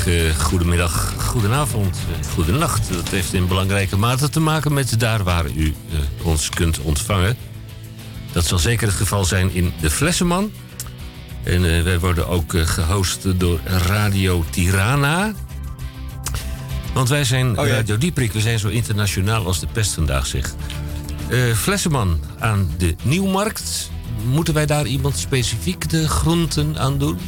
[0.00, 2.92] Goedemorgen, goedemiddag, goedenavond, eh, goedenacht.
[2.92, 7.36] Dat heeft in belangrijke mate te maken met daar waar u eh, ons kunt ontvangen.
[8.32, 10.52] Dat zal zeker het geval zijn in de Flessenman.
[11.42, 15.32] En eh, wij worden ook eh, gehost door Radio Tirana.
[16.94, 17.74] Want wij zijn Oh ja.
[17.74, 20.54] Radio Dieprik, we zijn zo internationaal als de pest vandaag zegt.
[21.28, 23.90] Eh Flessenman aan de Nieuwmarkt.
[24.24, 27.18] Moeten wij daar iemand specifiek de groenten aan doen?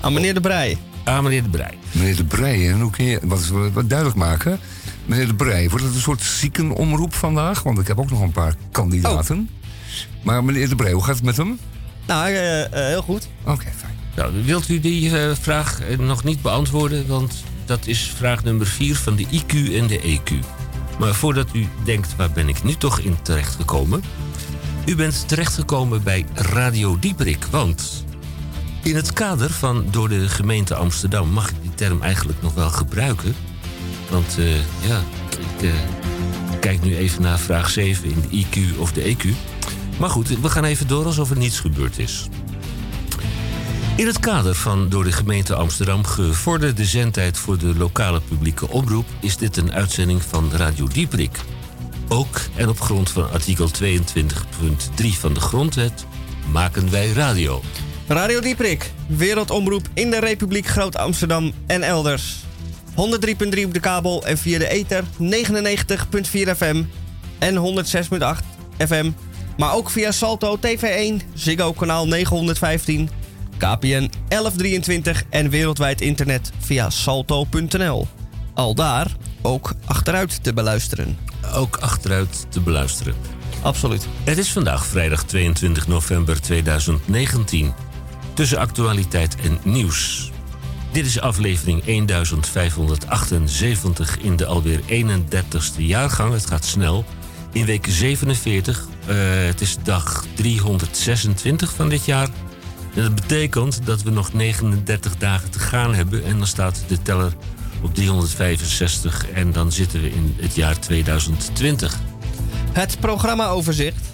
[0.00, 0.78] Aan meneer De Brij.
[1.04, 1.78] Ah, meneer De Brij.
[1.94, 4.58] Meneer De Brij, en hoe kun je wat, wat duidelijk maken?
[5.06, 7.62] Meneer De Brij, wordt het een soort ziekenomroep vandaag?
[7.62, 9.48] Want ik heb ook nog een paar kandidaten.
[10.22, 11.58] Maar meneer De Brij, hoe gaat het met hem?
[12.06, 13.28] Nou, eh, eh, heel goed.
[13.44, 13.94] Oké, fijn.
[14.16, 17.06] Nou, wilt u die eh, vraag nog niet beantwoorden?
[17.06, 20.32] Want dat is vraag nummer 4 van de IQ en de EQ.
[20.98, 24.02] Maar voordat u denkt, waar ben ik nu toch in terechtgekomen?
[24.86, 28.04] U bent terechtgekomen bij Radio Dieprik, want...
[28.84, 32.70] In het kader van door de gemeente Amsterdam mag ik die term eigenlijk nog wel
[32.70, 33.34] gebruiken.
[34.10, 35.70] Want eh, ja, ik eh,
[36.60, 39.28] kijk nu even naar vraag 7 in de IQ of de EQ.
[39.98, 42.28] Maar goed, we gaan even door alsof er niets gebeurd is.
[43.96, 49.06] In het kader van door de gemeente Amsterdam gevorderde zendtijd voor de lokale publieke omroep
[49.20, 51.40] is dit een uitzending van Radio Dieprik.
[52.08, 56.06] Ook en op grond van artikel 22.3 van de Grondwet
[56.52, 57.62] maken wij radio.
[58.06, 62.44] Radio Dieprik, wereldomroep in de Republiek Groot-Amsterdam en elders.
[62.90, 66.82] 103.3 op de kabel en via de ether 99.4 FM
[67.38, 68.44] en 106.8
[68.78, 69.10] FM.
[69.56, 73.10] Maar ook via Salto TV1, Ziggo kanaal 915,
[73.56, 78.06] KPN 1123 en wereldwijd internet via salto.nl.
[78.54, 81.18] Al daar ook achteruit te beluisteren.
[81.54, 83.14] Ook achteruit te beluisteren.
[83.62, 84.06] Absoluut.
[84.24, 87.83] Het is vandaag vrijdag 22 november 2019.
[88.34, 90.30] Tussen actualiteit en nieuws.
[90.92, 96.32] Dit is aflevering 1578 in de alweer 31ste jaargang.
[96.32, 97.04] Het gaat snel.
[97.52, 98.86] In week 47.
[99.06, 102.28] eh, het is dag 326 van dit jaar.
[102.94, 106.24] Dat betekent dat we nog 39 dagen te gaan hebben.
[106.24, 107.32] En dan staat de teller
[107.82, 109.30] op 365.
[109.30, 111.98] En dan zitten we in het jaar 2020.
[112.72, 114.06] Het programmaoverzicht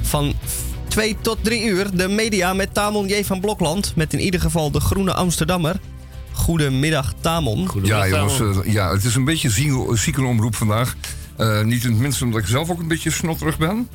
[0.00, 0.34] van
[0.94, 1.96] 2 tot 3 uur.
[1.96, 3.22] De media met Tamon J.
[3.24, 3.92] van Blokland.
[3.96, 5.76] Met in ieder geval de Groene Amsterdammer.
[6.32, 7.68] Goedemiddag, Tamon.
[7.82, 8.64] Ja, jongens, Tamon.
[8.64, 10.96] eh, ja, het is een beetje zieken- ziekenomroep vandaag.
[11.36, 13.88] Eh, niet in het minste omdat ik zelf ook een beetje snotterig ben.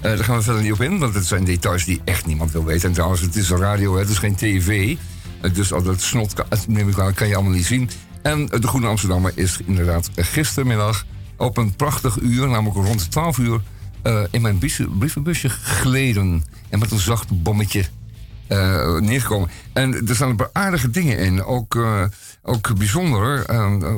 [0.00, 2.52] Eh, daar gaan we verder niet op in, want het zijn details die echt niemand
[2.52, 2.88] wil weten.
[2.88, 4.96] En trouwens, het is een radio, het is geen tv.
[5.52, 7.90] Dus al dat snot kan, neem ik aan, kan je allemaal niet zien.
[8.22, 11.04] En de Groene Amsterdammer is inderdaad gistermiddag
[11.36, 13.60] op een prachtig uur, namelijk rond 12 uur,
[14.06, 16.44] eh, in mijn bus- brievenbusje geleden.
[16.68, 17.84] En met een zacht bommetje
[18.46, 19.50] eh, neergekomen.
[19.72, 21.44] En er staan een paar aardige dingen in.
[21.44, 22.04] Ook, eh,
[22.42, 23.48] ook bijzonder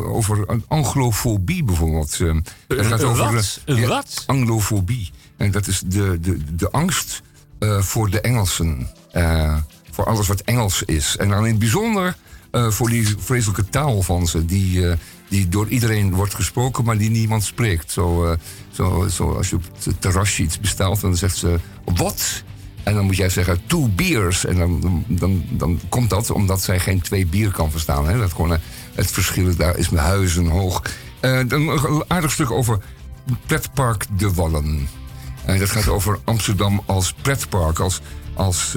[0.04, 2.18] over anglofobie bijvoorbeeld.
[2.18, 3.60] Het gaat een over, wat?
[3.64, 4.22] ja, wat?
[4.26, 5.10] Anglofobie.
[5.36, 7.22] En dat is de, de, de angst
[7.60, 8.88] voor de Engelsen.
[9.90, 11.16] Voor alles wat Engels is.
[11.16, 12.16] En dan in het bijzonder
[12.50, 14.44] eh, voor die vreselijke taal van ze.
[14.44, 14.96] Die, eh,
[15.28, 17.92] die door iedereen wordt gesproken, maar die niemand spreekt.
[17.92, 18.38] Zo, eh,
[18.70, 21.58] zo, zo als je op het terrasje iets bestelt, dan zegt ze...
[21.84, 22.42] Wat?
[22.82, 24.44] En dan moet jij zeggen, two beers.
[24.44, 28.08] En dan, dan, dan, komt dat omdat zij geen twee bier kan verstaan.
[28.08, 28.18] Hè?
[28.18, 28.58] Dat gewoon,
[28.94, 30.82] het verschil daar is met huizen hoog.
[31.20, 32.78] Dan een aardig stuk over
[33.46, 34.88] pretpark De Wallen.
[35.44, 37.78] En dat gaat over Amsterdam als pretpark.
[37.78, 38.00] Als,
[38.34, 38.76] als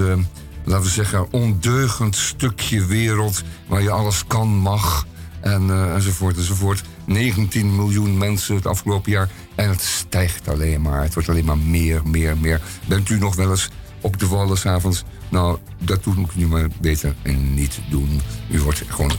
[0.64, 3.42] laten we zeggen, ondeugend stukje wereld...
[3.66, 5.06] waar je alles kan, mag
[5.40, 6.82] en, eh, enzovoort enzovoort.
[7.04, 9.30] 19 miljoen mensen het afgelopen jaar.
[9.54, 11.02] En het stijgt alleen maar.
[11.02, 12.60] Het wordt alleen maar meer, meer, meer.
[12.88, 13.68] Bent u nog wel eens
[14.00, 15.04] op de wallen s'avonds?
[15.28, 17.14] Nou, dat moet ik nu maar beter
[17.54, 18.20] niet doen.
[18.50, 19.12] U wordt gewoon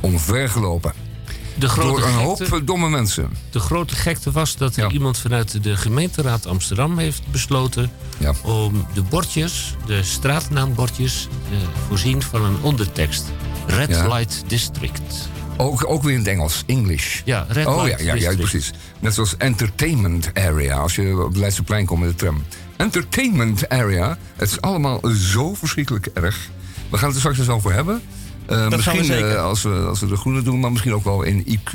[0.00, 1.05] omvergelopen.
[1.58, 3.30] De grote, Door een hoop domme mensen.
[3.50, 4.90] de grote gekte was dat er Ja.
[4.90, 8.32] iemand vanuit de gemeenteraad Amsterdam heeft besloten Ja.
[8.42, 11.56] om de bordjes, de straatnaambordjes, te
[11.88, 13.24] voorzien van een ondertekst.
[13.66, 14.06] Red Ja.
[14.08, 15.28] Light District.
[15.56, 17.20] Ook, ook weer in het Engels, English.
[17.24, 18.36] Ja, Red Oh ja, Light ja, ja, District.
[18.40, 18.72] precies.
[19.00, 22.42] Net zoals entertainment area, als je op het Leidseplein komt met de tram.
[22.76, 26.48] Entertainment area, het is allemaal zo verschrikkelijk erg.
[26.90, 28.02] We gaan het er straks eens over hebben.
[28.48, 29.30] Eh, gaan we misschien zeker.
[29.36, 31.70] eh, als, we, als we de groene doen, maar misschien ook wel in IQ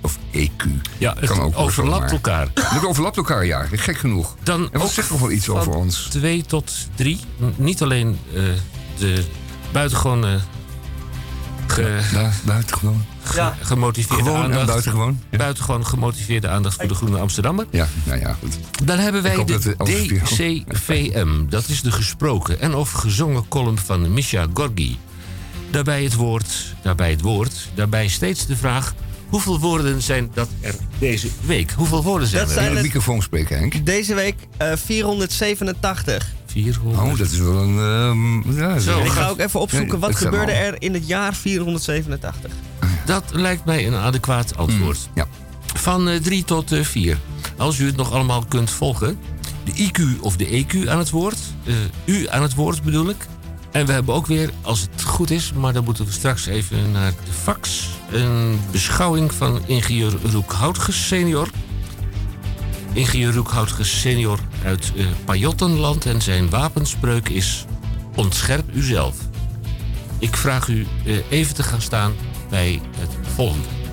[0.00, 0.64] of EQ.
[0.98, 2.48] Ja, het Kan ook overlapt elkaar.
[2.60, 3.66] Het overlapt elkaar, ja.
[3.72, 4.36] Gek genoeg.
[4.42, 6.06] Dan En wat ook zegt nog wel iets van over ons?
[6.10, 7.20] Twee tot drie.
[7.56, 8.42] Niet alleen eh,
[8.98, 9.24] de
[9.72, 10.30] buitengewoon eh,
[11.66, 13.04] ge, Ja, buitengewoon.
[13.34, 13.56] Ja.
[13.60, 14.66] gemotiveerde Gewoon en aandacht.
[14.66, 15.20] buitengewoon.
[15.30, 15.38] Ja.
[15.38, 17.66] Buitengewoon gemotiveerde aandacht voor de Groene Amsterdammer.
[17.70, 18.58] Ja, nou ja, goed.
[18.84, 21.28] Dan hebben wij de DCVM.
[21.48, 24.98] Dat is de gesproken en of gezongen column van Misha Gorgi.
[25.74, 28.94] Daarbij het woord, daarbij het woord, daarbij steeds de vraag...
[29.28, 31.70] hoeveel woorden zijn dat er deze week?
[31.76, 32.54] Hoeveel woorden zijn Dat er?
[32.54, 33.86] zijn In de het- microfoon spreken, Henk.
[33.86, 36.32] Deze week eh 487.
[36.46, 37.02] 400.
[37.12, 37.78] Oh, dat is wel een...
[37.78, 41.06] ehm, ja, Zo, ik ga ook even opzoeken Ja, wat gebeurde al- er in het
[41.06, 42.50] jaar 487.
[43.06, 44.98] Dat lijkt mij een adequaat antwoord.
[45.14, 45.26] Ja.
[45.74, 47.18] Van 3 tot 4.
[47.56, 49.18] Als u het nog allemaal kunt volgen.
[49.64, 51.38] De IQ of de EQ aan het woord.
[51.64, 51.74] eh,
[52.04, 53.26] u aan het woord bedoel ik.
[53.74, 56.92] En we hebben ook weer, als het goed is, maar dan moeten we straks even
[56.92, 57.88] naar de fax.
[58.10, 61.48] Een beschouwing van ingenieur Roek Houtges senior.
[62.92, 66.06] Ingenieur Roek Houtges senior uit eh Pajottenland.
[66.06, 67.64] En zijn wapenspreuk is
[68.14, 69.16] ontscherp uzelf.
[70.18, 72.12] Ik vraag u eh, even te gaan staan
[72.50, 73.83] bij het volgende.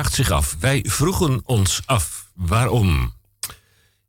[0.00, 0.56] Vraagt zich af.
[0.60, 2.30] Wij vroegen ons af.
[2.34, 3.14] Waarom?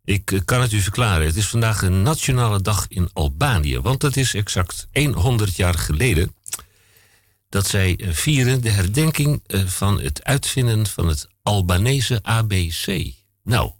[0.03, 1.25] Ik eh, kan het u verklaren.
[1.25, 3.79] Het is vandaag een nationale dag in Albanië.
[3.79, 6.35] Want het is exact 100 jaar geleden
[7.49, 13.13] dat zij eh, vieren de herdenking eh, van het uitvinden van het Albanese ABC.
[13.43, 13.71] Nou,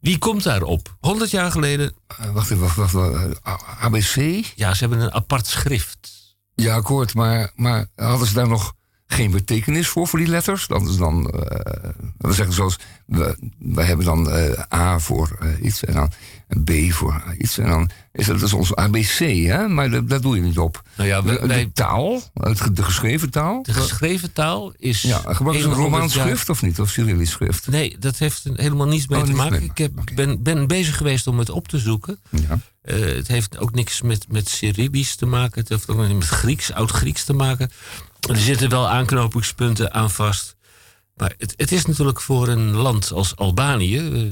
[0.00, 0.96] wie komt daarop?
[1.00, 1.94] 100 jaar geleden,
[2.32, 3.42] wacht even, wacht, wacht, wacht.
[3.80, 4.44] ABC?
[4.54, 6.10] ja, ze hebben een apart schrift.
[6.54, 8.76] Ja, akkoord, maar, maar hadden ze daar nog
[9.10, 10.66] geen betekenis voor, voor die letters?
[10.66, 12.76] Dat is dan, eh we zeggen zoals,
[13.06, 16.12] we, wij hebben dan eh, A voor eh, iets en dan
[16.64, 17.58] B voor iets.
[17.58, 19.68] En dan is dat, is ons ABC, hè?
[19.68, 20.82] Maar dat, dat doe je niet op.
[20.96, 23.62] Nou ja, de, wij- de taal, het, de geschreven taal.
[23.62, 25.02] De geschreven taal is.
[25.02, 26.80] ja, gebruiken ze een 100 Romaans schrift of niet?
[26.80, 27.68] Of Cyrillisch schrift?
[27.68, 29.58] Nee, dat heeft helemaal niets mee Oh, te maken.
[29.60, 32.18] mee Ik heb, ben, ben bezig geweest om het op te zoeken.
[32.30, 32.58] Ja.
[32.82, 35.60] Het heeft ook niks met, met Cyrillisch te maken.
[35.60, 37.70] Het heeft ook niks met Grieks, Oud-Grieks te maken.
[38.28, 40.56] Er zitten wel aanknopingspunten aan vast.
[41.16, 43.98] Maar het, het is natuurlijk voor een land als Albanië.
[43.98, 44.22] eh,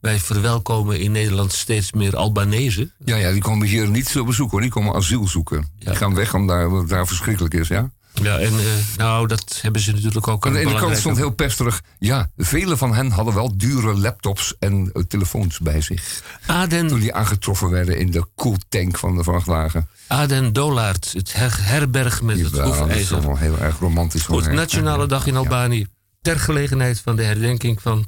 [0.00, 2.90] wij verwelkomen in Nederland steeds meer Albanese.
[3.04, 4.60] Ja, ja, die komen hier niet op bezoek hoor.
[4.60, 5.68] Die komen asiel zoeken.
[5.78, 5.90] Ja.
[5.90, 7.90] Die gaan weg omdat daar, daar verschrikkelijk is, ja.
[8.22, 8.64] Ja, en eh,
[8.96, 11.82] nou, dat hebben ze natuurlijk ook Aan de ene kant stond heel pesterig.
[11.98, 16.22] Ja, vele van hen hadden wel dure laptops en eh, telefoons bij zich.
[16.46, 19.88] Aden, Toen die aangetroffen werden in de koeltank van de vrachtwagen.
[20.06, 23.16] Aden Dolaert, het her- herberg met het Ja, dat is hoefijzer.
[23.16, 24.22] allemaal heel erg romantisch.
[24.22, 24.52] Goed.
[24.52, 25.86] Nationale Dag in Albanië.
[26.22, 28.06] Ter gelegenheid van de herdenking van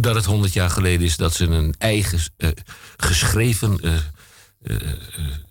[0.00, 2.48] dat het 100 jaar geleden is dat ze een eigen eh,
[2.96, 3.80] geschreven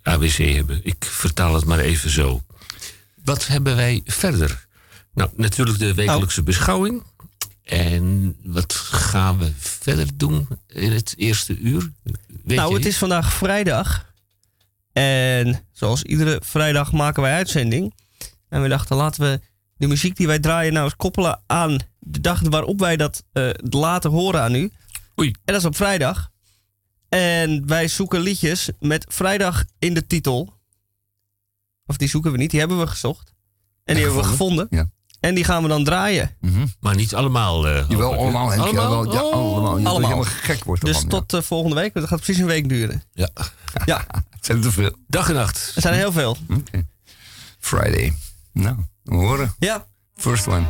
[0.04, 0.80] ABC hebben.
[0.84, 2.42] Ik vertaal het maar even zo.
[3.28, 4.68] Wat hebben wij verder?
[5.14, 7.04] Nou, natuurlijk de wekelijkse beschouwing.
[7.64, 11.92] En wat gaan we verder doen in het eerste uur?
[12.44, 14.14] Weet nou, het is vandaag vrijdag.
[14.94, 17.94] En zoals iedere vrijdag maken wij uitzending.
[18.50, 19.40] En we dachten, laten we
[19.78, 23.50] de muziek die wij draaien nou eens koppelen aan de dag waarop wij dat eh,
[23.56, 24.72] laten horen aan u.
[25.20, 25.30] Oei.
[25.30, 26.30] En dat is op vrijdag.
[27.10, 30.57] En wij zoeken liedjes met vrijdag in de titel.
[31.88, 33.34] Of die zoeken we niet, die hebben we gezocht.
[33.84, 34.68] En die En hebben we gevonden.
[34.70, 34.90] Ja.
[35.20, 36.36] En die gaan we dan draaien.
[36.80, 37.68] Maar niet allemaal.
[37.68, 38.50] eh, Jawel, allemaal.
[38.50, 39.14] Henk, Allemaal?
[39.14, 39.34] ja, Oh.
[39.34, 39.78] allemaal.
[39.78, 40.10] Je Allemaal.
[40.10, 41.94] helemaal gek wordt Dus tot eh, volgende week.
[41.94, 43.04] want Dat gaat precies een week duren.
[43.14, 43.30] Ja.
[43.86, 44.92] Ja, Het zijn er te veel.
[45.08, 45.72] Dag en nacht.
[45.76, 46.38] er zijn er heel veel.
[46.50, 46.86] Oké.
[47.60, 48.14] Friday.
[48.54, 49.56] Nou, we horen.
[49.60, 49.88] Ja.
[50.16, 50.64] First one.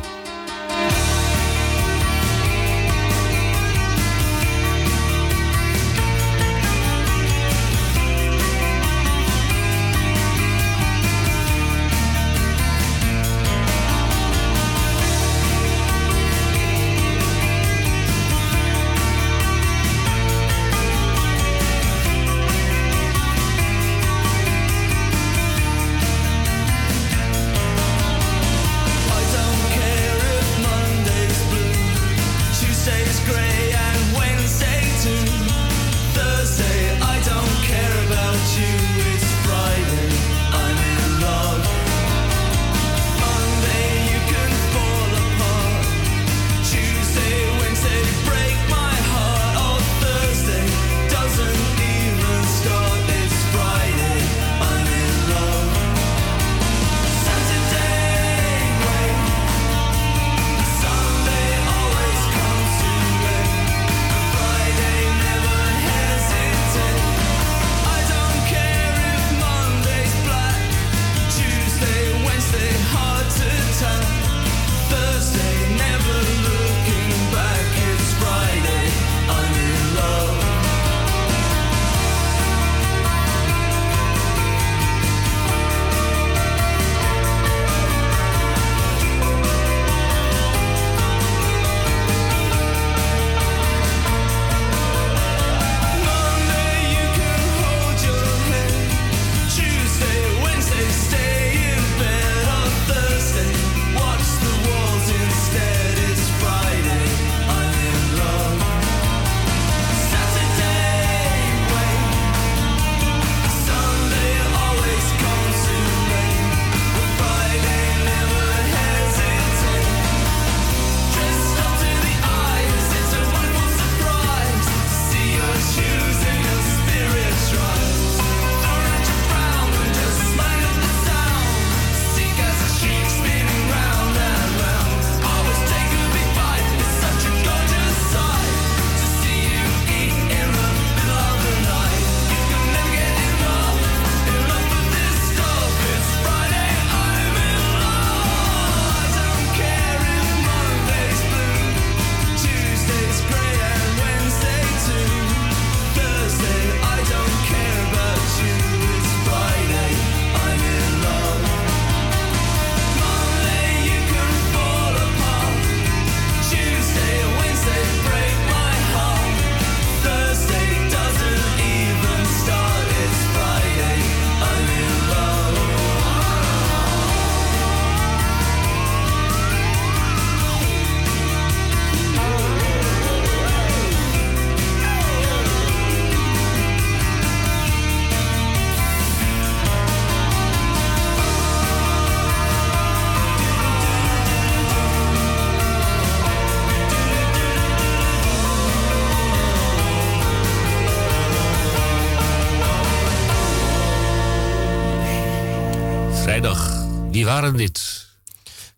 [207.28, 208.06] Waren dit?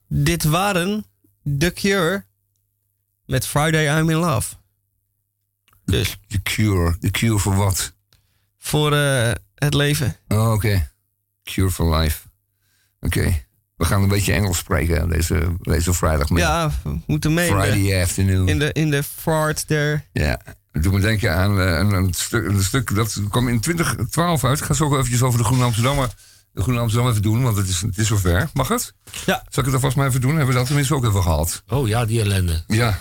[0.08, 1.04] Dit waren
[1.58, 2.24] The Cure
[3.26, 4.54] met Friday I'm in Love.
[5.84, 6.98] Dus The Cure.
[6.98, 7.92] The Cure voor wat?
[8.60, 10.16] voor eh, het leven.
[10.28, 10.90] Oh, oké.
[11.44, 12.18] Cure for life.
[13.00, 13.42] Oké.
[13.76, 16.50] We gaan een beetje Engels spreken deze, deze vrijdagmiddag.
[16.50, 17.50] Ja, we moeten mee.
[17.50, 18.48] Friday afternoon.
[18.48, 20.02] In de, in de fart there.
[20.12, 20.40] Ja,
[20.72, 24.44] het doet me denken aan eh, een, een, stuk, een stuk dat kwam in 2012
[24.44, 24.58] uit.
[24.58, 26.14] Ik ga zo ook eventjes over de Groene Amsterdammer,
[26.52, 28.50] de Groene Amsterdam even doen, want het is, het is zover.
[28.52, 28.94] Mag het?
[29.26, 29.44] Ja.
[29.48, 30.30] Zal ik het alvast maar even doen?
[30.36, 31.62] Hebben we dat tenminste ook even gehad?
[31.68, 32.64] Oh ja, die ellende.
[32.66, 32.98] Ja,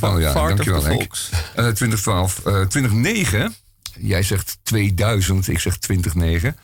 [0.00, 0.32] wel, ja.
[0.32, 1.14] Fart of Dankjewel, Henk.
[1.54, 2.38] Eh, 2012.
[2.46, 3.54] eh 2009.
[3.98, 6.56] Jij zegt 2000, ik zeg 2009.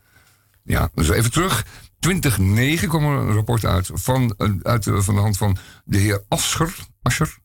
[0.62, 1.66] Ja, dus even terug.
[2.00, 5.98] 2009 kwam er een rapport uit van, eh, uit de- van de hand van de
[5.98, 7.38] heer Ascher, Ascher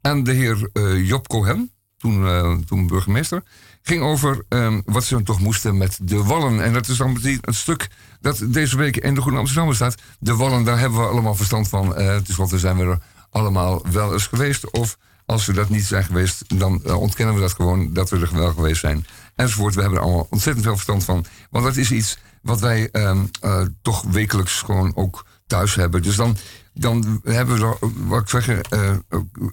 [0.00, 3.42] en de heer eh, Job Cohen, toen, eh, toen burgemeester.
[3.82, 6.62] Ging over ehm, wat ze toch moesten met de wallen.
[6.64, 7.88] En dat is dan meteen een stuk
[8.20, 9.94] dat deze week in de Groene Amsterdammer staat.
[10.18, 11.94] De wallen, daar hebben we allemaal verstand van.
[11.96, 12.98] Eh wat we zijn we er
[13.30, 14.70] allemaal wel eens geweest.
[14.70, 18.18] Of als we dat niet zijn geweest, dan eh, ontkennen we dat gewoon dat we
[18.18, 19.06] er wel geweest zijn.
[19.34, 19.74] Enzovoort.
[19.74, 21.24] We hebben er allemaal ontzettend veel verstand van.
[21.50, 26.02] Want dat is iets wat wij ehm, eh, toch wekelijks gewoon ook thuis hebben.
[26.02, 26.36] Dus dan,
[26.74, 28.96] dan hebben we er, wat ik zeggen, eh,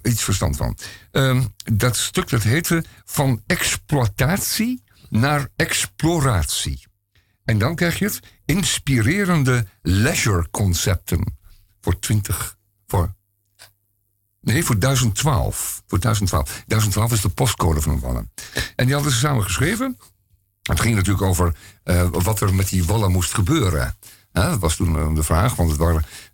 [0.02, 0.76] iets verstand van.
[1.10, 6.86] Ehm, dat stuk dat heette van exploitatie naar exploratie.
[7.44, 11.36] En dan krijg je het inspirerende leisure concepten
[11.80, 13.14] voor 20, voor
[14.46, 15.82] Nee, voor 1012.
[15.86, 16.64] Voor 1012.
[16.66, 18.32] 1012 is de postcode van wallen.
[18.76, 19.98] En die hadden ze samen geschreven.
[20.66, 23.96] Het ging natuurlijk over eh, wat er met die wallen moest gebeuren.
[24.42, 25.80] Dat was toen eh, de vraag, want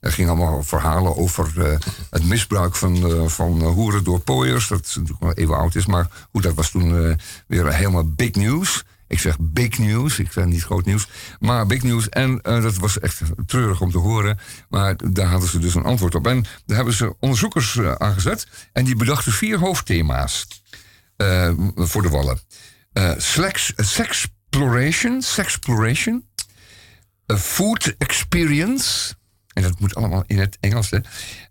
[0.00, 1.78] er gingen allemaal verhalen over eh,
[2.10, 4.68] het misbruik van, eh, van hoeren door pooiers.
[4.68, 8.34] Dat is natuurlijk wel even oud is, maar goed, dat was toen weer helemaal big
[8.34, 8.84] news.
[9.06, 11.08] Ik zeg big news, ik zeg niet groot nieuws,
[11.40, 12.08] maar big news.
[12.08, 16.14] En dat was echt treurig om te horen, maar daar hadden ze dus een antwoord
[16.14, 16.26] op.
[16.26, 20.46] En daar hebben ze onderzoekers aangezet en die bedachten vier hoofdthema's
[21.76, 22.40] voor de wallen.
[22.92, 26.28] Eh sex, sexploration, sexploration,
[27.32, 29.14] a food experience,
[29.52, 30.98] en dat moet allemaal in het Engels, hè.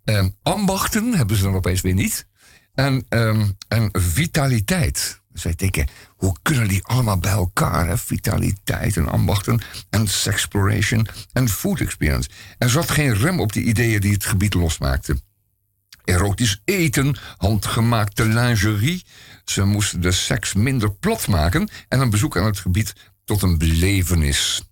[0.04, 2.28] Ehm, ambachten hebben ze dan opeens weer niet.
[2.74, 5.20] En, ehm, en vitaliteit.
[5.34, 7.88] Zij denken, hoe kunnen die allemaal bij elkaar?
[7.88, 7.98] Hè?
[7.98, 12.30] Vitaliteit en ambachten en sexploration en food experience.
[12.58, 15.22] Er zat geen rem op die ideeën die het gebied losmaakten
[16.12, 19.06] erotisch eten, handgemaakte lingerie.
[19.46, 22.94] Ze moesten de seks minder plat maken en een bezoek aan het gebied
[23.26, 24.64] tot een belevenis.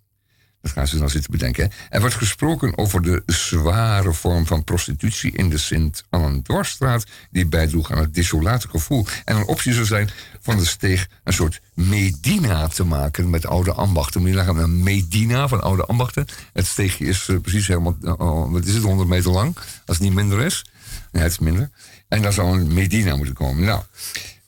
[0.62, 1.70] Dat gaan ze dan zitten bedenken.
[1.88, 7.04] Er wordt gesproken over de zware vorm van prostitutie in de Sint-Annan-Dwarsstraat...
[7.30, 9.06] die bijdroeg aan het desolate gevoel.
[9.24, 10.10] En een optie zou zijn
[10.40, 14.20] van de steeg een soort Medina te maken met oude ambachten.
[14.20, 16.26] Moet je een Medina van oude ambachten.
[16.52, 19.96] Het steegje is eh, precies helemaal, eh, oh, wat is het, 100 meter lang, als
[19.96, 20.64] het niet minder is.
[21.12, 21.70] Nee, het is minder.
[22.08, 23.64] En daar zou een Medina moeten komen.
[23.64, 23.82] Nou,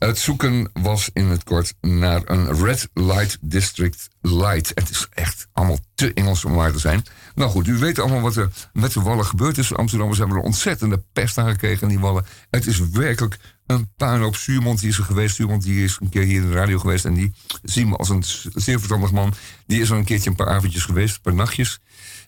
[0.06, 4.72] het zoeken was in het kort naar een Red Light District Light.
[4.74, 7.04] Het is echt allemaal te Engels om waar te zijn.
[7.34, 9.74] Nou goed, u weet allemaal wat er met de wallen gebeurd is.
[9.74, 12.24] Amsterdammers hebben er ontzettende pest aan gekregen, die wallen.
[12.50, 14.36] Het is werkelijk een puinhoop.
[14.36, 15.34] Stuurmond die is er geweest.
[15.34, 17.04] Stuurmond die is een keer hier in de radio geweest.
[17.04, 19.34] En die zien we als een zeer verstandig man.
[19.66, 21.80] Die is al een keertje een paar avondjes geweest, een paar nachtjes.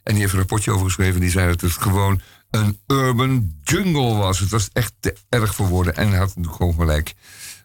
[0.03, 1.21] En die heeft een rapportje over geschreven.
[1.21, 4.39] Die zei dat het gewoon een urban jungle was.
[4.39, 5.97] Het was echt te erg voor woorden.
[5.97, 7.15] En hij had natuurlijk gewoon gelijk.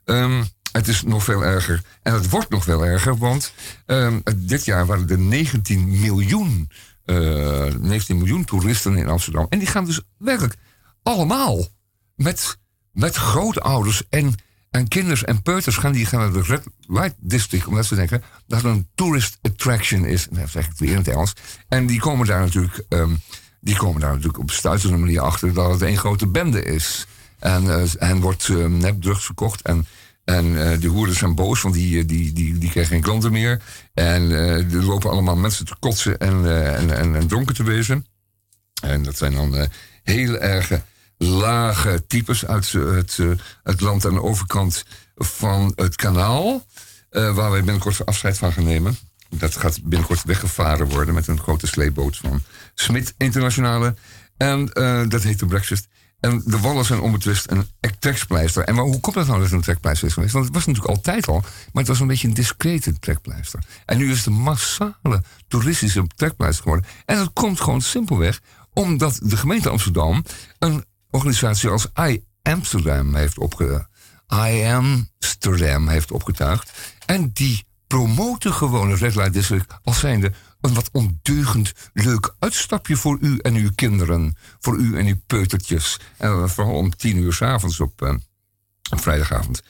[0.09, 1.81] Ehm, het is nog veel erger.
[2.01, 3.53] En het wordt nog veel erger, want
[3.85, 6.69] ehm, dit jaar waren er 19 miljoen,
[7.05, 9.45] eh 19 miljoen toeristen in Amsterdam.
[9.49, 10.55] En die gaan dus werkelijk
[11.03, 11.67] allemaal
[12.15, 12.57] met,
[12.91, 14.33] met grootouders en,
[14.69, 17.67] en kinders en peuters gaan die gaan naar de Red Light District.
[17.67, 20.27] Omdat ze denken dat het een tourist attraction is.
[20.27, 21.33] En dat zeg ik weer in het Engels.
[21.67, 23.15] En die komen daar natuurlijk, ehm,
[23.61, 27.07] die komen daar natuurlijk op stuitende manier achter dat het een grote bende is.
[27.39, 29.61] En, eh, en wordt uh, nepdrugs verkocht.
[29.61, 29.85] En,
[30.37, 33.31] en eh, de hoerders zijn boos, want die, eh, die, die, die krijgen geen klanten
[33.31, 33.61] meer.
[33.93, 37.63] En eh, er lopen allemaal mensen te kotsen en, eh, en, en, en dronken te
[37.63, 38.05] wezen.
[38.81, 39.67] En dat zijn dan eh,
[40.03, 40.81] heel erge
[41.17, 43.17] lage types uit eh, het,
[43.63, 44.83] eh, land aan de overkant
[45.15, 46.65] van het kanaal.
[47.09, 48.97] eh, waar wij binnenkort afscheid van gaan nemen.
[49.29, 52.41] Dat gaat binnenkort weggevaren worden met een grote sleepboot van
[52.75, 53.95] Smit Internationale.
[54.37, 55.87] En eh, dat heet de Brexit.
[56.19, 57.67] En de wallen zijn onbetwist een
[57.99, 58.63] trekpleister.
[58.63, 60.33] En maar hoe komt dat nou dat het een trekpleister is geweest?
[60.33, 63.63] Want het was natuurlijk altijd al, maar het was een beetje een discrete trekpleister.
[63.85, 66.89] En nu is het een massale toeristische trekpleister geworden.
[67.05, 68.39] En dat komt gewoon simpelweg
[68.73, 70.25] omdat de gemeente Amsterdam
[70.59, 71.87] een organisatie als
[72.41, 73.87] Amsterdam heeft opge...
[74.33, 76.71] I Amsterdam heeft opgetuigd.
[77.05, 82.97] En die promoten gewoon het Red Light District als zijnde een wat ondeugend leuk uitstapje
[82.97, 84.35] voor u en uw kinderen.
[84.59, 85.99] Voor u en uw peutertjes.
[86.17, 88.13] En vooral om tien uur s avonds op, uh,
[88.89, 89.61] op vrijdagavond.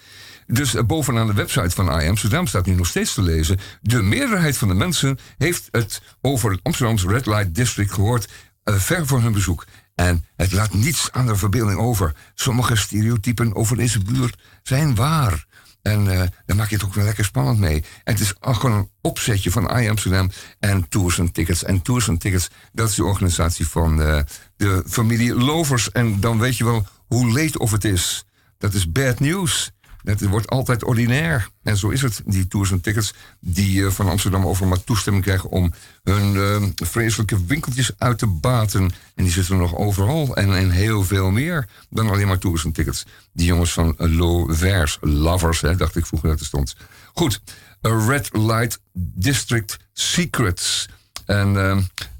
[0.47, 3.60] Dus uh, bovenaan de website van I Amsterdam staat nu nog steeds te lezen.
[3.82, 8.28] De meerderheid van de mensen heeft het over het Amsterdamse Red Light District gehoord.
[8.63, 9.65] Uh, ver voor hun bezoek.
[9.95, 12.15] En het laat niets aan de verbeelding over.
[12.34, 15.45] Sommige stereotypen over deze buurt zijn waar.
[15.82, 17.84] En uh, daar maak je het ook wel lekker spannend mee.
[18.04, 21.63] En het is gewoon een opzetje van I Amsterdam en Tours and Tickets.
[21.63, 24.22] En Tours and Tickets, dat is de organisatie van uh,
[24.58, 25.92] de familie Lovers.
[25.92, 28.26] En dan weet je wel hoe leed of het is.
[28.58, 29.72] Dat is bad news.
[30.04, 31.50] Het wordt altijd ordinair.
[31.64, 32.22] En zo is het.
[32.26, 36.64] Die tours en tickets die uh, van Amsterdam over maar toestemming krijgen om hun uh,
[36.76, 38.82] vreselijke winkeltjes uit te baten.
[39.16, 40.36] En die zitten nog overal.
[40.36, 43.06] En, en heel veel meer dan alleen maar tours en tickets.
[43.34, 46.76] Die jongens van uh, Lovers, Lovers, hè, dacht ik vroeger dat er stond.
[47.14, 47.42] Goed.
[47.82, 50.90] Red Light District Secrets.
[51.26, 51.56] En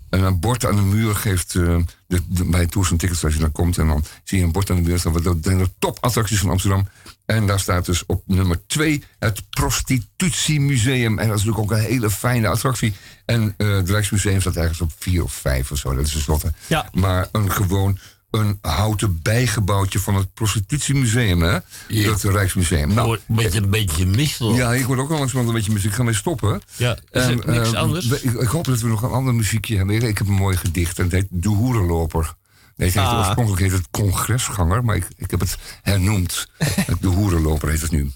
[0.10, 1.84] en een bord aan de muur geeft de,
[2.28, 3.78] bij Tours en Tickets als je dan komt.
[3.78, 5.24] En dan zie je een bord aan de muur staan.
[5.24, 6.88] Dat zijn de topattracties van Amsterdam.
[7.30, 11.20] En daar staat dus op nummer 2 het Prostitutiemuseum.
[11.20, 12.94] En dat is natuurlijk ook een hele fijne attractie.
[13.26, 15.96] En uh, het Rijksmuseum staat ergens op 4 of 5 of zo.
[15.96, 16.54] Dat is een slotte.
[16.68, 16.90] Ja.
[16.94, 18.00] Maar een gewoon
[18.32, 21.58] een houten bijgebouwtje van het prostitutiemuseum, hè?
[21.88, 22.06] Ja.
[22.06, 22.94] Dat Rijksmuseum.
[22.94, 24.56] Nou, met een beetje missel.
[24.56, 25.90] Ja, ik word ook wel eens een beetje muziek.
[25.90, 26.62] Ik ga mee stoppen.
[26.76, 28.10] Ja, is er En, niks eh, anders?
[28.10, 29.96] Ik, ik hoop dat we nog een ander muziekje hebben.
[30.02, 32.36] Ik heb een mooi gedicht en het heet De Hoerenloper.
[32.80, 33.18] Nee, het heet, Ah.
[33.18, 36.48] Oorspronkelijk heet het Congresganger, maar ik, ik heb het hernoemd.
[37.02, 38.12] De Hoerenloper heet het nu.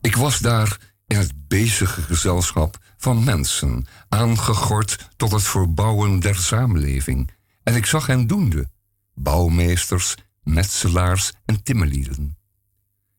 [0.00, 7.30] Ik was daar in het bezige gezelschap van mensen, aangegord tot het verbouwen der samenleving.
[7.62, 8.70] En ik zag hen doende,
[9.14, 12.38] bouwmeesters, metselaars en timmerlieden.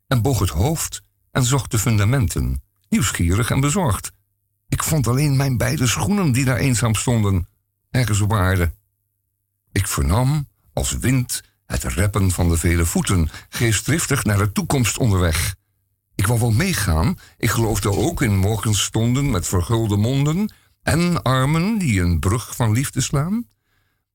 [0.08, 1.02] En boog het hoofd
[1.32, 4.12] en zocht de fundamenten, nieuwsgierig en bezorgd.
[4.68, 7.48] Ik vond alleen mijn beide schoenen die daar eenzaam stonden,
[7.90, 8.78] ergens op aarde.
[9.72, 15.56] Ik vernam, als wind, het reppen van de vele voeten, geestdriftig naar de toekomst onderweg.
[16.16, 20.54] Ik wou wel meegaan, ik geloofde ook in morgenstonden met vergulde monden
[20.84, 23.48] en armen die een brug van liefde slaan.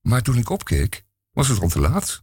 [0.01, 2.21] Maar toen ik opkeek, was het al te laat.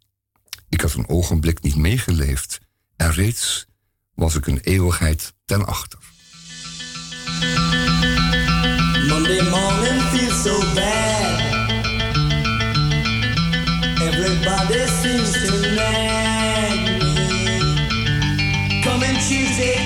[0.68, 2.61] Ik had een ogenblik niet meegeleefd
[2.97, 3.66] en reeds
[4.14, 5.99] was ik een eeuwigheid ten achter.
[9.09, 11.12] Monday morning feels so bad.
[19.28, 19.76] Tuesday,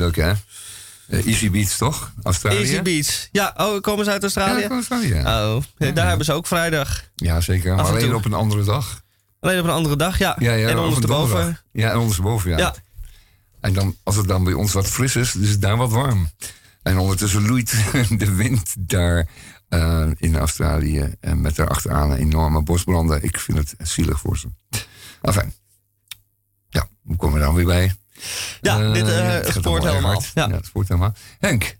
[0.00, 0.32] Leuk, hè?
[1.08, 2.12] Eh, Easy Beats, toch?
[2.22, 2.56] Australië?
[2.58, 3.28] Easy Beats.
[3.32, 4.60] Ja, oh, komen ze uit Australië?
[4.60, 5.14] Ja, Australië.
[5.14, 5.62] Ja, Oh,
[5.94, 7.04] daar hebben ze ook vrijdag.
[7.14, 7.74] ja zeker.
[7.74, 9.02] Maar alleen op een andere dag.
[9.40, 10.36] Alleen op een andere dag, ja.
[10.38, 11.60] Ja, ja, en ondersteboven.
[11.72, 12.58] Ja, en ondersteboven, ja.
[12.58, 12.74] Ja.
[13.60, 16.30] En dan, als het dan bij ons wat fris is, is het daar wat warm.
[16.82, 17.70] En ondertussen loeit
[18.22, 19.28] de wind daar
[19.68, 21.14] eh, in Australië.
[21.20, 23.22] En met daarachteraan enorme bosbranden.
[23.22, 24.48] Ik vind het zielig voor ze.
[25.22, 25.52] Enfin.
[26.68, 27.94] Ja, hoe komen we dan weer bij?
[28.60, 30.22] Ja, Eh, dit eh, het gaat spoort allemaal erg helemaal.
[30.34, 30.48] Ja.
[30.48, 31.14] Ja, het spoort helemaal.
[31.38, 31.76] Henk,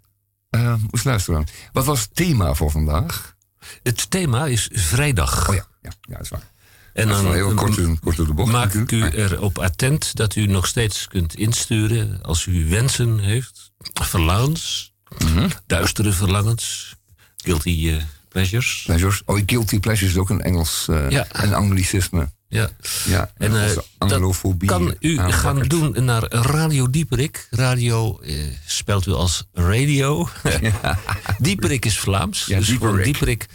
[0.51, 1.47] eh moest luisteren.
[1.73, 3.35] Wat was het thema voor vandaag?
[3.83, 5.49] Het thema is vrijdag.
[5.49, 6.49] Oh ja, ja, ja dat is waar.
[6.93, 8.53] En dat is wel heel kort, door de bocht.
[8.53, 13.73] maak ik u erop attent dat u nog steeds kunt insturen als u wensen heeft.
[13.93, 15.49] Verlangens, Mhm.
[15.67, 16.95] duistere verlangens,
[17.37, 18.83] guilty eh, pleasures.
[18.87, 19.23] Pleasures.
[19.25, 21.27] Oh, guilty pleasure is ook een Engels, eh, Ja.
[21.31, 22.31] een anglicisme.
[22.51, 22.71] Ja.
[23.07, 24.69] Ja, En dat eh, anglofobie.
[24.69, 27.47] kan u gaan doen naar Radio Dieperik.
[27.51, 28.35] Radio eh,
[28.67, 30.29] spelt u als radio.
[31.39, 32.47] Dieperik is Vlaams.
[32.47, 33.13] Ja, dus gewoon Dieperik.
[33.15, 33.49] Dieperik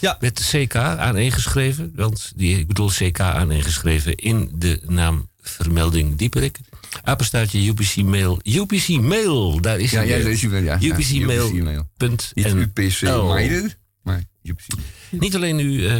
[0.00, 0.16] Ja.
[0.20, 1.92] met CK aan geschreven.
[1.94, 6.58] Want die, ik bedoel CK aan geschreven in de naam vermelding Dieperik.
[7.02, 8.40] Apenstaartje UPC Mail.
[8.42, 10.24] UPC Mail, daar is Ja, hij ja, weer.
[10.24, 10.76] dat is hij wel, ja.
[10.80, 11.52] Ja, UPC Mail.
[11.54, 11.88] Mail.
[11.96, 13.22] Punt Niet en UPC L.
[13.32, 14.66] Meijer, maar UPC.
[15.10, 15.94] Niet alleen uw eh,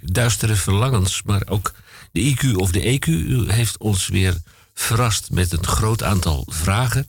[0.00, 1.72] duistere verlangens, maar ook
[2.16, 4.36] de IQ of de EQ U heeft ons weer
[4.74, 7.08] verrast met een groot aantal vragen.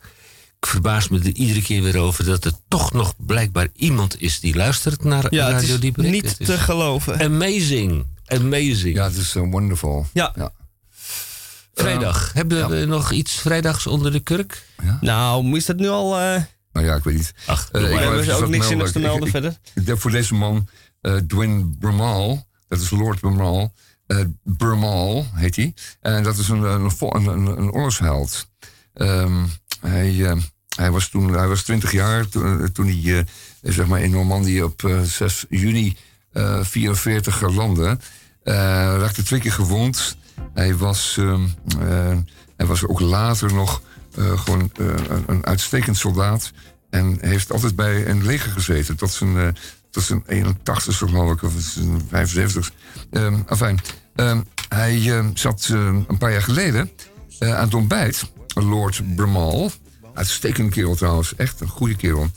[0.60, 4.40] Ik verbaas me er iedere keer weer over dat er toch nog blijkbaar iemand is
[4.40, 6.12] die luistert naar Ja, Radio is Dieperik.
[6.12, 7.20] niet Het is te geloven.
[7.20, 8.96] Amazing, amazing.
[8.96, 10.08] Ja, het is uh, wonderful.
[10.14, 10.34] Ja.
[10.36, 10.52] ja.
[11.74, 14.66] Vrijdag, hebben we nog iets vrijdags onder de kurk?
[15.02, 16.20] Nou, moest dat nu al...
[16.20, 16.42] eh
[16.72, 17.34] Nou ja, ik weet niet.
[17.46, 19.20] Ach, Eh, ik wou hebben ze ook niks zinnigs te melden.
[19.20, 19.98] melden Ik- ik- verder?
[19.98, 20.68] Voor deze man,
[21.02, 23.74] eh Dwayne Burmal, dat is Lord Burmal,
[24.44, 25.74] Burmal heet hij.
[26.02, 28.50] En dat is een, een, een, een, oorlogsheld.
[28.94, 29.46] Ehm,
[29.80, 30.38] hij, eh,
[30.78, 33.26] hij was toen hij was 20 jaar toen, eh, toen hij
[33.62, 35.96] zeg maar in Normandië op eh, 6 juni
[36.32, 37.98] eh 44 landde.
[38.44, 40.18] Raakte twee keer gewond.
[40.54, 41.46] Hij was, ehm,
[41.80, 42.18] eh,
[42.58, 43.82] hij was ook later nog
[44.16, 44.72] gewoon
[45.28, 46.52] een uitstekend soldaat.
[46.90, 48.96] En heeft altijd bij een leger gezeten.
[48.96, 49.56] Tot zijn,
[49.98, 52.72] eh, tot zijn 81ste geloof ik, of zijn 75
[53.12, 53.80] Ehm afijn,
[54.16, 56.92] ehm, hij ehm, zat een paar jaar geleden
[57.40, 58.32] eh, aan het ontbijt.
[58.54, 59.72] Lord Bremal.
[60.14, 61.36] Uitstekende kerel trouwens.
[61.36, 62.30] Echt een goede kerel.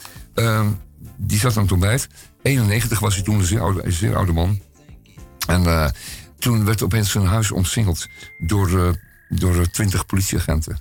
[1.17, 2.09] Die zat aan het ontbijt.
[2.43, 4.61] 91 was hij toen een zeer oude, een zeer oude man.
[5.47, 5.89] En eh,
[6.39, 8.07] toen werd opeens zijn huis omsingeld
[8.39, 8.93] door, eh,
[9.29, 10.81] door twintig politieagenten.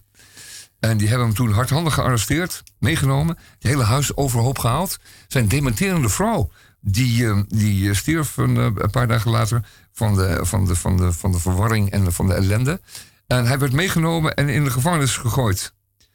[0.80, 5.00] En die hebben hem toen hardhandig gearresteerd, meegenomen, het hele huis overhoop gehaald.
[5.28, 10.16] Zijn dementerende vrouw, die, eh, die eh, stierf een, eh, een paar dagen later van
[10.16, 12.82] de, van, de, van, de, van de verwarring en van de ellende.
[13.28, 15.74] En hij werd meegenomen en in de gevangenis gegooid.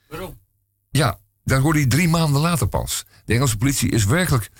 [0.08, 0.38] Waarom?
[0.90, 3.04] Ja, dat hoorde hij drie maanden later pas.
[3.24, 4.50] De Engelse politie is werkelijk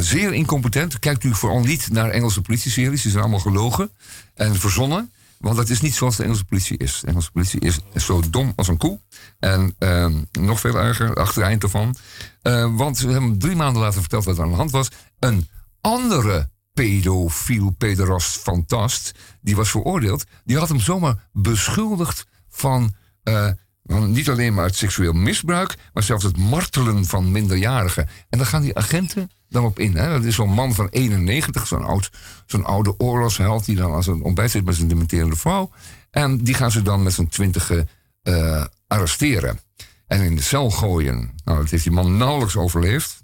[0.00, 0.98] zeer incompetent.
[0.98, 3.02] Kijkt u vooral niet naar Engelse politieseries.
[3.02, 3.90] Die zijn allemaal gelogen
[4.34, 5.12] en verzonnen.
[5.42, 7.00] Want dat is niet zoals de Engelse politie is.
[7.00, 9.00] De Engelse politie is zo dom als een koe.
[9.38, 11.94] En ehm, nog veel erger, achtereind ervan.
[12.42, 14.88] Eh, want ze hebben hem drie maanden later verteld wat er aan de hand was.
[15.22, 15.48] Een
[15.80, 20.24] andere pedofiel, pederast, fantast, die was veroordeeld.
[20.44, 22.94] Die had hem zomaar beschuldigd van...
[23.22, 23.48] eh,
[23.84, 28.08] van niet alleen maar het seksueel misbruik, maar zelfs het martelen van minderjarigen.
[28.28, 29.96] En daar gaan die agenten dan op in.
[29.96, 30.08] Hè?
[30.08, 32.10] Dat is zo'n man van 91, zo'n oud,
[32.46, 33.64] zo'n oude oorlogsheld...
[33.64, 35.70] die dan als een ontbijt zit met zijn dementerende vrouw.
[36.10, 37.88] En die gaan ze dan met z'n twintigen
[38.22, 39.60] eh, arresteren.
[40.06, 41.30] En in de cel gooien.
[41.44, 43.22] Nou, dat heeft die man nauwelijks overleefd.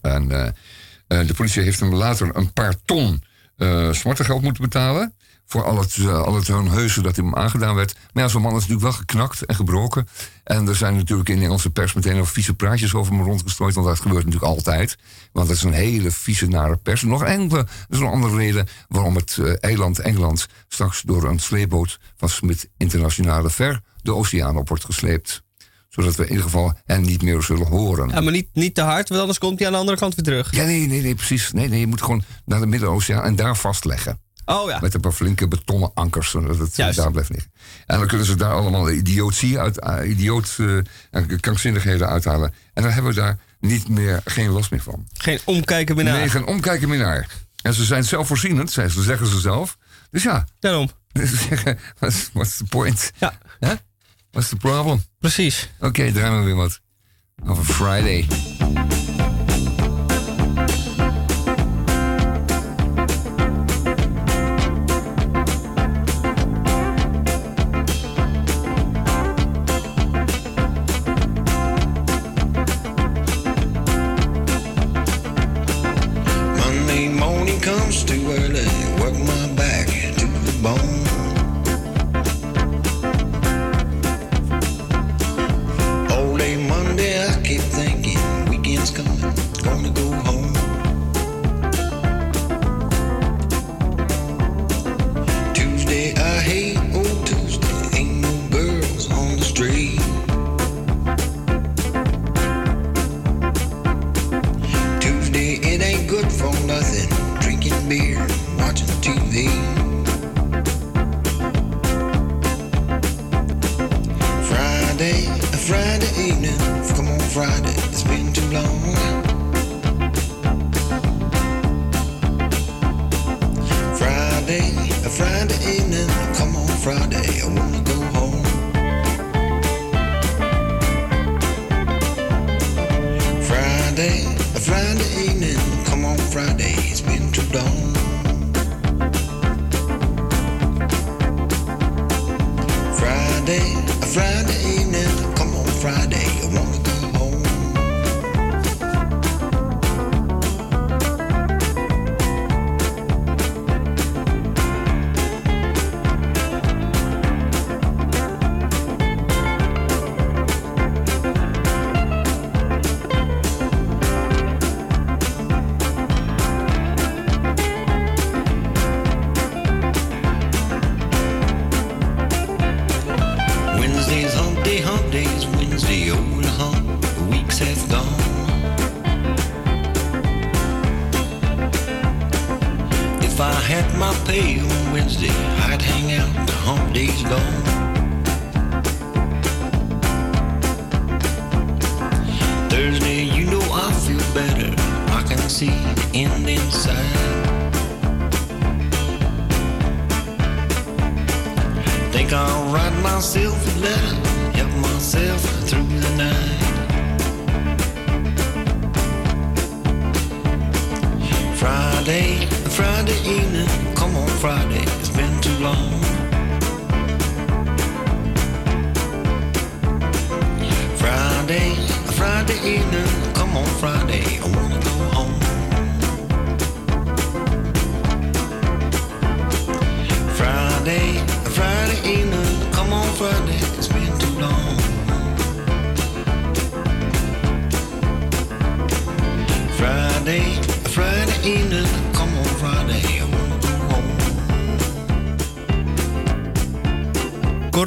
[0.00, 0.52] En eh,
[1.18, 3.22] de politie heeft hem later een paar ton
[3.56, 5.14] eh smartengeld moeten betalen.
[5.50, 7.94] Voor al het, eh, al het heuse dat hem aangedaan werd.
[8.12, 10.08] Maar ja, zo'n man is natuurlijk wel geknakt en gebroken.
[10.44, 13.74] En er zijn natuurlijk in de Engelse pers meteen nog vieze praatjes over hem rondgestrooid.
[13.74, 14.98] Want dat gebeurt natuurlijk altijd.
[15.32, 17.02] Want dat is een hele vieze, nare pers.
[17.02, 21.38] Nog enkele, dat is een andere reden waarom het eh, eiland Engeland straks door een
[21.38, 25.42] sleepboot van Smith Internationale ver de oceaan op wordt gesleept.
[25.90, 28.08] Zodat we in ieder geval hen niet meer zullen horen.
[28.08, 30.24] Ja, maar niet, niet te hard, want anders komt hij aan de andere kant weer
[30.24, 30.54] terug.
[30.54, 31.52] Ja, nee, nee, nee, precies.
[31.52, 34.20] Nee, nee, je moet gewoon naar de Midden-Oceaan en daar vastleggen.
[34.44, 34.78] Oh ja.
[34.80, 36.98] Met een paar flinke betonnen ankers, zodat het Juist.
[36.98, 37.52] daar blijft liggen.
[37.86, 40.76] En dan kunnen ze daar allemaal idiotie uit, eh, idioot, eh,
[41.10, 42.54] en krankzinnigheden uithalen.
[42.74, 45.06] En dan hebben we daar niet meer, geen last meer van.
[45.12, 46.18] Geen omkijken meer naar.
[46.18, 47.26] Nee, geen omkijken meer naar.
[47.62, 49.76] En ze zijn zelfvoorzienend, zijn ze, zeggen ze zelf.
[50.10, 50.90] Dus ja, Daarom.
[51.98, 53.12] what's, what's the point?
[53.18, 53.32] Ja?
[54.32, 55.02] What's the problem?
[55.18, 55.70] precies.
[55.80, 56.80] Oké, draaien we weer wat.
[57.46, 57.64] Over.
[57.64, 58.26] Friday,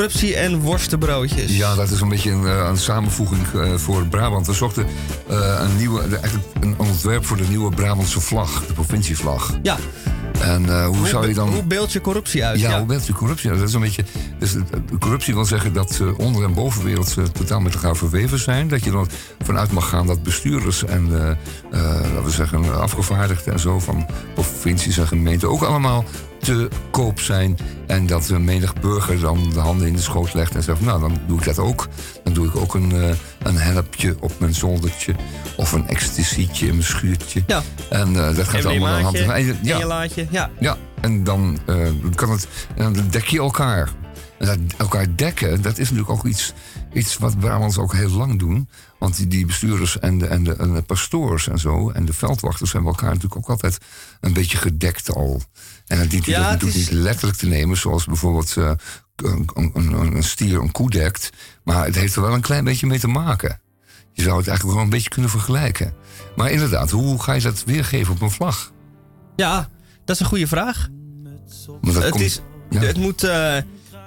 [0.04, 1.58] Corruptie en worstenbroodjes.
[1.58, 4.48] Ja, dat is een beetje een, eh, een samenvoeging eh, voor Brabant.
[4.48, 4.86] We zochten
[5.30, 9.58] eh, een, nieuwe, eigenlijk een ontwerp voor de nieuwe Brabantse vlag, de provincievlag.
[9.62, 9.78] Ja.
[10.40, 11.50] En hoe, zou je dan...
[11.50, 12.60] Hoe beeld je corruptie uit?
[12.60, 13.50] Ja, hoe bent u corruptie?
[13.50, 14.04] Dat is een beetje.
[14.54, 18.40] Dus de- de corruptie wil zeggen dat eh, onder- en bovenwereld totaal met elkaar verweven
[18.40, 18.68] zijn.
[18.68, 19.06] Dat je er
[19.44, 21.36] vanuit mag gaan dat bestuurders en eh, eh,
[22.02, 26.04] laten we zeggen afgevaardigden en zo van provincies en gemeenten ook allemaal
[26.40, 27.58] te koop zijn.
[27.88, 31.18] En dat menig burger dan de handen in de schoot legt en zegt: Nou, dan
[31.28, 31.88] doe ik dat ook.
[32.24, 35.16] Dan doe ik ook een, een helpje op mijn zoldertje.
[35.58, 37.44] Of een ecstasietje in mijn schuurtje.
[37.48, 37.62] Ja.
[37.90, 39.68] En dat gaat allemaal aan hand in maatje, hand.
[39.68, 40.28] en je laatje.
[40.30, 40.50] Ja.
[40.60, 41.58] Ja, en dan
[42.16, 43.90] kan het, en dan dek je elkaar.
[44.50, 46.54] En dat elkaar dekken, dat is natuurlijk ook iets,
[46.94, 48.70] iets wat Brabants ook heel lang doen.
[49.00, 52.14] Want die, die bestuurders en de, en, de, en de pastoors en zo, en de
[52.14, 53.78] veldwachters hebben elkaar natuurlijk ook altijd
[54.22, 55.42] een beetje gedekt al.
[55.88, 58.72] En dient hij Ja, dat natuurlijk is- niet letterlijk te nemen, zoals bijvoorbeeld eh,
[59.16, 61.30] een, een, een, een stier een koe dekt.
[61.64, 63.60] Maar het heeft er wel een klein beetje mee te maken.
[64.12, 65.94] Je zou het eigenlijk wel een beetje kunnen vergelijken.
[66.36, 68.72] Maar inderdaad, hoe ga je dat weergeven op een vlag?
[69.36, 69.70] ja,
[70.06, 70.90] dat is een goede vraag.
[71.68, 72.80] Want dat Het, komt- is, ja.
[72.80, 73.24] het moet...
[73.24, 73.58] eh,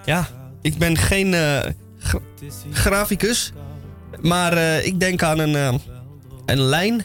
[0.06, 0.28] ja,
[0.62, 1.58] ik ben geen eh,
[1.98, 2.18] gra-
[2.72, 3.52] graficus.
[4.22, 5.74] Maar eh, ik denk aan een, eh,
[6.46, 7.04] een lijn.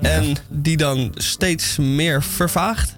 [0.00, 2.96] En die dan steeds meer vervaagt.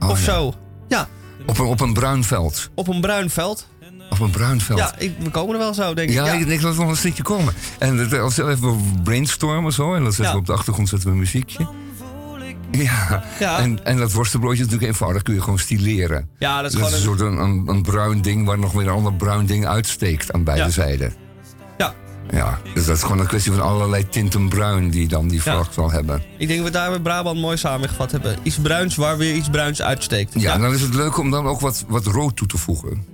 [0.00, 0.24] Oh, of ja.
[0.32, 0.54] zo.
[0.88, 1.08] Ja,
[1.46, 2.70] Op een, op een bruin veld.
[2.74, 3.66] op een bruin veld.
[4.10, 4.78] Op een bruin veld.
[4.78, 6.14] Ja, ik, we komen er wel zo, denk ik.
[6.14, 7.54] Ja, ik denk dat we nog een stukje komen.
[7.78, 9.94] En als we even brainstormen zo.
[9.94, 11.68] En dan zetten we op de achtergrond zetten we een muziekje.
[12.72, 13.58] Ja, Ja.
[13.58, 15.22] En, en dat worstenbroodje is natuurlijk eenvoudig.
[15.22, 16.28] Kun je gewoon stileren.
[16.38, 18.72] Ja, dat is Dat is een gewoon soort een, een, een bruin ding waar nog
[18.72, 20.70] weer een ander bruin ding uitsteekt aan beide Ja.
[20.70, 21.12] zijden.
[21.78, 21.94] Ja,
[22.30, 25.52] Ja, dus dat is gewoon een kwestie van allerlei tinten bruin die dan die Ja.
[25.54, 26.22] vlag zal hebben.
[26.38, 28.36] ik denk dat we daar bij Brabant mooi samengevat hebben.
[28.42, 30.40] Iets bruins waar weer iets bruins uitsteekt.
[30.40, 33.04] Ja, en dan is het leuk om dan ook wat, wat rood toe te voegen.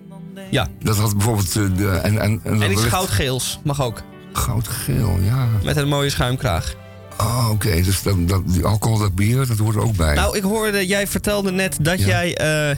[0.50, 0.66] ja.
[0.82, 1.56] Dat had bijvoorbeeld...
[1.56, 4.02] eh, De, en, en, En iets wellicht- goudgeels mag ook.
[4.32, 5.46] Goudgeel, ja.
[5.64, 6.74] Met een mooie schuimkraag.
[7.18, 7.80] Oh, oké.
[7.82, 10.14] Dus dat, dat, die alcohol, dat bier, dat hoort er ook bij.
[10.14, 12.06] Nou, ik hoorde, jij vertelde net dat Ja.
[12.06, 12.76] jij eh,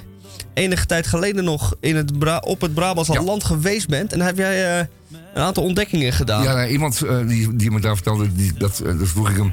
[0.54, 3.22] enige tijd geleden nog in het Bra- op het Brabantse Ja.
[3.22, 4.12] land geweest bent.
[4.12, 4.86] En dan heb jij eh,
[5.34, 6.42] een aantal ontdekkingen gedaan.
[6.42, 9.52] Ja, nou, iemand eh, die, die me daar vertelde, die, dat, dat vroeg ik hem.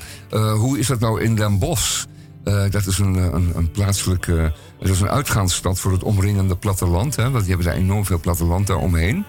[0.56, 2.04] hoe is dat nou in Den Bosch?
[2.70, 4.54] Dat is een, een, een plaatselijke.
[4.80, 7.16] dat is een uitgaansstad voor het omringende platteland.
[7.16, 9.26] Hè, want die hebben daar enorm veel platteland daar omheen.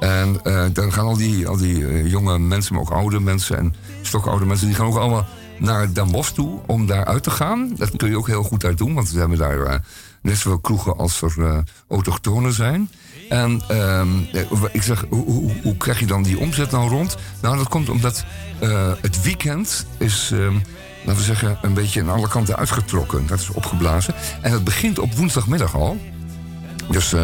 [0.00, 3.74] En eh dan gaan al die, al die jonge mensen, maar ook oude mensen en
[4.02, 5.26] stokoude mensen, die gaan ook allemaal
[5.60, 7.72] naar Den Bosch toe om daar uit te gaan.
[7.76, 9.78] Dat kun je ook heel goed daar doen, want we hebben daar eh,
[10.22, 11.58] net zoveel kroegen als er eh,
[11.88, 12.90] autochtonen zijn.
[13.28, 17.16] En ehm, eh, ik zeg, hoe, hoe, hoe krijg je dan die omzet nou rond?
[17.42, 18.24] Nou, dat komt omdat
[19.00, 20.54] het weekend is, ehm,
[21.04, 23.26] laten we zeggen, een beetje aan alle kanten uitgetrokken.
[23.26, 24.14] Dat is opgeblazen.
[24.40, 25.98] En het begint op woensdagmiddag al.
[26.90, 27.14] Dus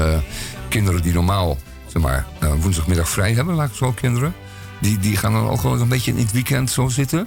[0.69, 2.27] kinderen die normaal, zeg maar,
[2.61, 4.35] woensdagmiddag vrij hebben, laat ik zo kinderen.
[4.81, 7.27] Die, die gaan dan ook gewoon een beetje in het weekend zo zitten.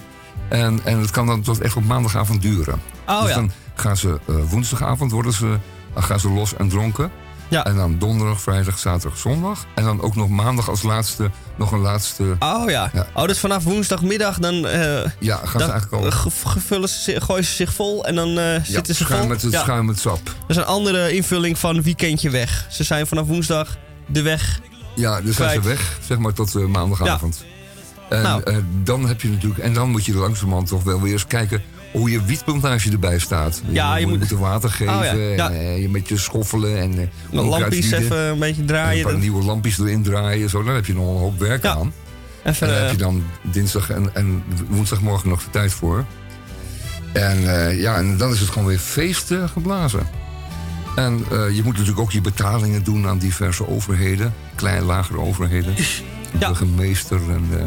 [0.49, 2.81] En, en het kan dan tot echt op maandagavond duren.
[3.07, 3.35] Oh, dus ja.
[3.35, 5.57] dan gaan ze eh, woensdagavond worden ze,
[5.93, 7.11] dan gaan ze los en dronken.
[7.47, 7.65] Ja.
[7.65, 9.65] En dan donderdag, vrijdag, zaterdag, zondag.
[9.75, 12.35] En dan ook nog maandag als laatste nog een laatste.
[12.39, 12.89] Oh ja.
[12.93, 13.07] Ja.
[13.13, 16.11] Oh, dus vanaf woensdagmiddag dan, eh, Ja, gaan ze eigenlijk al.
[16.11, 19.15] ge- gevullen ze, gooien ze zich vol en dan eh, ja, zitten ze vol.
[19.15, 19.61] schuim met, het Ja.
[19.61, 20.25] schuim met sap.
[20.25, 22.65] Dat is een andere invulling van weekendje weg.
[22.69, 23.77] Ze zijn vanaf woensdag
[24.07, 24.59] de weg.
[24.95, 27.45] Ja, dus zijn ze weg, zeg maar, tot eh, maandagavond.
[28.09, 28.41] En Nou.
[28.43, 29.59] eh, dan heb je natuurlijk.
[29.61, 31.61] En dan moet je langzamerhand toch wel weer eens kijken
[31.91, 33.61] hoe je wietplantage erbij staat.
[33.67, 34.93] Ja, je moet- er water geven.
[34.97, 35.13] Oh, ja.
[35.13, 35.49] Ja.
[35.51, 37.09] En, eh, je met je schoffelen en.
[37.31, 38.97] lampjes even een beetje En draaien.
[38.97, 40.49] een paar dan- nieuwe lampjes erin draaien.
[40.49, 41.73] Zo, dan heb je nog een hoop werk Ja.
[41.75, 41.93] aan.
[42.43, 46.05] Even, En daar eh, heb je dan dinsdag en, en woensdagmorgen nog de tijd voor.
[47.13, 47.41] En
[47.77, 50.07] ja, en dan is het gewoon weer feest geblazen.
[50.99, 54.33] En eh, je moet natuurlijk ook je betalingen doen aan diverse overheden.
[54.55, 55.75] Kleine, lagere overheden.
[55.75, 56.47] De Ja.
[56.47, 57.65] burgemeester en de,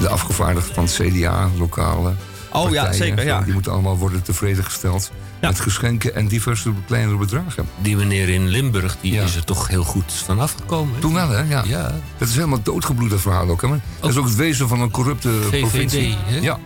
[0.00, 2.14] de afgevaardigden van het CDA, lokale
[2.52, 3.28] Oh ja, partijen zeker, en zo.
[3.28, 3.40] ja.
[3.40, 5.10] Die moeten allemaal worden tevreden gesteld.
[5.40, 5.48] Ja.
[5.48, 7.66] Met geschenken en diverse kleinere bedragen.
[7.82, 9.22] Die meneer in Limburg, die Ja.
[9.22, 10.94] is er toch heel goed van afgekomen.
[10.94, 11.00] hè?
[11.00, 11.42] Toen wel, hè?
[11.42, 11.62] Ja.
[11.66, 11.94] Ja.
[12.18, 13.62] Dat is helemaal doodgebloed, dat verhaal ook.
[13.62, 13.68] Hè?
[13.68, 16.16] Maar dat is ook het wezen van een corrupte VVD, provincie.
[16.24, 16.38] hè?
[16.38, 16.58] Ja.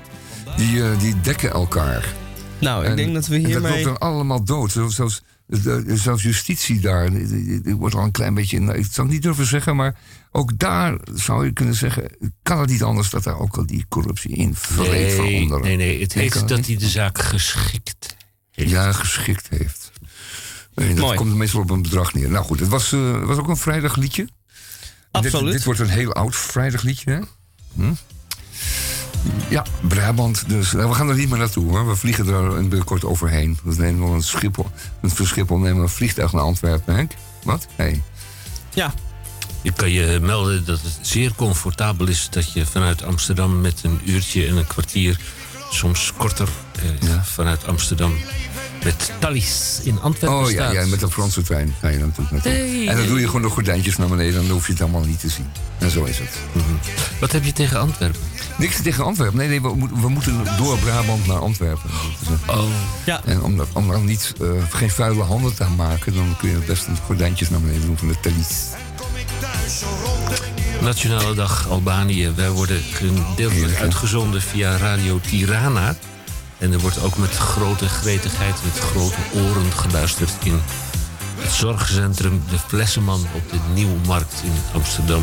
[0.56, 2.14] Die, eh, die dekken elkaar.
[2.58, 3.72] nou, ik En- denk dat we en Dat hiermee...
[3.72, 4.76] loopt dan allemaal dood.
[4.88, 5.22] Zelfs,
[5.86, 7.10] zelfs, justitie daar,
[7.76, 8.60] wordt al een klein beetje...
[8.60, 9.96] nou, Ik zou het niet durven zeggen, maar
[10.32, 12.10] ook daar zou je kunnen zeggen...
[12.42, 15.62] kan het niet anders dat daar ook al die corruptie in vreet van Nee, onderen.
[15.62, 16.00] nee, nee.
[16.00, 18.16] Het heet dat hij de zaak geschikt
[18.50, 18.70] heeft.
[18.70, 19.90] Ja, geschikt heeft.
[20.74, 21.16] Nee, dat Mooi.
[21.16, 22.30] komt meestal op een bedrag neer.
[22.30, 24.28] Nou goed, het was, eh, was ook een vrijdagliedje.
[25.10, 25.44] Absoluut.
[25.44, 27.20] Dit, dit wordt een heel oud vrijdagliedje, hè?
[27.74, 27.92] Hm?
[29.48, 30.44] Ja, Brabant.
[30.48, 31.88] Dus eh, we gaan er niet meer naartoe, hoor.
[31.88, 33.58] We vliegen er binnenkort overheen.
[33.64, 34.66] We nemen nog een Schiphol.
[35.02, 37.12] Een van Schiphol nemen we een vliegtuig naar Antwerpen, Henk.
[37.42, 37.66] Wat?
[37.76, 38.02] Hey.
[38.74, 38.94] Ja,
[39.62, 44.00] Ik kan je melden dat het zeer comfortabel is dat je vanuit Amsterdam met een
[44.04, 45.20] uurtje en een kwartier,
[45.70, 47.24] soms korter, eh, Ja.
[47.24, 48.12] vanuit Amsterdam
[48.84, 52.86] met Thalys in Antwerpen Oh ja, met de Franse trein ga je dan natuurlijk naartoe.
[52.88, 54.34] En dan doe je gewoon de gordijntjes naar beneden.
[54.34, 55.46] Dan hoef je het allemaal niet te zien.
[55.78, 56.30] En zo is het.
[57.20, 58.20] Wat heb je tegen Antwerpen?
[58.58, 59.36] Niks tegen Antwerpen.
[59.38, 61.90] Nee, nee, we, moeten- we moeten door Brabant naar Antwerpen.
[62.46, 62.64] Oh,
[63.06, 63.20] ja.
[63.24, 66.54] En om, dat, om dan niet, eh, geen vuile handen te maken, dan kun je
[66.54, 68.62] het best een gordijntjes naar beneden doen van de Thalys.
[70.80, 72.32] Nationale Dag Albanië.
[72.36, 75.94] Wij worden gedeeltelijk uitgezonden via Radio Tirana.
[76.58, 80.60] En er wordt ook met grote gretigheid, met grote oren geluisterd in
[81.38, 85.22] het zorgcentrum De Flessenman op de Nieuwmarkt in Amsterdam.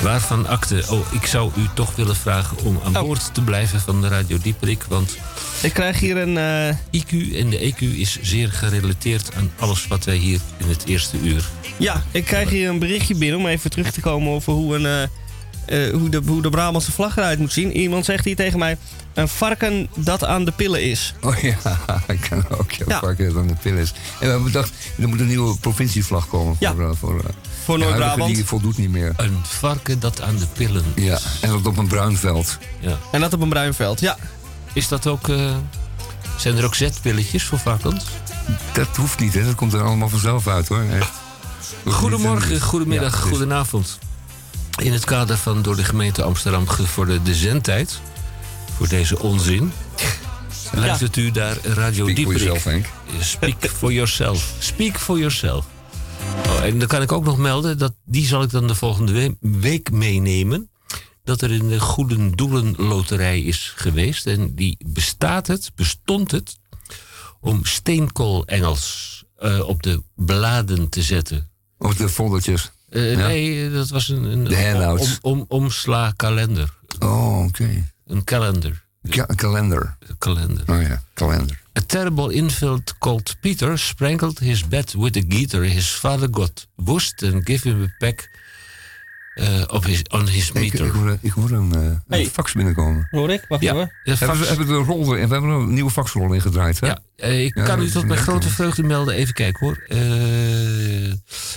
[0.00, 3.02] Waarvan akte, oh, ik zou u toch willen vragen om aan Oh.
[3.02, 4.84] boord te blijven van de Radio Dieperik.
[4.88, 5.16] Want
[5.62, 6.36] Ik krijg hier een...
[6.38, 10.84] eh, IQ en de EQ is zeer gerelateerd aan alles wat wij hier in het
[10.86, 11.48] eerste uur.
[11.76, 14.86] ja, ik krijg hier een berichtje binnen om even terug te komen over hoe, een,
[14.86, 17.76] eh, eh, hoe, de, hoe de Brabantse vlag eruit moet zien.
[17.76, 18.76] Iemand zegt hier tegen mij,
[19.14, 21.14] een varken dat aan de pillen is.
[21.22, 21.56] Oh ja,
[22.06, 22.98] ik kan ook ja, Ja.
[23.00, 23.88] varken dan de pil is.
[23.92, 26.74] En we hebben bedacht, er moet een nieuwe provincievlag komen Ja.
[26.74, 27.22] voor, eh, voor,
[27.64, 28.34] Voor Noord-Brabant.
[28.34, 29.12] Die voldoet niet meer.
[29.16, 31.04] Een varken dat aan de pillen is.
[31.04, 32.58] Ja, en dat op een bruin veld.
[32.80, 32.98] Ja.
[33.12, 34.16] En dat op een bruin veld, ja.
[34.72, 35.28] Is dat ook.
[35.28, 35.50] eh,
[36.36, 38.04] zijn er ook zetpilletjes voor varkens?
[38.72, 39.44] Dat hoeft niet, hè.
[39.44, 40.82] Dat komt er allemaal vanzelf uit, hoor.
[40.92, 41.10] Echt.
[41.86, 43.98] Goedemorgen, goedemiddag, Ja, goedenavond.
[44.82, 48.00] In het kader van door de gemeente Amsterdam gevorderde zendtijd.
[48.76, 49.72] voor deze onzin.
[50.72, 52.38] luistert u naar Radio Speak for Dieperik.
[52.42, 52.86] yourself, Henk.
[53.20, 54.50] Speak for yourself.
[54.58, 55.64] Speak for yourself.
[56.46, 59.12] Oh, en dan kan ik ook nog melden dat die zal ik dan de volgende
[59.12, 60.70] we- week meenemen.
[61.24, 64.26] Dat er een Goede Doelen Loterij is geweest.
[64.26, 66.58] En die bestaat het, bestond het,
[67.40, 71.50] om steenkool-Engels eh, op de bladen te zetten.
[71.78, 72.70] Of de foldertjes.
[72.88, 73.26] Eh, Ja.
[73.26, 75.08] Nee, dat was een, een De om,
[75.38, 76.76] om, omsla kalender.
[76.98, 77.90] Oh, oké.
[78.06, 78.84] Een calendar.
[79.08, 79.96] Ka- kalender.
[80.18, 80.64] kalender.
[80.70, 81.61] Oh ja, kalender.
[81.78, 85.62] A terrible infant called Peter sprinkled his bed with a guitar.
[85.62, 88.28] His father got woest and gave him a peck
[89.40, 90.86] uh, of his, on his Ik, meter.
[90.86, 92.26] ik, hoor, ik hoor een, eh, een Hey.
[92.26, 93.08] fax binnenkomen.
[93.10, 93.44] Hoor ik?
[93.48, 93.90] Wacht ja, even.
[94.04, 95.28] de Hebben we, hebben we de rol erin?
[95.28, 96.86] We hebben er een nieuwe faxrol in gedraaid, hè?
[96.86, 98.54] ja, eh, ik Ja, kan dat u tot mijn grote hoor.
[98.54, 99.14] vreugde melden.
[99.14, 99.84] Even kijken hoor.
[99.88, 99.98] Eh,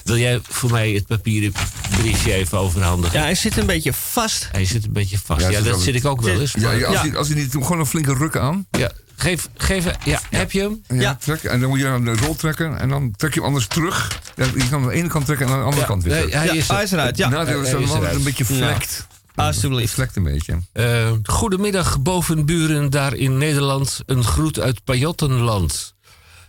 [0.04, 1.52] wil jij voor mij het papieren
[1.90, 3.20] briefje even overhandigen?
[3.20, 4.48] Ja, hij zit een beetje vast.
[4.52, 5.42] Hij zit een beetje vast.
[5.42, 6.54] Ja, Ja, dat zit ik ook wel eens.
[6.60, 7.02] Ja, als.
[7.02, 8.68] Hij, als hij niet doet, gewoon een flinke ruk aan.
[8.72, 10.82] ja, Geef, geef, ja, heb je hem?
[10.88, 11.16] Ja, Ja.
[11.16, 13.68] Trek, en dan moet je aan de rol trekken en dan trek je hem anders
[13.68, 14.20] terug.
[14.36, 16.14] Ja, je kan aan de ene kant trekken en aan de andere Ja, kant weer
[16.14, 16.44] nee, terug.
[16.48, 16.84] hij is hij er.
[16.84, 17.18] is eruit.
[17.18, 18.56] Ja, Nadeel is dat het een beetje Ja.
[18.56, 19.08] vlekt.
[19.36, 19.94] alsjeblieft.
[19.94, 20.60] Vlekt een beetje.
[20.74, 24.00] Eh, goedemiddag, bovenburen daar in Nederland.
[24.06, 25.94] Een groet uit Pajottenland.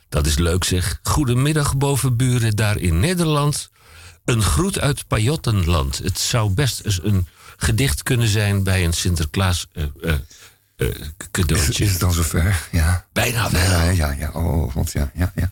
[0.09, 0.99] Dat is leuk zeg.
[1.03, 3.71] Goedemiddag, bovenburen daar in Nederland.
[4.25, 5.99] Een groet uit Pajottenland.
[6.03, 10.15] Het zou best eens een gedicht kunnen zijn bij een Sinterklaas eh, eh,
[10.77, 10.97] eh, Is,
[11.31, 11.85] cadeautje.
[11.85, 12.69] is het dan zover?
[12.71, 13.07] Ja.
[13.13, 13.61] Bijna wel.
[13.61, 14.31] Ja, ja, ja.
[14.33, 15.51] Oh, want ja, ja, ja.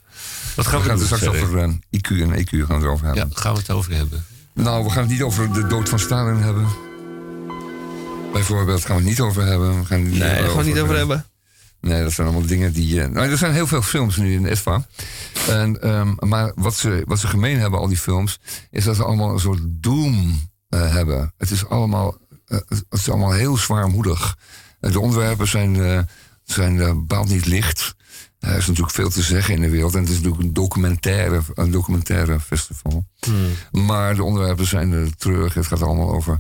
[0.57, 1.43] Wat gaan We we, gaan het straks verder?
[1.43, 3.37] over eh, IQ en EQ gaan we het erover Ja, hebben.
[3.37, 4.25] gaan we het over hebben.
[4.55, 6.67] Nou, we gaan het niet over de dood van Stalin hebben.
[8.33, 9.79] Bijvoorbeeld gaan we het niet over hebben.
[9.81, 11.27] We gaan het Nee, daar gaan we het niet over hebben.
[11.81, 13.03] Nee, dat zijn allemaal dingen die.
[13.03, 14.87] eh, nou, er zijn heel veel films nu in de ESPA.
[15.49, 19.05] En, ehm, maar wat ze, wat ze gemeen hebben, al die films, is dat ze
[19.05, 21.33] allemaal een soort doom hebben.
[21.39, 22.17] Het is allemaal,
[22.47, 24.37] het is allemaal heel zwaarmoedig.
[24.85, 25.99] Eh, de onderwerpen zijn, eh,
[26.45, 27.95] zijn eh, bepaald niet licht.
[28.39, 29.95] Er is natuurlijk veel te zeggen in de wereld.
[29.95, 33.05] En het is natuurlijk een documentaire, een documentaire festival.
[33.71, 35.55] Maar de onderwerpen zijn terug.
[35.55, 36.39] Het gaat allemaal over,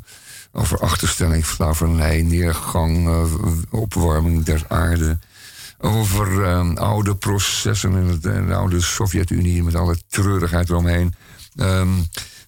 [0.52, 3.24] over achterstelling, slavernij, neergang, uh,
[3.70, 5.18] opwarming der aarde.
[5.78, 11.14] Over uh, oude processen in, het, in, de oude Sovjet-Unie met alle treurigheid eromheen.
[11.56, 11.96] Um,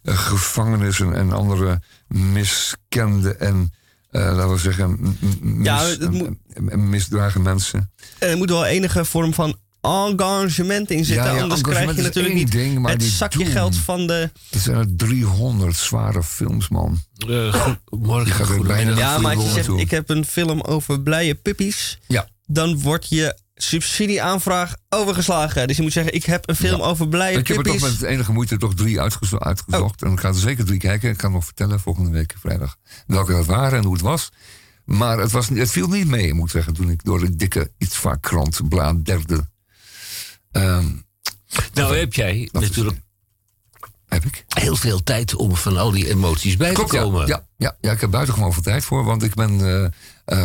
[0.02, 3.72] uh, gevangenissen en andere miskende en,
[4.18, 7.90] laten we zeggen, mis, Ja, moet- misdragen mensen.
[8.18, 11.24] Er moet wel enige vorm van engagement in zitten.
[11.26, 13.52] Ja, ja, anders krijg je natuurlijk niet ding, maar het zakje doen.
[13.52, 14.30] geld van de...
[14.50, 16.98] Het zijn er 300 zware films, man.
[17.28, 20.60] Eh, goed- morgen, gaat er bijna- Ja, maar als je zegt, ik heb een film
[20.60, 21.98] over blije puppies.
[22.06, 22.28] Ja.
[22.46, 25.66] Dan wordt je subsidieaanvraag overgeslagen.
[25.66, 28.02] Dus je moet zeggen, ik heb een film over blije Ik heb er toch met
[28.02, 30.02] enige moeite toch drie uitgezo- uitgezocht.
[30.02, 31.10] En ik ga er zeker drie kijken.
[31.10, 32.76] Ik kan nog vertellen volgende week vrijdag
[33.06, 34.30] welke dat waren en hoe het was.
[34.84, 37.70] Maar het, was, het viel niet mee, moet ik zeggen, toen ik door de dikke
[37.78, 39.46] iets vaak krant bladerde.
[40.52, 40.86] Ehm
[41.74, 43.00] Nou heb jij natuurlijk
[44.08, 44.44] heb ik.
[44.48, 47.26] heel veel tijd om van al die emoties bij Klopt, te komen.
[47.26, 49.04] Ja, ja, ja, ik heb buitengewoon veel tijd voor.
[49.04, 49.84] Want ik ben eh,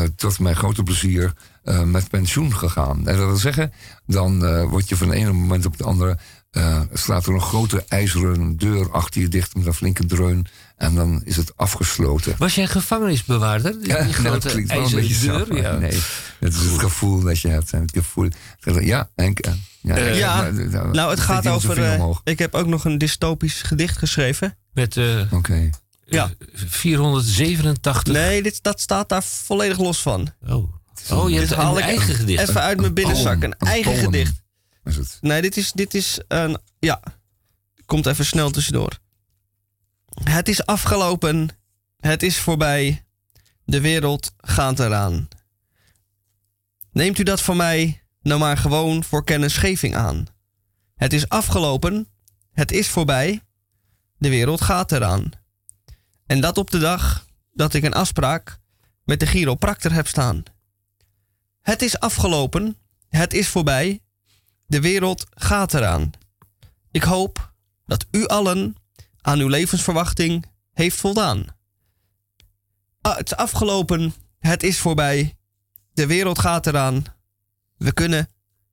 [0.03, 1.33] eh, tot mijn grote plezier
[1.63, 2.97] eh, met pensioen gegaan.
[3.07, 3.73] En dat wil zeggen,
[4.05, 6.17] dan eh, word je van het ene moment op het andere...
[6.51, 10.45] eh, slaat er een grote ijzeren deur achter je dicht met een flinke dreun.
[10.77, 12.35] En dan is het afgesloten.
[12.37, 13.71] Was jij gevangenisbewaarder?
[13.79, 15.45] Die, Ja, die nou, grote dat klinkt wel een beetje deur?
[15.45, 15.53] zo.
[15.53, 15.75] maar ja.
[15.75, 15.99] Nee,
[16.39, 17.71] het is het gevoel dat je hebt.
[17.73, 18.29] En het gevoel,
[18.79, 19.39] ja, Henk.
[19.81, 21.99] Ja, ik- ja, maar, eh, Nou, het gaat over...
[22.23, 24.57] ik heb ook nog een dystopisch gedicht geschreven.
[24.73, 25.69] Met eh, Oké.
[26.05, 26.31] Ja.
[26.39, 28.13] eh, 487.
[28.13, 30.29] Nee, dit, dat staat daar volledig los van.
[30.47, 30.73] Oh,
[31.09, 32.49] oh je hebt een eigen gedicht.
[32.49, 33.39] Even uit mijn binnenzak.
[33.39, 34.41] poem, Een eigen poem gedicht.
[34.83, 35.17] Is het.
[35.21, 36.57] Nee, dit is, dit is een.
[36.79, 37.01] Ja.
[37.85, 38.99] Komt even snel tussendoor.
[40.23, 41.49] Het is afgelopen.
[41.99, 43.05] Het is voorbij.
[43.65, 45.27] De wereld gaat eraan.
[46.91, 50.25] Neemt u dat van mij nou maar gewoon voor kennisgeving aan.
[50.95, 52.07] Het is afgelopen.
[52.51, 53.41] Het is voorbij.
[54.17, 55.29] De wereld gaat eraan.
[56.25, 58.59] En dat op de dag dat ik een afspraak
[59.03, 60.43] met de chiropractor heb staan.
[61.61, 62.77] Het is afgelopen.
[63.09, 64.01] Het is voorbij.
[64.65, 66.11] De wereld gaat eraan.
[66.91, 67.53] Ik hoop
[67.85, 68.75] dat u allen
[69.21, 71.45] aan uw levensverwachting heeft voldaan.
[73.01, 74.13] Ah, het is afgelopen.
[74.39, 75.37] Het is voorbij.
[75.93, 77.03] De wereld gaat eraan.
[77.77, 78.29] We kunnen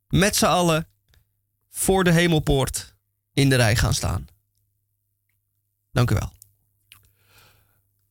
[0.08, 0.88] met z'n allen
[1.70, 2.94] voor de hemelpoort
[3.32, 4.26] in de rij gaan staan.
[5.92, 6.32] Dank u wel.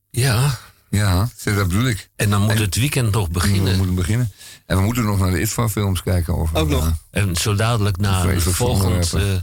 [0.10, 0.58] Ja,
[0.90, 2.10] Ja, dat bedoel ik.
[2.16, 3.78] en dan moet En- het weekend nog We beginnen.
[3.78, 4.32] moeten beginnen.
[4.68, 6.36] En we moeten nog naar de ITVA-films kijken.
[6.38, 6.94] Over, Ook nog.
[7.12, 9.40] eh, En zo dadelijk na vreselijk volgend eh, eh,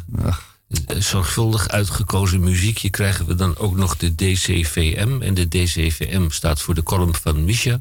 [0.99, 5.23] zorgvuldig uitgekozen muziekje krijgen we dan ook nog de DCVM.
[5.23, 7.81] En de DCVM staat voor de column van Misha.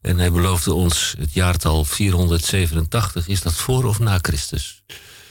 [0.00, 3.28] En hij beloofde ons het jaartal 487.
[3.28, 4.82] Is dat voor of na Christus?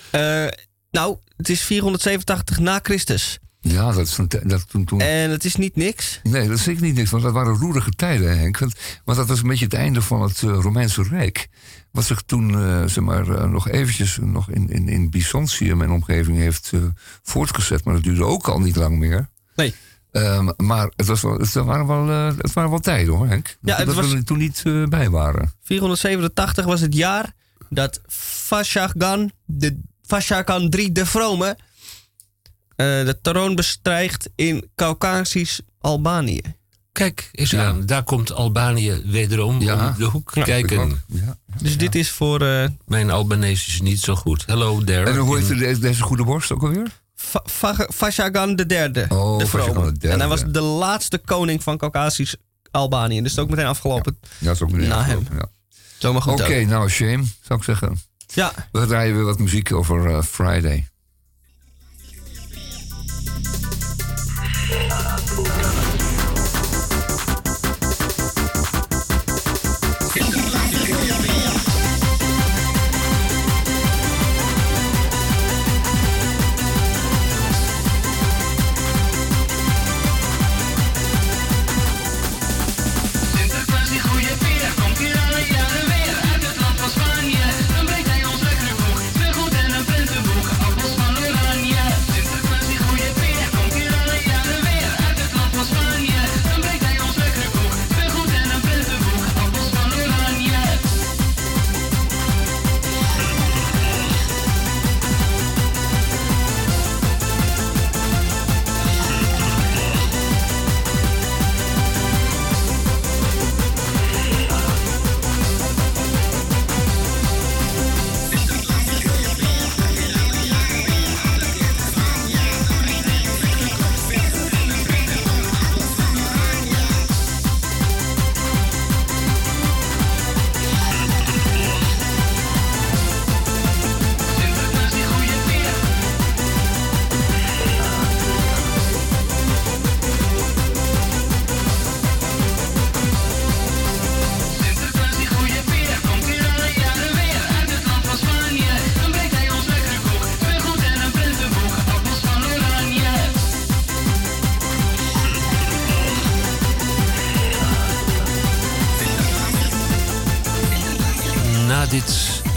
[0.09, 0.45] Eh,
[0.91, 3.37] nou, het is 487 na Christus.
[3.67, 6.19] Ja, dat is dat toen, toen En het is niet niks.
[6.23, 8.57] Nee, dat is zeker niet niks, want dat waren roerige tijden, Henk.
[8.57, 8.73] Want,
[9.05, 11.47] want dat was een beetje het einde van het eh, Romeinse Rijk.
[11.91, 15.91] Wat zich toen, eh, zeg maar, eh, nog eventjes nog in, in, in Byzantium en
[15.91, 16.71] omgeving heeft
[17.23, 17.83] voortgezet.
[17.83, 19.29] Maar dat duurde ook al niet lang meer.
[19.55, 19.73] Nee.
[20.11, 22.07] Ehm, maar het, was wel, het, waren wel,
[22.37, 23.57] het waren wel tijden, hoor, Henk.
[23.61, 25.53] Ja, dat was- we er toen niet bij waren.
[25.63, 27.33] 487 was het jaar
[27.69, 31.57] dat Fashagan, de Fashagan III de Vrome,
[32.75, 36.41] de troon bestrijgt in Caucasisch Albanië.
[36.91, 37.65] Kijk eens Ja.
[37.65, 39.87] aan, daar komt Albanië wederom Ja.
[39.89, 41.03] om de hoek Ik kijken.
[41.07, 41.37] Ja.
[41.61, 44.43] Dus dit is voor eh, Mijn Albanese is niet zo goed.
[44.45, 45.09] Hello there.
[45.09, 47.01] En hoe heet deze, deze goede borst ook alweer?
[47.15, 49.91] Fa- Fa- Fashagan de derde, Oh, de Vrome.
[49.91, 50.09] de.
[50.09, 52.35] En hij was de laatste koning van Caucasisch
[52.71, 53.21] Albanië.
[53.21, 54.17] Dus het is ook meteen afgelopen.
[54.21, 55.35] Ja, dat is ook meteen Na afgelopen,
[55.99, 56.09] Ja.
[56.19, 57.97] Oké, nou, shame, zou ik zeggen.
[58.27, 60.87] Ja, We draaien weer wat muziek over eh, Friday.
[64.67, 65.84] Thank you.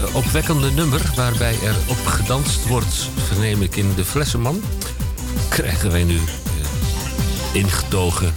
[0.07, 2.95] Opwekkende nummer, waarbij er op gedanst wordt,
[3.27, 4.61] verneem ik in de Flessenman,
[5.49, 8.33] krijgen wij nu eh, ingetogen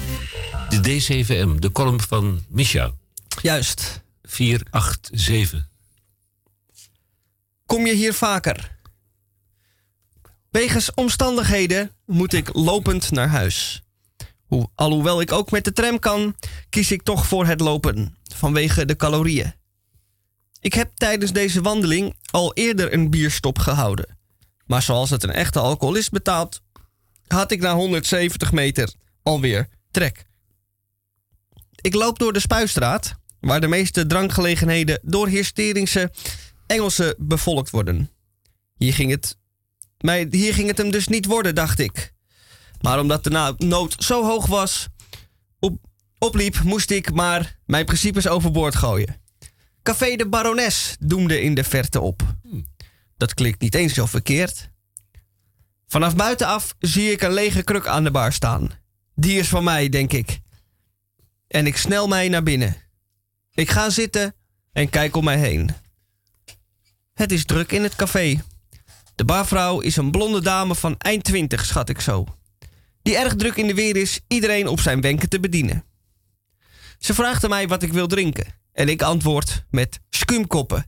[0.80, 2.90] de D7M, de column van Misha.
[3.42, 4.02] juist.
[4.22, 5.68] 487.
[7.66, 8.76] Kom je hier vaker?
[10.50, 13.82] Wegens omstandigheden moet ik lopend naar huis.
[14.46, 16.36] Hoe, alhoewel ik ook met de tram kan,
[16.70, 19.54] kies ik toch voor het lopen, vanwege de calorieën.
[20.62, 24.18] Ik heb tijdens deze wandeling al eerder een bierstop gehouden.
[24.66, 26.62] Maar zoals het een echte alcoholist betaalt,
[27.26, 28.92] had ik na 170 meter
[29.22, 30.26] alweer trek.
[31.80, 36.12] Ik loop door de Spuistraat, waar de meeste drankgelegenheden door hysterische
[36.66, 38.10] Engelsen bevolkt worden.
[38.76, 39.36] Hier ging het,
[39.98, 42.12] mij, hier ging het hem dus niet worden, dacht ik.
[42.80, 44.88] Maar omdat de nood zo hoog was,
[45.60, 45.78] op,
[46.18, 49.21] opliep, moest ik maar mijn principes overboord gooien.
[49.82, 52.22] Café de Barones doemde in de verte op.
[53.16, 54.70] Dat klinkt niet eens zo verkeerd.
[55.86, 58.70] Vanaf buitenaf zie ik een lege kruk aan de bar staan.
[59.14, 60.40] Die is van mij, denk ik.
[61.48, 62.76] En ik snel mij naar binnen.
[63.54, 64.34] Ik ga zitten
[64.72, 65.70] en kijk om mij heen.
[67.14, 68.42] Het is druk in het café.
[69.14, 72.26] De barvrouw is een blonde dame van eind twintig, schat ik zo.
[73.02, 75.84] Die erg druk in de weer is iedereen op zijn wenken te bedienen.
[76.98, 78.60] Ze vraagt aan mij wat ik wil drinken.
[78.72, 80.86] En ik antwoord met skumkoppen.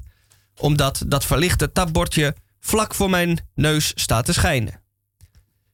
[0.57, 4.83] Omdat dat verlichte tapbordje vlak voor mijn neus staat te schijnen.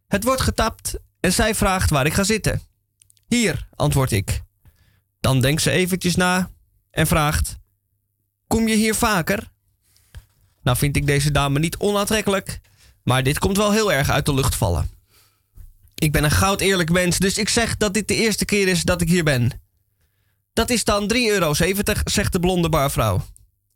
[0.08, 2.60] Het wordt getapt en zij vraagt waar ik ga zitten.
[3.28, 4.42] Hier, antwoord ik.
[5.20, 6.50] Dan denkt ze eventjes na
[6.90, 7.56] en vraagt:
[8.46, 9.50] Kom je hier vaker?
[10.62, 12.60] Nou vind ik deze dame niet onaantrekkelijk,
[13.02, 14.90] maar dit komt wel heel erg uit de lucht vallen.
[15.94, 18.82] Ik ben een goud eerlijk mens, dus ik zeg dat dit de eerste keer is
[18.82, 19.59] dat ik hier ben.
[20.52, 21.54] Dat is dan 3,70 euro,
[22.04, 23.24] zegt de blonde barvrouw.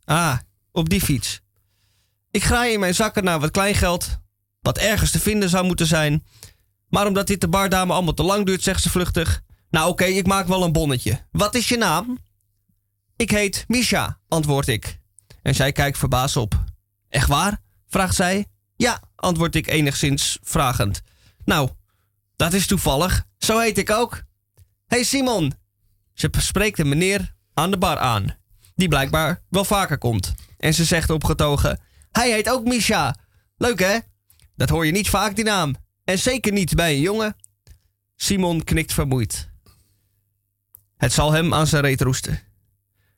[0.05, 0.39] Ah,
[0.73, 1.41] op die fiets.
[2.31, 4.19] Ik graai in mijn zakken naar wat kleingeld,
[4.61, 6.25] wat ergens te vinden zou moeten zijn.
[6.89, 9.43] Maar omdat dit de bardame allemaal te lang duurt, zegt ze vluchtig.
[9.71, 11.27] Nou oké, ik maak wel een bonnetje.
[11.31, 12.19] Wat is je naam?
[13.17, 15.01] Ik heet Misha, antwoord ik.
[15.43, 16.65] En zij kijkt verbaasd op.
[17.09, 17.61] Echt waar?
[17.89, 18.47] vraagt zij.
[18.77, 21.03] Ja, antwoord ik enigszins vragend.
[21.45, 21.71] Nou,
[22.37, 23.25] dat is toevallig.
[23.39, 24.23] Zo heet ik ook.
[24.87, 25.55] hey Simon.
[26.15, 28.37] Ze spreekt een meneer aan de bar aan.
[28.75, 30.35] Die blijkbaar wel vaker komt.
[30.59, 31.81] En ze zegt opgetogen.
[32.11, 33.17] Hij heet ook Misha.
[33.57, 33.99] Leuk hè?
[34.57, 35.77] Dat hoor je niet vaak die naam.
[36.05, 37.37] En zeker niet bij een jongen.
[38.17, 39.51] Simon knikt vermoeid.
[40.97, 42.41] Het zal hem aan zijn reet roesten.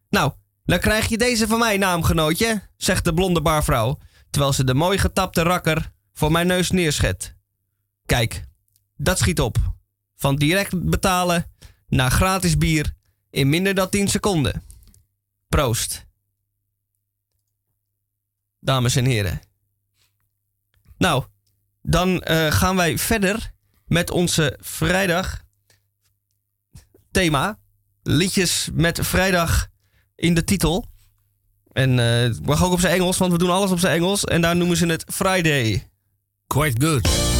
[0.08, 0.32] Nou,
[0.64, 3.98] dan krijg je deze van mij, naamgenootje, zegt de blonde barvrouw,
[4.30, 7.36] terwijl ze de mooi getapte rakker voor mijn neus neerschet.
[8.06, 8.44] Kijk,
[8.96, 9.56] dat schiet op.
[10.16, 11.54] Van direct betalen
[11.88, 12.92] naar gratis bier
[13.30, 14.62] in minder dan 10 seconden.
[15.48, 16.06] Proost.
[18.60, 19.40] Dames en heren.
[20.98, 21.24] Nou,
[21.82, 23.52] dan eh, gaan wij verder
[23.86, 25.42] met onze vrijdag
[27.10, 27.58] thema.
[28.02, 29.66] Liedjes met vrijdag
[30.14, 30.90] in de titel.
[31.72, 34.24] En eh, het mag ook op zijn Engels, want we doen alles op zijn Engels.
[34.24, 35.90] En daar noemen ze het Friday.
[36.46, 37.35] Quite good.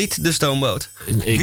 [0.00, 0.90] Niet de stoomboot.
[1.06, 1.36] Ik,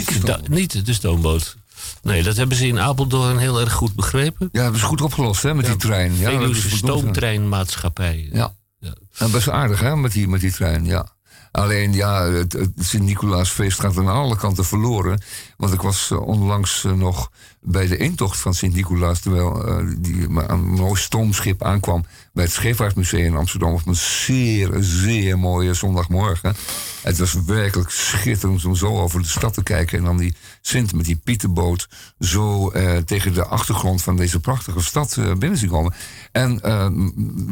[0.49, 1.55] Niet de niet stoomboot.
[2.01, 4.49] Nee, dat hebben ze in Apeldoorn heel erg goed begrepen.
[4.51, 6.18] Ja, dat is goed opgelost hè, met die trein.
[6.18, 6.78] Ja, dat is.
[6.78, 8.30] Stoomtreinmaatschappij.
[8.32, 8.53] Ja.
[8.80, 8.93] Ja.
[9.18, 11.16] En best aardig hè, met die, met die trein, ja.
[11.51, 15.22] Alleen ja, het, het Sint-Nicolaasfeest gaat aan alle kanten verloren.
[15.58, 17.32] Want ik was eh, onlangs eh, nog
[17.62, 19.20] bij de intocht van Sint-Nicolaas...
[19.20, 23.74] terwijl eh, die, een mooi stoomschip aankwam bij het Scheepvaartmuseum in Amsterdam...
[23.74, 26.55] op een zeer, zeer mooie zondagmorgen.
[27.01, 29.97] Het was werkelijk schitterend om zo over de stad te kijken...
[29.97, 31.89] en dan die Sint met die pietenboot
[32.20, 32.72] zo
[33.05, 35.93] tegen de achtergrond van deze prachtige stad eh, binnen te komen.
[36.32, 36.60] En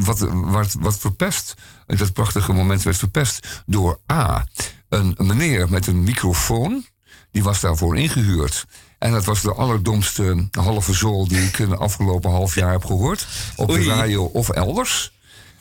[0.04, 1.54] wat, wat, wat verpest,
[1.86, 4.46] dat prachtige moment werd verpest door A.
[4.88, 6.84] Een meneer met een microfoon,
[7.36, 8.66] die was daarvoor ingehuurd.
[8.98, 12.84] En dat was de allerdomste halve zool die ik in de afgelopen half jaar heb
[12.84, 13.26] gehoord.
[13.56, 15.12] Op de radio of elders.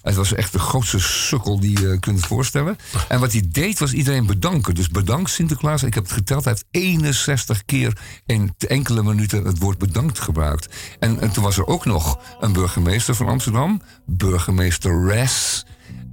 [0.02, 2.78] Het was echt de grootste sukkel die je kunt voorstellen.
[3.08, 4.76] En wat hij deed was iedereen bedanken.
[4.76, 5.84] Dus bedankt Sinterklaas.
[5.84, 6.44] Ik heb het geteld.
[6.44, 10.76] Hij heeft 61 keer in enkele minuten het woord bedankt gebruikt.
[11.00, 13.82] En, en toen was er ook nog een burgemeester van Amsterdam.
[14.06, 15.66] Burgemeester Res.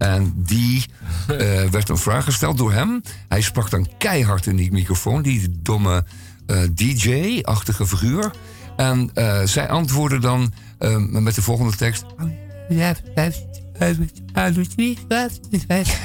[0.02, 0.84] En die
[1.28, 3.02] eh, werd een vraag gesteld door hem.
[3.28, 5.22] Hij sprak dan keihard in die microfoon.
[5.22, 6.04] Die domme
[6.46, 8.30] eh, DJ-achtige figuur.
[8.76, 10.52] En eh, zij antwoordde dan
[11.08, 12.04] met de volgende tekst.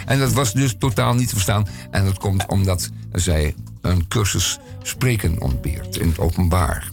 [0.05, 1.67] En dat was dus totaal niet te verstaan.
[1.91, 6.91] En dat komt omdat zij een cursus spreken ontbeert in het openbaar.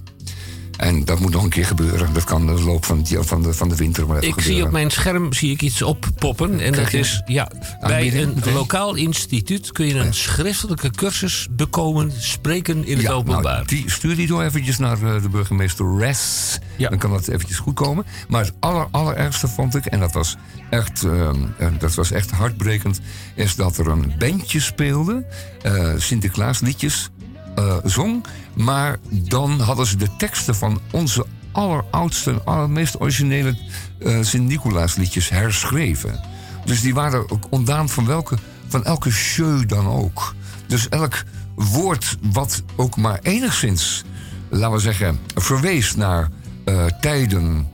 [0.77, 2.13] En dat moet nog een keer gebeuren.
[2.13, 4.63] Dat kan de loop van, het- van, de, van de winter maar even Ik zie
[4.65, 6.61] op mijn scherm zie ik iets oppoppen.
[6.61, 7.51] En dat is, ja,
[7.81, 13.43] bij een lokaal instituut kun je een schriftelijke cursus bekomen, spreken in het Ja, openbaar.
[13.43, 16.59] nou, die, stuur die door eventjes naar eh, de burgemeester Res.
[16.77, 16.89] Ja.
[16.89, 18.05] Dan kan dat eventjes goed komen.
[18.29, 20.37] Maar het aller, allerergste vond ik, en dat was
[20.71, 21.31] echt, eh,
[21.79, 23.01] dat was echt hartbrekend...
[23.35, 25.25] is dat er een bandje speelde,
[25.63, 27.11] eh Sinterklaasliedjes
[27.55, 28.25] eh, zong...
[28.55, 32.43] maar dan hadden ze de teksten van onze alleroudste...
[32.45, 33.57] allermeest originele
[33.99, 36.21] eh Sint-Nicolaasliedjes herschreven.
[36.65, 38.37] Dus die waren ook ontdaan van, welke,
[38.69, 40.35] van elke show dan ook.
[40.67, 41.25] Dus elk
[41.55, 44.05] woord wat ook maar enigszins,
[44.49, 46.29] laten we zeggen, verwees naar
[46.65, 47.73] eh, tijden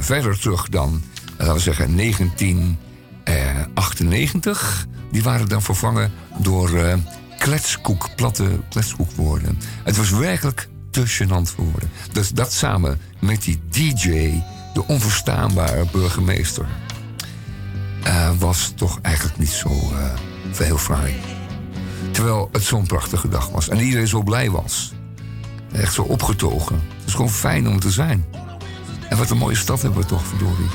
[0.00, 1.02] verder terug dan,
[1.38, 6.98] laten we zeggen, 1998, die waren dan vervangen door
[7.38, 9.58] kletskoek, platte kletskoekwoorden.
[9.84, 11.90] Het was werkelijk te gênant voor woorden.
[12.12, 14.32] Dus dat samen met die DJ,
[14.74, 16.66] de onverstaanbare burgemeester
[18.02, 21.14] eh, was toch eigenlijk niet zo eh, heel fraai.
[22.10, 23.68] Terwijl het zo'n prachtige dag was.
[23.68, 24.92] En iedereen zo blij was.
[25.72, 26.74] Echt zo opgetogen.
[26.98, 28.24] Het is gewoon fijn om er te zijn.
[29.08, 30.68] En wat een mooie stad hebben we toch, verdorie.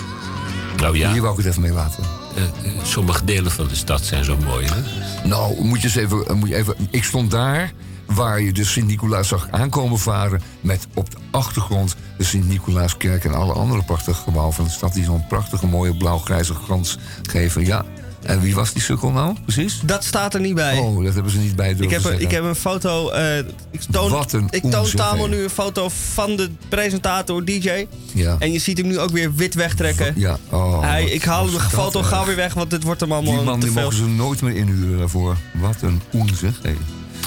[0.77, 2.22] Nou ja, Hier wou ik het even mee laten.
[2.35, 2.43] Eh,
[2.83, 4.65] sommige delen van de stad zijn zo mooi.
[4.65, 4.81] Hè?
[5.27, 6.75] Nou, moet je eens even, eh, moet je even...
[6.89, 7.71] Ik stond daar
[8.05, 10.41] waar je de Sint-Nicolaas zag aankomen varen...
[10.61, 13.25] met op de achtergrond de Sint-Nicolaaskerk...
[13.25, 14.93] en alle andere prachtige gebouwen van de stad...
[14.93, 17.65] die zo'n prachtige, mooie blauw-grijze glans geven.
[17.65, 17.85] Ja,
[18.23, 19.79] en wie was die sukkel nou, precies?
[19.85, 20.77] Dat staat er niet bij.
[20.77, 23.09] Oh, dat hebben ze niet bij ik, heb, een- ik heb een foto.
[23.09, 23.37] eh,
[23.71, 24.61] ik toon, Wat een ik
[24.95, 25.27] toon hè.
[25.27, 27.85] nu een foto van de presentator DJ.
[28.13, 28.35] Ja.
[28.39, 30.13] En je ziet hem nu ook weer wit wegtrekken.
[30.17, 32.07] Ja, oh, Hij, ik haal de foto erg.
[32.07, 33.83] gauw weer weg, want dit wordt hem allemaal Die man te die veel.
[33.83, 35.37] mogen ze nooit meer inhuren daarvoor.
[35.53, 36.55] Wat een onzin.
[36.61, 36.77] Hey.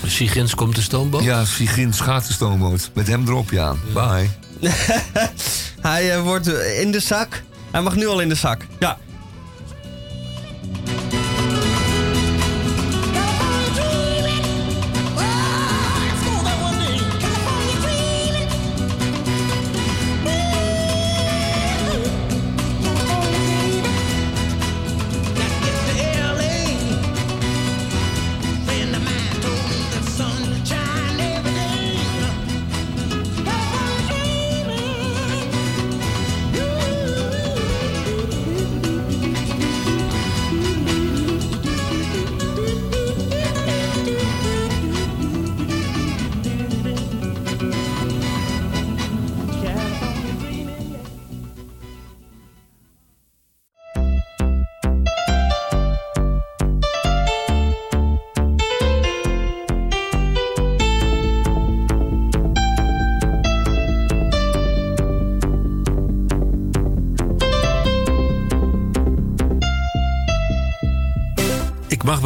[0.06, 1.22] Sigins komt de stoomboot.
[1.24, 2.90] Ja, Sigyn schaatsenstoomboot.
[2.94, 3.74] Met hem erop, ja.
[3.94, 4.28] Bye.
[5.80, 6.46] Hij eh, wordt
[6.80, 7.42] in de zak.
[7.70, 8.66] Hij mag nu al in de zak.
[8.78, 8.98] Ja.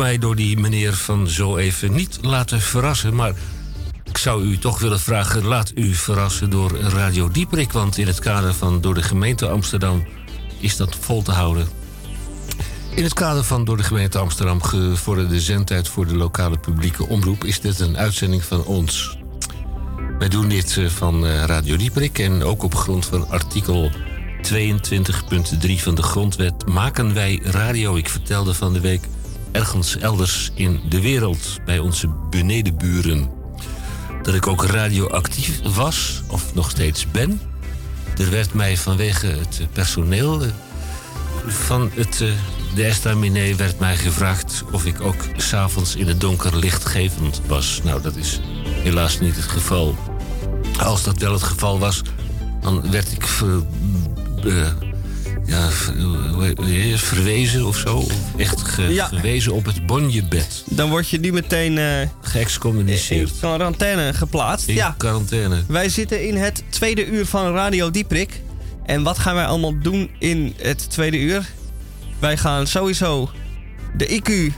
[0.01, 3.33] Mij door die meneer van zo even niet laten verrassen, maar
[4.05, 8.19] ik zou u toch willen vragen: laat u verrassen door Radio Dieprik, want in het
[8.19, 10.07] kader van door de gemeente Amsterdam
[10.61, 11.69] is dat vol te houden.
[12.95, 17.45] In het kader van door de gemeente Amsterdam gevorderde zendtijd voor de lokale publieke omroep
[17.45, 19.19] is dit een uitzending van ons.
[20.19, 25.75] Wij doen dit eh, van eh, Radio Dieprik en ook op grond van artikel 22.3
[25.77, 27.97] van de grondwet maken wij radio.
[27.97, 29.03] Ik vertelde van de week
[29.53, 33.31] ergens elders in de wereld bij onze benedenburen
[34.23, 37.41] dat ik ook radioactief was of nog steeds ben.
[38.17, 40.51] Er werd mij vanwege het personeel eh,
[41.47, 42.29] van het, eh,
[42.75, 47.81] de estaminet werd mij gevraagd of ik ook s'avonds in het donker lichtgevend was.
[47.85, 49.97] Nou, dat is helaas niet het geval.
[50.79, 52.03] Als dat wel het geval was,
[52.61, 53.63] dan werd ik ver-
[54.45, 54.90] eh,
[55.51, 55.69] ja,
[56.97, 58.07] verwezen of zo.
[58.37, 59.07] Echt ge- Ja.
[59.07, 60.65] gewezen op het bonjebed.
[60.67, 63.33] Dan word je nu meteen in Geëxcommuniceerd.
[63.39, 64.69] quarantaine geplaatst.
[64.69, 64.95] In Ja.
[64.99, 65.63] quarantaine.
[65.69, 68.41] Wij zitten in het tweede uur van Radio Dieprik.
[68.87, 71.49] En wat gaan wij allemaal doen in het tweede uur?
[72.19, 73.31] Wij gaan sowieso
[73.97, 74.53] de IQ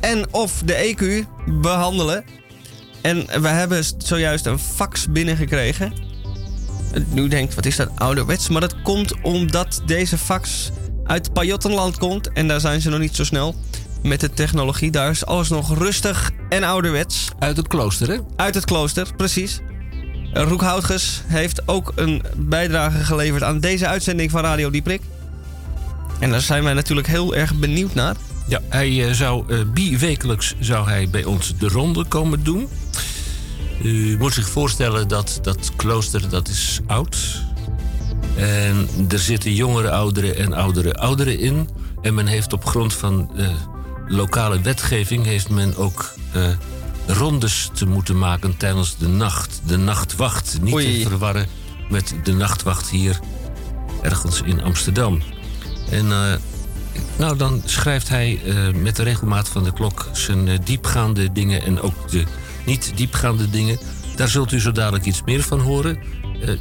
[0.00, 1.26] en of de EQ
[1.60, 2.24] behandelen.
[3.02, 5.92] En we hebben zojuist een fax binnengekregen.
[7.08, 8.48] Nu denkt, wat is dat ouderwets?
[8.48, 10.70] Maar dat komt omdat deze fax
[11.04, 12.32] uit Pajottenland komt.
[12.32, 13.54] En daar zijn ze nog niet zo snel
[14.02, 14.90] met de technologie.
[14.90, 17.28] Daar is alles nog rustig en ouderwets.
[17.38, 18.16] Uit het klooster, hè?
[18.36, 19.60] Uit het klooster, precies.
[20.32, 25.00] Roek Houtges heeft ook een bijdrage geleverd aan deze uitzending van Radio Dieprik.
[26.18, 28.16] En daar zijn wij natuurlijk heel erg benieuwd naar.
[28.48, 32.68] Ja, hij eh, zou eh, bi-wekelijks zou hij bij ons de ronde komen doen.
[33.82, 37.44] U moet zich voorstellen dat dat klooster dat is oud.
[38.36, 41.68] En er zitten jongere ouderen en oudere ouderen in.
[42.02, 43.48] En men heeft op grond van eh,
[44.06, 45.24] lokale wetgeving...
[45.24, 46.48] heeft men ook eh,
[47.06, 49.60] rondes te moeten maken tijdens de nacht.
[49.66, 50.58] De nachtwacht.
[50.60, 51.02] Niet Oei.
[51.02, 51.46] te verwarren
[51.90, 53.20] met de nachtwacht hier
[54.02, 55.20] ergens in Amsterdam.
[55.90, 56.34] En eh,
[57.18, 58.40] nou, dan schrijft hij
[58.74, 62.24] met de regelmaat van de klok zijn diepgaande dingen en ook de
[62.66, 63.78] niet diepgaande dingen.
[64.16, 65.98] Daar zult u zo dadelijk iets meer van horen.
[66.40, 66.54] Eh,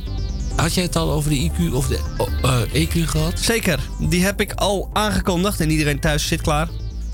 [0.55, 3.39] had jij het al over de IQ of de oh, eh, EQ gehad?
[3.39, 6.67] Zeker, die heb ik al aangekondigd en iedereen thuis zit klaar.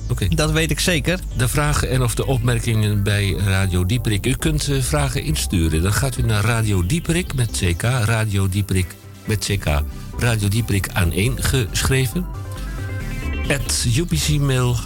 [0.10, 0.28] Oké.
[0.28, 1.20] Dat weet ik zeker.
[1.38, 4.26] De vragen en of de opmerkingen bij Radio Dieperik.
[4.26, 5.82] U kunt eh, vragen insturen.
[5.82, 7.82] Dan gaat u naar Radio Dieperik met CK.
[7.82, 9.82] Radio Dieperik met CK.
[10.18, 12.26] Radio Dieperik aan 1 geschreven.
[13.48, 14.82] At upcmail.nl.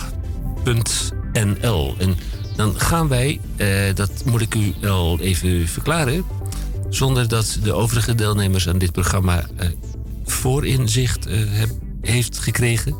[1.97, 2.18] En
[2.56, 6.26] dan gaan wij, eh, dat moet ik u al even verklaren...
[6.89, 9.70] zonder dat de overige deelnemers aan dit programma eh,
[10.26, 11.70] voorinzicht eh, heb,
[12.01, 12.95] heeft gekregen.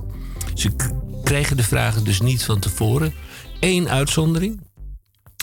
[0.54, 0.72] Ze
[1.24, 3.14] krijgen de vragen dus niet van tevoren.
[3.60, 4.62] Eén uitzondering,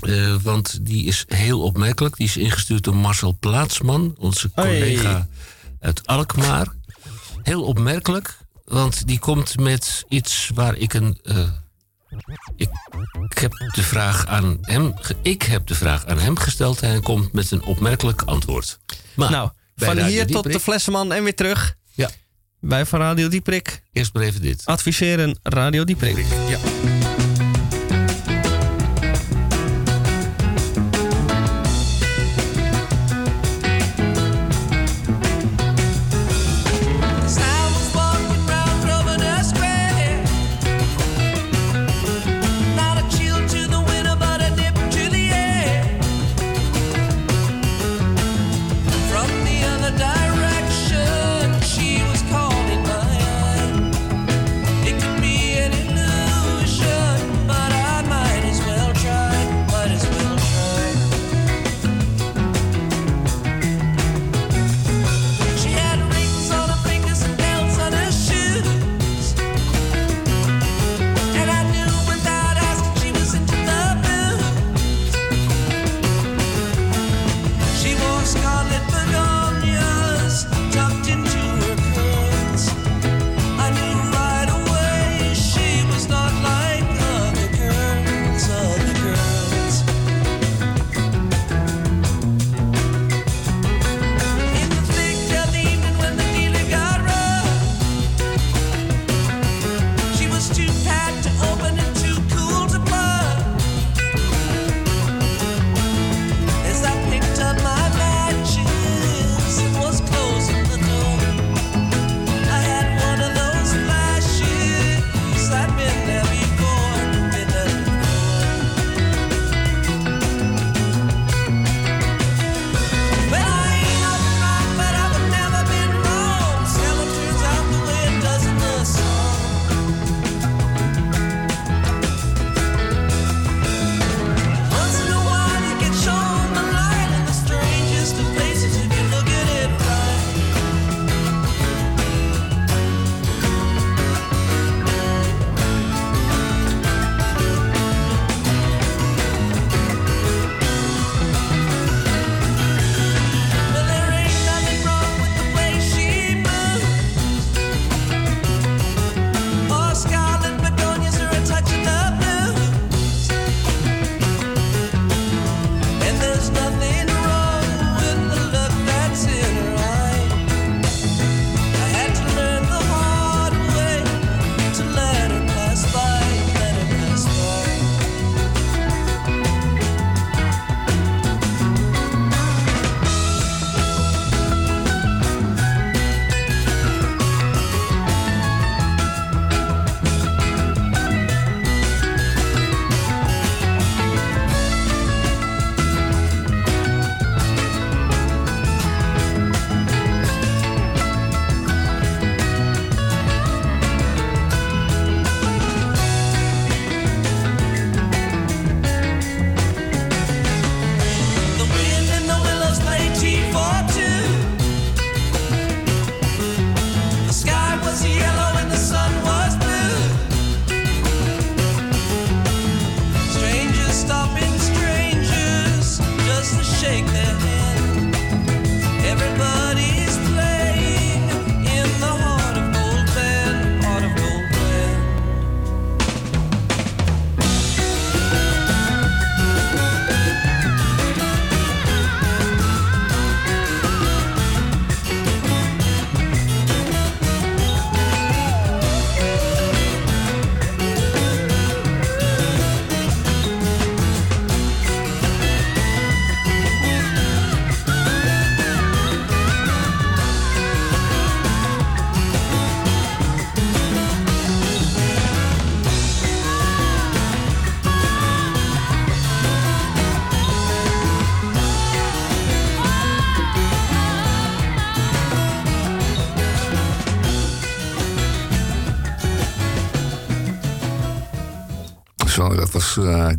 [0.03, 2.17] eh, want die is heel opmerkelijk.
[2.17, 4.69] Die is ingestuurd door Marcel Plaatsman, onze Hoi.
[4.69, 5.29] collega
[5.81, 6.67] uit Alkmaar.
[7.43, 11.21] Heel opmerkelijk, want die komt met iets waar ik een.
[12.57, 12.69] Ik,
[13.29, 14.95] ik heb de vraag aan hem.
[15.23, 18.79] Ik heb de vraag aan hem gesteld en hij komt met een opmerkelijk antwoord.
[19.15, 21.75] Maar nou, van Radio hier tot Dieprik- de Flessenman en weer terug.
[21.93, 22.11] Ja,
[22.61, 24.63] Wij van Radio Dieprik eerst maar even dit.
[24.65, 26.25] adviseren Radio Dieprik.
[26.49, 26.59] Ja.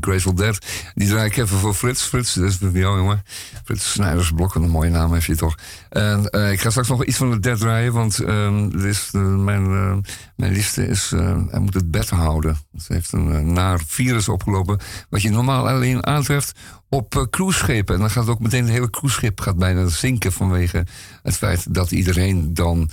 [0.03, 0.57] Grateful Dead.
[0.95, 2.03] Die draai ik even voor Frits.
[2.03, 3.23] Frits, dat is voor jou, jongen.
[3.63, 5.55] Frits Snijdersblok, een mooie naam heb je toch.
[5.89, 9.09] En eh, ik ga straks nog iets van de Dead draaien, want ehm, er is,
[9.11, 9.97] eh, mijn, eh,
[10.35, 11.09] mijn liefste is,
[11.49, 12.57] hij moet het bed houden.
[12.77, 14.79] Ze heeft een naar virus opgelopen,
[15.09, 16.51] wat je normaal alleen aantreft
[16.89, 17.95] op cruiseschepen.
[17.95, 20.85] En dan gaat ook meteen het hele cruiseschip gaat bijna zinken vanwege
[21.23, 22.89] het feit dat iedereen dan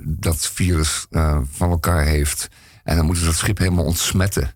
[0.00, 1.06] dat virus
[1.50, 2.48] van elkaar heeft.
[2.84, 4.54] En dan moeten ze dat schip helemaal ontsmetten.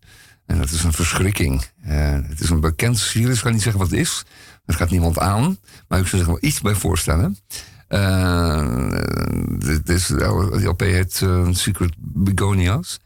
[0.49, 1.65] En dat is een verschrikking.
[1.83, 4.25] Eh, het is een bekend virus, ik kan niet zeggen wat het is.
[4.65, 5.59] Dat gaat niemand aan.
[5.89, 7.37] Maar ik zou er wel iets bij voorstellen.
[7.89, 8.89] Eh,
[9.59, 13.01] dit is, die LP heet eh, Secret Begonias.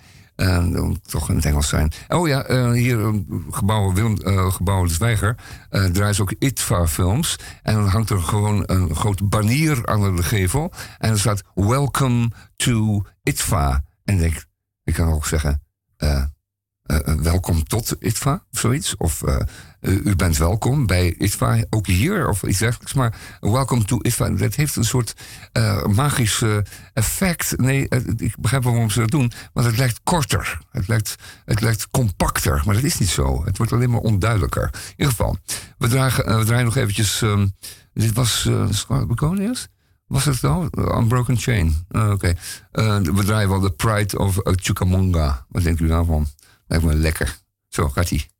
[0.62, 1.92] Moet toch in het Engels zijn.
[2.08, 3.14] Oh ja, hier eh,
[3.50, 5.36] gebouwen Willem, de Zwijger.
[5.70, 7.38] eh draait ook ITVA-films.
[7.62, 10.72] En dan hangt er gewoon een groot banier aan de gevel.
[10.98, 13.84] En er staat Welcome to ITVA.
[14.04, 14.44] En ik
[14.84, 15.62] ik kan ook zeggen...
[16.92, 18.96] eh, eh, welkom tot ITVA of zoiets.
[18.96, 19.36] Of eh,
[19.80, 22.92] u bent welkom bij ITVA, ook hier of iets dergelijks.
[22.92, 25.14] Maar welcome to ITVA, dat heeft een soort
[25.88, 26.44] magisch
[26.92, 27.54] effect.
[27.56, 29.32] Nee, ik begrijp waarom ze dat doen.
[29.52, 30.58] Maar het lijkt korter.
[30.70, 32.62] Het lijkt, het lijkt compacter.
[32.64, 33.44] Maar dat is niet zo.
[33.44, 34.62] Het wordt alleen maar onduidelijker.
[34.62, 35.36] In ieder geval,
[35.78, 37.22] we, we draaien nog eventjes...
[37.22, 37.46] ehm,
[37.94, 39.68] dit was uh, Begonias?
[40.06, 40.68] Was het nou?
[40.98, 41.74] Unbroken Chain.
[41.90, 42.34] Ah, Oké.
[43.02, 45.46] We draaien wel The Pride of Chucamonga.
[45.48, 46.26] Wat denkt u daarvan?
[46.72, 47.38] Lijkt me lekker.
[47.68, 48.30] Zo, gaat ie.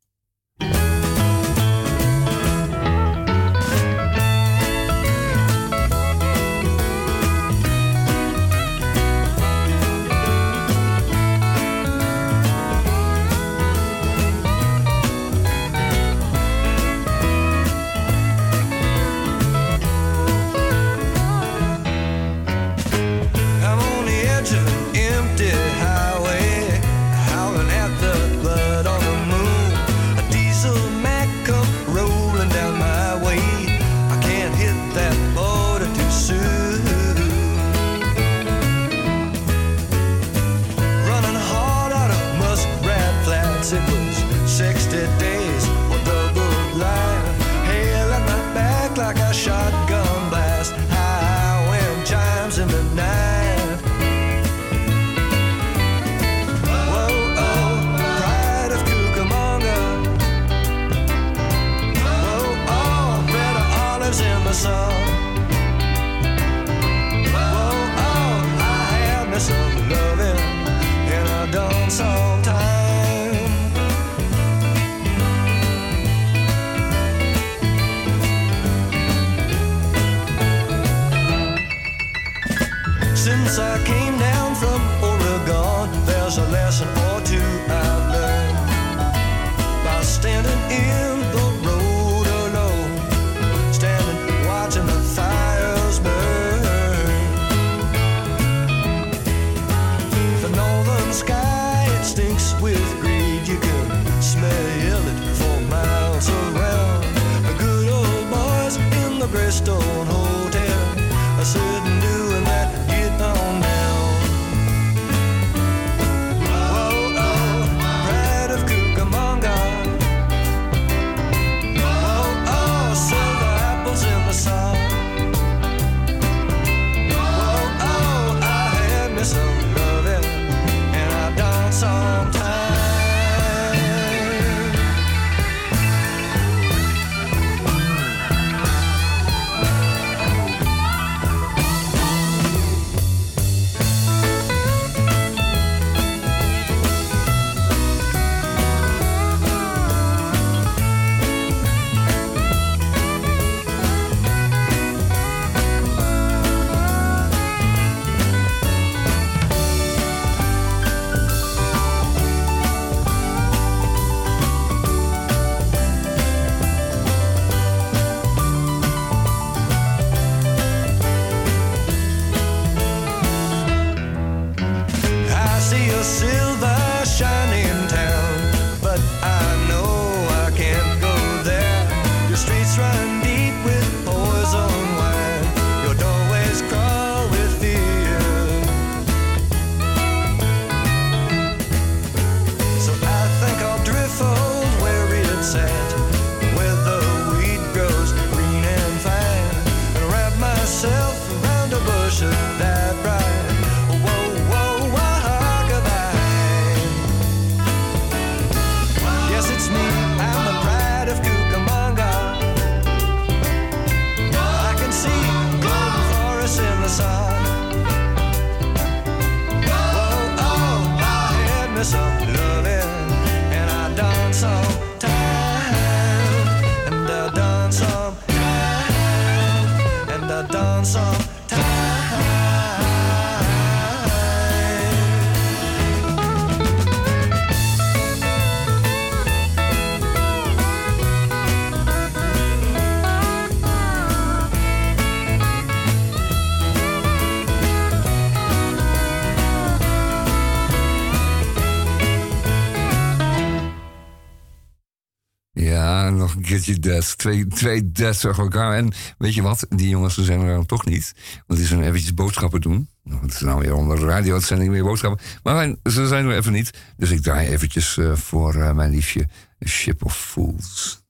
[256.33, 257.17] Nog een keertje dead.
[257.17, 258.77] Twee, twee deads achter elkaar.
[258.77, 259.65] En weet je wat?
[259.69, 261.13] Die jongens zijn er dan toch niet.
[261.47, 262.87] Want die zijn eventjes boodschappen doen.
[263.03, 265.25] Nou, Het is nou weer onder de radio-uitzending weer boodschappen.
[265.43, 266.71] Maar ze zijn er even niet.
[266.97, 269.27] Dus ik draai eventjes eh, voor eh, mijn liefje
[269.65, 271.01] Ship of Fools.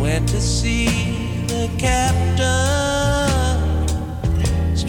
[0.00, 0.86] Went to see
[1.46, 2.79] the captain,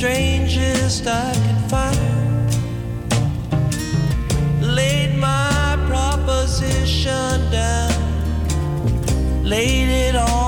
[0.02, 2.50] strangest I could find.
[4.60, 7.94] Laid my proposition down,
[9.44, 10.41] laid it on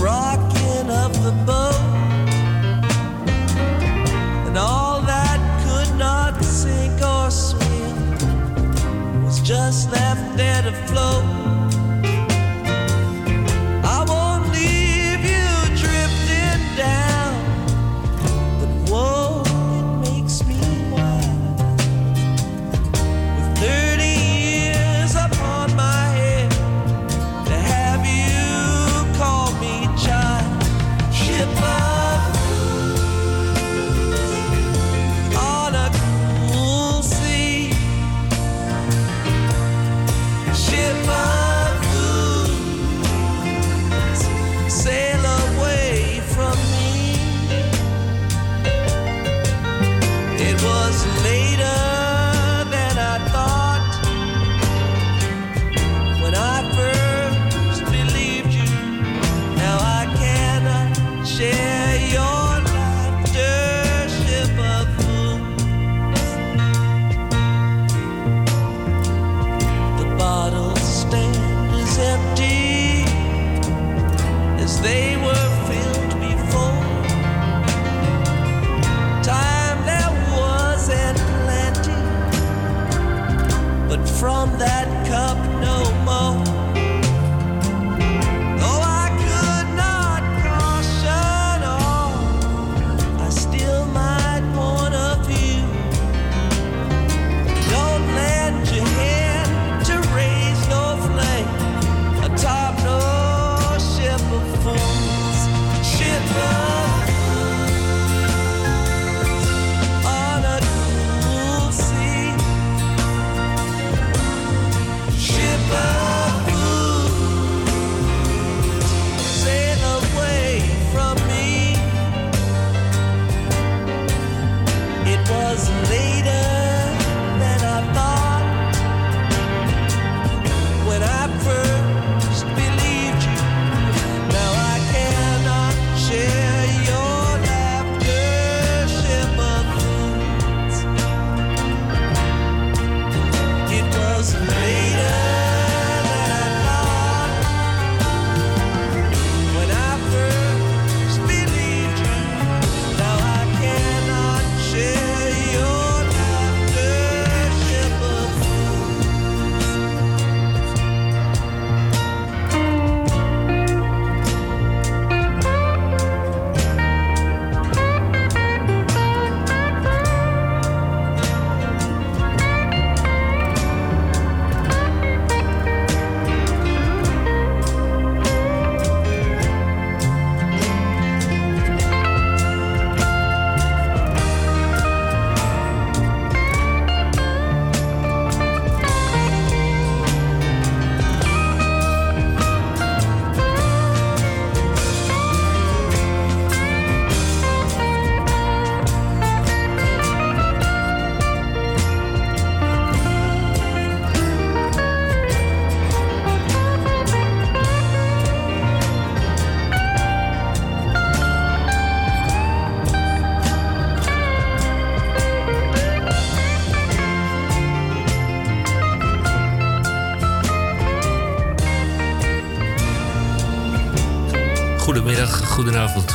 [0.00, 1.74] rocking up the boat,
[4.46, 11.39] and all that could not sink or swim was just left there to float.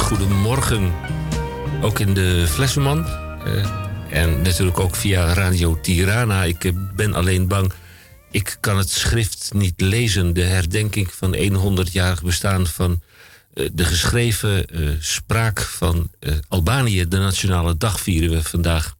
[0.05, 0.93] Goedemorgen.
[1.81, 3.05] Ook in de Flessenman.
[3.45, 3.69] eh,
[4.09, 6.43] en natuurlijk ook via Radio Tirana.
[6.43, 7.73] Ik eh, ben alleen bang.
[8.31, 10.33] Ik kan het schrift niet lezen.
[10.33, 13.01] De herdenking van 100-jarig bestaan van
[13.53, 14.65] eh, de geschreven
[14.99, 16.11] spraak van
[16.47, 17.07] Albanië.
[17.07, 18.95] De Nationale Dag vieren we vandaag.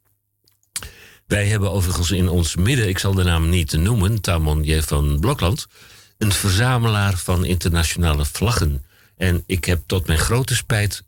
[1.26, 4.80] Wij hebben overigens in ons midden, ik zal de naam niet noemen, Tamon J.
[4.80, 5.66] van Blokland,
[6.18, 8.85] een verzamelaar van internationale vlaggen.
[9.16, 11.04] En ik heb tot mijn grote spijt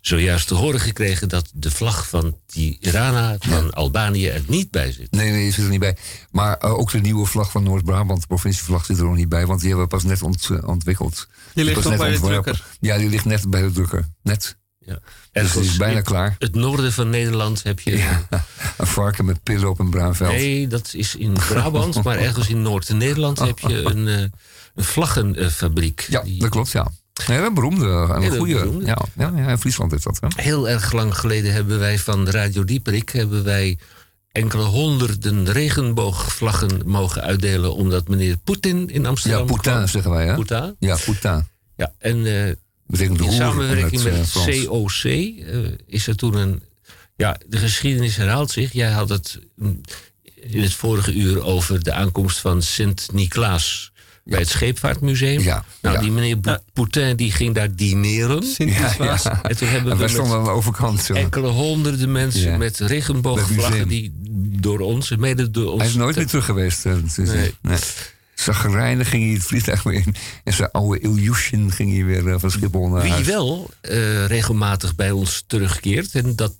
[0.00, 5.10] zojuist te horen gekregen dat de vlag van Tirana, van Albanië, er niet bij zit.
[5.10, 5.96] Nee, nee, die zit er niet bij.
[6.30, 9.46] Maar eh, ook de nieuwe vlag van Noord-Brabant, de provincievlag, zit er nog niet bij.
[9.46, 11.28] Want die hebben we pas net ont, eh, ontwikkeld.
[11.54, 12.64] Die ligt nog net bij de drukker.
[12.80, 14.08] Ja, die ligt net bij de drukker.
[14.22, 14.56] Net.
[14.78, 14.98] Ja.
[15.32, 16.36] Dus die is bijna klaar.
[16.38, 17.92] Het noorden van Nederland heb je.
[18.78, 20.32] Een varken met pillen op een bruin veld.
[20.32, 24.20] Nee, dat is in Brabant, maar ergens in Noord-Nederland heb je een, eh,
[24.74, 26.06] een vlaggenfabriek.
[26.08, 26.90] Ja, Die- dat klopt, ja.
[27.26, 28.54] Ja, een beroemde, een goede.
[28.54, 28.86] beroemde.
[28.86, 30.18] Ja, ja, ja, in Friesland is dat.
[30.20, 30.42] Hè?
[30.42, 33.78] Heel erg lang geleden hebben wij van Radio Dieperik hebben wij
[34.32, 37.74] enkele honderden regenboogvlaggen mogen uitdelen.
[37.74, 39.46] Omdat meneer Poetin in Ja, Amsterdam.
[39.46, 39.86] Poutin kwam.
[39.86, 40.34] zeggen wij, hè?
[40.78, 41.46] Ja, Poutin.
[41.76, 42.48] Ja, en eh,
[43.00, 44.66] in samenwerking in met het, eh, het.
[44.66, 46.62] COC eh, is er toen een.
[47.16, 48.72] Ja, de geschiedenis herhaalt zich.
[48.72, 49.80] Jij had het mm,
[50.34, 53.92] in het vorige uur over de aankomst van Sint-Niklaas
[54.30, 55.40] bij het Scheepvaartmuseum.
[55.40, 56.00] Ja, nou, ja.
[56.00, 58.44] die meneer Pou- Poutin die ging daar dineren.
[58.56, 59.42] Ja, ja.
[59.42, 61.02] En toen hebben En we wij stonden aan de overkant.
[61.02, 61.14] zo.
[61.14, 62.56] enkele honderden mensen Ja.
[62.56, 64.12] met regenboogvlaggen die
[64.60, 65.80] door ons, mede door ons.
[65.80, 66.86] Hij is nooit meer terug geweest.
[66.86, 67.54] eh, Nee.
[67.62, 67.78] nee.
[68.34, 70.14] Zagrijnig ging hij het vliegtuig weer in.
[70.44, 73.26] En zijn oude Ilyushin ging hij weer eh, van Schiphol naar Wie huis.
[73.26, 76.54] wel eh, regelmatig bij ons terugkeert, en dat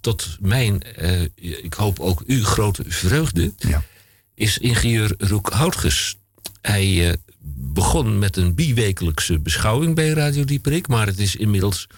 [0.00, 3.82] tot mijn, eh, ik hoop ook uw grote vreugde, Ja.
[4.34, 6.16] is ingenieur Roek Houtges.
[6.62, 7.16] Hij eh,
[7.72, 11.88] begon met een biwekelijkse beschouwing bij Radio Dieperik, maar het is inmiddels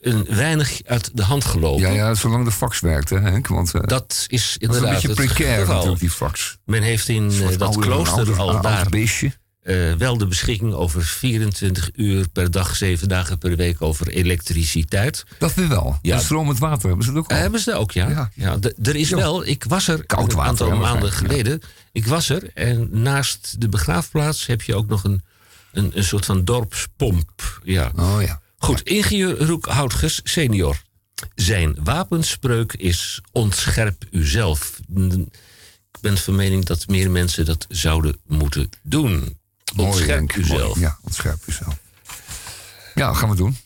[0.00, 1.80] een weinig uit de hand gelopen.
[1.80, 3.46] Ja, ja, zolang de fax werkte, hè, Henk.
[3.46, 6.58] Want eh, Dat is dat is een inderdaad beetje precair natuurlijk, die fax.
[6.64, 9.32] Men heeft in eh, dat klooster al oud daar beestje.
[9.62, 15.24] Eh, wel de beschikking over 24 uur per dag, 7 dagen per week over elektriciteit.
[15.38, 15.98] Dat weer wel.
[16.02, 16.18] Ja.
[16.18, 17.36] Stromend water hebben ze ook al.
[17.36, 18.30] Eh, hebben ze dat ook, ja.
[18.34, 18.58] ja.
[18.82, 21.60] Er is wel, ik was er Koud een aantal maanden geleden.
[21.92, 25.22] Ik was er en naast de begraafplaats heb je ook nog een,
[25.72, 27.60] een, een soort van dorpspomp.
[27.64, 27.92] Ja.
[27.96, 28.40] Oh ja.
[28.58, 30.82] Goed, ingenieur Roek Houtges, senior.
[31.34, 34.80] Zijn wapenspreuk is ontscherp uzelf.
[35.92, 39.37] Ik ben van mening dat meer mensen dat zouden moeten doen.
[39.78, 40.18] Mooi, Ontscherp.
[40.18, 40.40] Mooi.
[40.40, 40.78] uzelf.
[40.78, 41.76] Ja, ontscherp uzelf.
[42.94, 43.56] Ja, gaan we doen.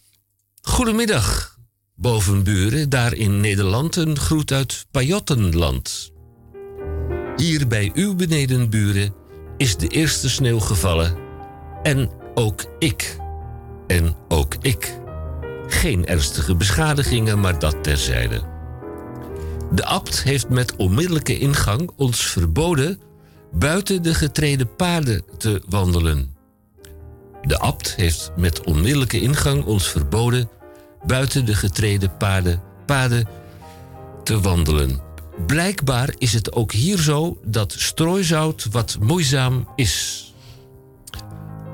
[0.63, 1.59] Goedemiddag,
[1.95, 6.13] bovenburen, daar in Nederland een groet uit Pajottenland.
[7.37, 9.15] Hier bij uw benedenburen
[9.57, 11.17] is de eerste sneeuw gevallen.
[11.83, 13.17] En ook ik.
[13.87, 15.01] En ook ik.
[15.67, 18.43] Geen ernstige beschadigingen, maar dat terzijde.
[19.73, 23.01] De abt heeft met onmiddellijke ingang ons verboden
[23.53, 26.35] buiten de getreden paden te wandelen.
[27.43, 30.49] De abt heeft met onmiddellijke ingang ons verboden
[31.07, 33.29] buiten de getreden paden, paden
[34.25, 35.01] te wandelen.
[35.47, 40.27] Blijkbaar is het ook hier zo dat strooizout wat moeizaam is.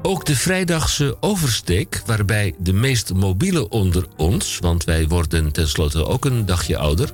[0.02, 6.24] Ook de vrijdagse oversteek, waarbij de meest mobiele onder ons, want wij worden tenslotte ook
[6.24, 7.12] een dagje ouder.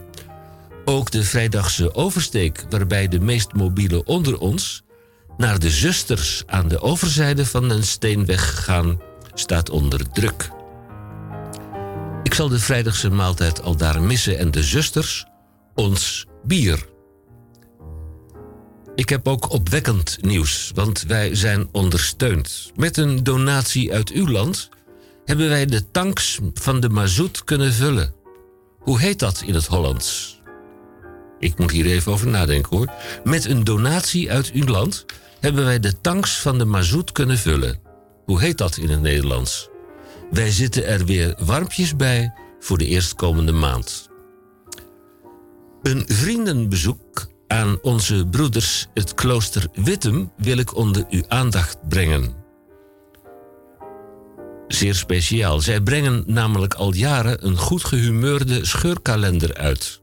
[0.85, 4.83] Ook de vrijdagse oversteek, waarbij de meest mobiele onder ons
[5.37, 9.01] naar de zusters aan de overzijde van een steenweg gaan,
[9.35, 10.51] staat onder druk.
[12.23, 15.25] Ik zal de vrijdagse maaltijd al daar missen en de zusters
[15.75, 16.87] ons bier.
[18.95, 22.73] Ik heb ook opwekkend nieuws, want wij zijn ondersteund.
[22.77, 24.69] Met een donatie uit uw land
[25.25, 28.15] hebben wij de tanks van de mazoet kunnen vullen.
[28.79, 30.43] Hoe heet dat in het Hollands?
[31.45, 32.93] Ik moet hier even over nadenken hoor.
[33.25, 35.05] Met een donatie uit uw land
[35.41, 37.81] hebben wij de tanks van de mazoet kunnen vullen.
[38.25, 39.69] Hoe heet dat in het Nederlands?
[40.31, 44.09] Wij zitten er weer warmpjes bij voor de eerstkomende maand.
[45.83, 52.35] Een vriendenbezoek aan onze broeders het klooster Wittem wil ik onder uw aandacht brengen.
[54.69, 55.61] Zeer speciaal.
[55.61, 60.03] Zij brengen namelijk al jaren een goed gehumeurde scheurkalender uit.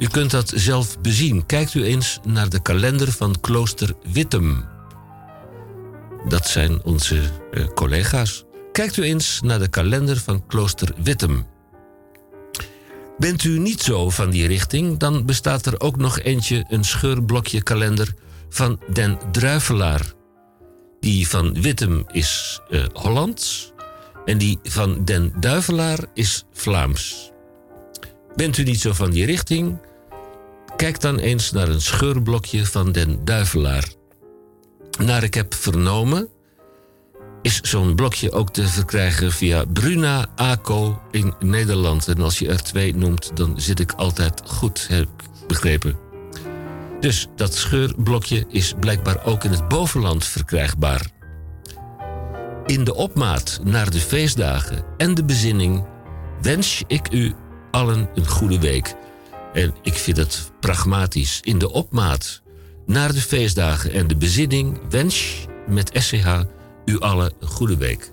[0.00, 1.46] U kunt dat zelf bezien.
[1.46, 4.64] Kijkt u eens naar de kalender van klooster Wittem.
[6.28, 7.20] Dat zijn onze
[7.50, 8.44] eh, collega's.
[8.72, 11.46] Kijkt u eens naar de kalender van klooster Wittem.
[13.18, 17.62] Bent u niet zo van die richting, dan bestaat er ook nog eentje een scheurblokje
[17.62, 18.14] kalender
[18.48, 20.12] van Den Druivelaar.
[21.00, 23.72] Die van Wittem is eh, Hollands
[24.24, 27.30] En die van Den Duivelaar is Vlaams.
[28.36, 29.78] Bent u niet zo van die richting?
[30.80, 33.84] Kijk dan eens naar een scheurblokje van Den Duivelaar.
[34.98, 36.28] Naar ik heb vernomen,
[37.42, 42.08] is zo'n blokje ook te verkrijgen via Bruna ACO in Nederland.
[42.08, 45.98] En als je er twee noemt, dan zit ik altijd goed, heb ik begrepen.
[47.00, 51.10] Dus dat scheurblokje is blijkbaar ook in het bovenland verkrijgbaar.
[52.66, 55.84] In de opmaat naar de feestdagen en de bezinning
[56.42, 57.34] wens ik u
[57.70, 58.94] allen een goede week.
[59.52, 61.40] En ik vind het pragmatisch.
[61.42, 62.42] In de opmaat
[62.86, 66.42] naar de feestdagen en de bezinning wens met SCH
[66.84, 68.12] u allen een goede week.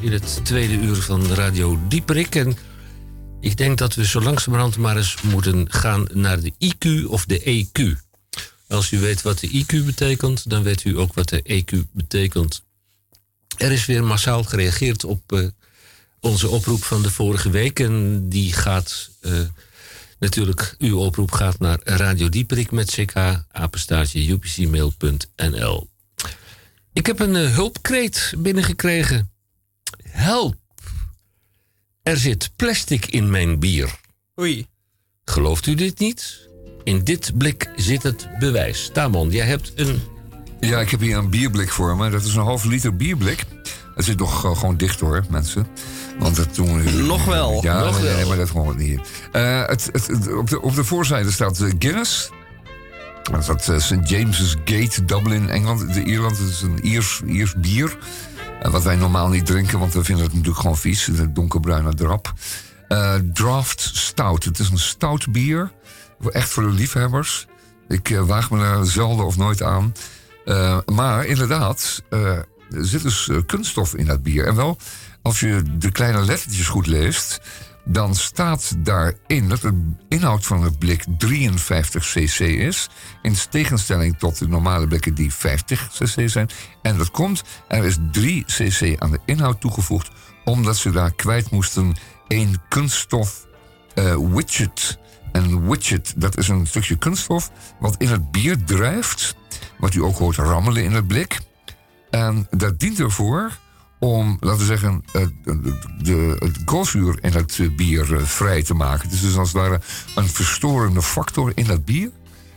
[0.00, 2.34] In het tweede uur van Radio Dieperik.
[2.34, 2.56] En
[3.40, 7.66] ik denk dat we zo langzamerhand maar eens moeten gaan naar de IQ of de
[7.66, 7.82] EQ.
[8.68, 12.62] Als u weet wat de IQ betekent, dan weet u ook wat de EQ betekent.
[13.56, 15.46] Er is weer massaal gereageerd op eh,
[16.20, 17.80] onze oproep van de vorige week.
[17.80, 19.32] En die gaat eh,
[20.18, 23.16] natuurlijk, uw oproep gaat naar Radio Dieperik met ck,
[23.50, 25.88] apenstaartje, upcmail.nl.
[26.92, 29.32] Ik heb een eh, hulpkreet binnengekregen.
[30.14, 30.54] Help!
[32.02, 33.90] Er zit plastic in mijn bier.
[34.40, 34.66] Oei.
[35.24, 36.48] Gelooft u dit niet?
[36.84, 38.90] In dit blik zit het bewijs.
[38.92, 40.02] Tamon, jij hebt een.
[40.60, 42.10] Ja, ik heb hier een bierblik voor me.
[42.10, 43.44] Dat is een half liter bierblik.
[43.94, 45.66] Het zit nog eh, gewoon dicht hoor, mensen.
[46.18, 46.90] Want dat doen we...
[46.90, 47.62] Nog wel.
[47.62, 48.28] Ja, Nog nee, nee, wel.
[48.28, 49.00] maar dat gewoon niet.
[49.32, 52.30] Eh, het, het, het- op, de, op de voorzijde staat eh, Guinness.
[53.22, 54.08] Dat is dat St.
[54.08, 55.94] James's Gate, Dublin, Engeland.
[55.94, 57.96] De Ierland het is een Iers, Iers bier.
[58.70, 61.04] Wat wij normaal niet drinken, want we vinden het natuurlijk gewoon vies.
[61.04, 62.32] De donkerbruine drap.
[62.88, 64.44] Eh, Draft Stout.
[64.44, 65.72] Het is een stout bier.
[66.30, 67.46] Echt voor de liefhebbers.
[67.88, 69.92] Ik eh, waag me daar zelden of nooit aan.
[70.44, 74.46] Eh, maar inderdaad, er zit dus kunststof in dat bier.
[74.46, 74.78] En wel,
[75.22, 77.40] als je de kleine lettertjes goed leest...
[77.84, 82.88] dan staat daarin dat de inhoud van het blik 53 cc is...
[83.22, 86.48] in tegenstelling tot de normale blikken die 50 cc zijn.
[86.82, 90.10] En dat komt, er is 3 cc aan de inhoud toegevoegd...
[90.44, 91.94] omdat ze daar kwijt moesten
[92.28, 93.46] één kunststof
[93.94, 94.98] eh, widget.
[95.32, 97.50] En widget, dat is een stukje kunststof
[97.80, 99.36] wat in het bier drijft.
[99.78, 101.40] Wat u ook hoort rammelen in het blik.
[102.10, 103.52] En dat dient ervoor
[104.04, 105.32] om, laten we zeggen, het,
[106.02, 109.02] de, het koolzuur in het eh, bier eh, vrij te maken.
[109.02, 109.80] Het is dus als het ware
[110.14, 112.10] een verstorende factor in dat bier.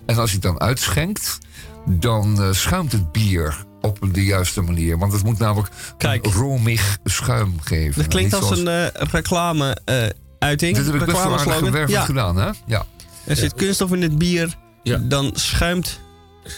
[0.05, 1.37] En als je het dan uitschenkt,
[1.85, 4.97] dan eh, schuimt het bier op de juiste manier.
[4.97, 6.25] Want het moet namelijk Kijk.
[6.25, 8.01] een romig schuim geven.
[8.01, 10.03] Dat klinkt als een eh, reclame eh,
[10.39, 10.75] uiting.
[10.75, 12.49] Dit heb ik best wel aardig gewerkt Ja, gedaan, hè?
[12.65, 12.85] Ja.
[13.25, 14.55] er zit kunststof in het bier.
[14.83, 14.97] Ja.
[14.97, 15.99] Dan schuimt...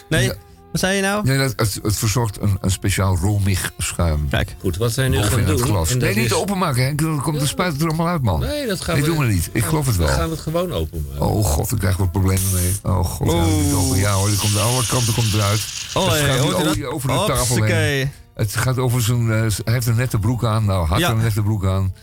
[0.10, 0.34] Nee, Ja.
[0.72, 1.26] Wat zei je nou?
[1.26, 4.30] Nee, dat, het, het verzorgt een, een speciaal romig schuim.
[4.30, 4.56] Kijk.
[4.60, 5.68] Goed, wat wij nu Boven gaan in het doen...
[5.68, 5.90] glas.
[5.90, 7.02] dat Nee, niet is- openmaken, Henk.
[7.02, 8.40] Dan komt de spuit er allemaal uit, man.
[8.40, 9.10] Nee, dat gaan Nee, we...
[9.10, 9.50] doen we niet.
[9.54, 10.16] Ik geloof het Dan wel.
[10.16, 11.22] gaan we het gewoon openmaken.
[11.22, 12.74] Oh god, ik krijg wat problemen mee.
[12.84, 13.38] Oh god, ja,
[13.76, 13.98] open.
[13.98, 15.62] ja hoor, er komt de alle kanten komt eruit.
[15.94, 16.92] Oh, Het hey, gaat hoort u die dat?
[16.92, 18.12] over de tafel heen.
[18.34, 19.22] Het gaat over zijn...
[19.32, 20.66] eh, hij heeft een nette broek aan.
[20.66, 21.10] Nou, had Ja.
[21.12, 21.94] een nette broek aan.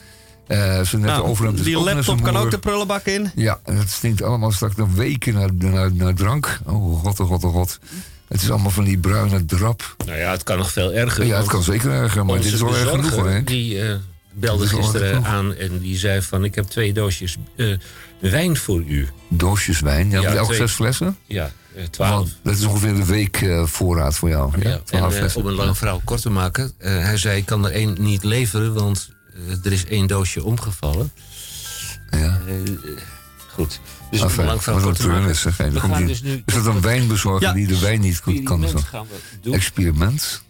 [0.47, 3.31] Eh, zijn nette Nou, overhemd is die net laptop zijn kan ook de prullenbak in.
[3.35, 6.59] Ja, en het stinkt allemaal straks nog weken naar, naar, naar drank.
[6.65, 7.79] Oh god, oh god, oh god.
[8.29, 9.97] Het is allemaal van die bruine drap.
[10.07, 11.25] Nou ja, het kan nog veel erger.
[11.25, 13.43] Ja, het kan zeker erger, maar dit is wel erg genoeg hoor.
[13.45, 13.97] Die eh,
[14.33, 16.45] belde gisteren aan en die zei van...
[16.45, 17.67] ik heb twee doosjes eh,
[18.19, 19.09] wijn voor u.
[19.29, 20.59] Doosjes wijn, ja, Ja, elk twee.
[20.59, 21.17] zes flessen.
[21.27, 22.13] Ja, eh, twaalf.
[22.13, 24.53] Want dat is ongeveer een week voorraad voor jou.
[24.61, 26.73] Ja, Ja, en om een lange verhaal kort te maken.
[26.79, 29.11] hij zei, ik kan er één niet leveren, want
[29.65, 31.13] er is één doosje omgevallen.
[32.11, 32.41] Ja.
[33.53, 33.81] Goed.
[34.11, 34.99] Dus Enfin, lang wat
[35.37, 35.57] zeg.
[35.57, 36.43] Hey, We die- dus nu...
[36.47, 37.53] is dat een wijnbezorger Ja.
[37.55, 38.61] die de wijn niet goed kan?
[38.85, 39.55] gaan we doen.
[39.55, 40.43] Experiment.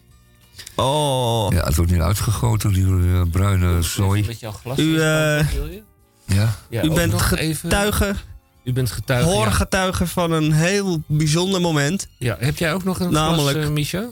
[0.75, 1.53] Oh.
[1.53, 4.25] Ja, het wordt nu uitgegoten, die eh, bruine zooi.
[4.27, 4.79] Met jouw glas.
[4.79, 5.83] U, je?
[6.25, 8.15] Ja, Ja, U bent getuige,
[8.65, 9.29] U bent getuige.
[9.29, 9.35] ja.
[9.35, 12.07] hoorgetuige van een heel bijzonder moment.
[12.19, 14.09] Ja, heb jij ook nog een Namelijk- glas, eh, Micha?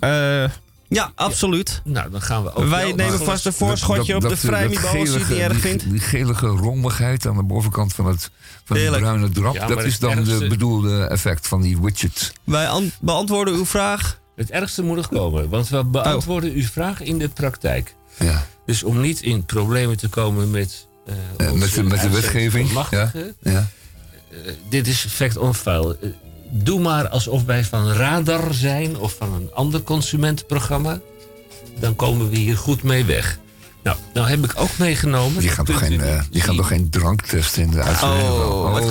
[0.97, 1.81] Eh, ja, absoluut.
[1.85, 2.65] Nou, dan gaan we ook...
[2.69, 5.91] Wij nemen vast een voorschotje op de vrijmibo als je het niet erg die, vindt.
[5.91, 8.31] die gelige rommigheid aan de bovenkant van het
[8.65, 12.33] van bruine drap, Ja, dat is dan ergste- de bedoelde effect van die widget.
[12.45, 14.21] Wij an- beantwoorden uw vraag.
[14.37, 17.95] Het ergste moet nog komen, want we beantwoorden uw vraag in de praktijk.
[18.19, 20.87] Ja, Dus om niet in problemen te komen met...
[21.07, 21.15] eh,
[21.47, 23.66] Eh, met de- met de wetgeving, uitzendmachtige, ja.
[24.69, 25.97] dit is fact on file.
[26.45, 31.01] Eh, doe maar alsof wij van Radar zijn of van een ander consumentenprogramma.
[31.79, 33.39] Dan komen we hier goed mee weg.
[33.83, 35.41] Nou, nou heb ik ook meegenomen...
[35.41, 38.23] Die gaan toch geen, eh, die gaan toch geen drank testen in de uitzending?
[38.23, 38.83] Oh, wat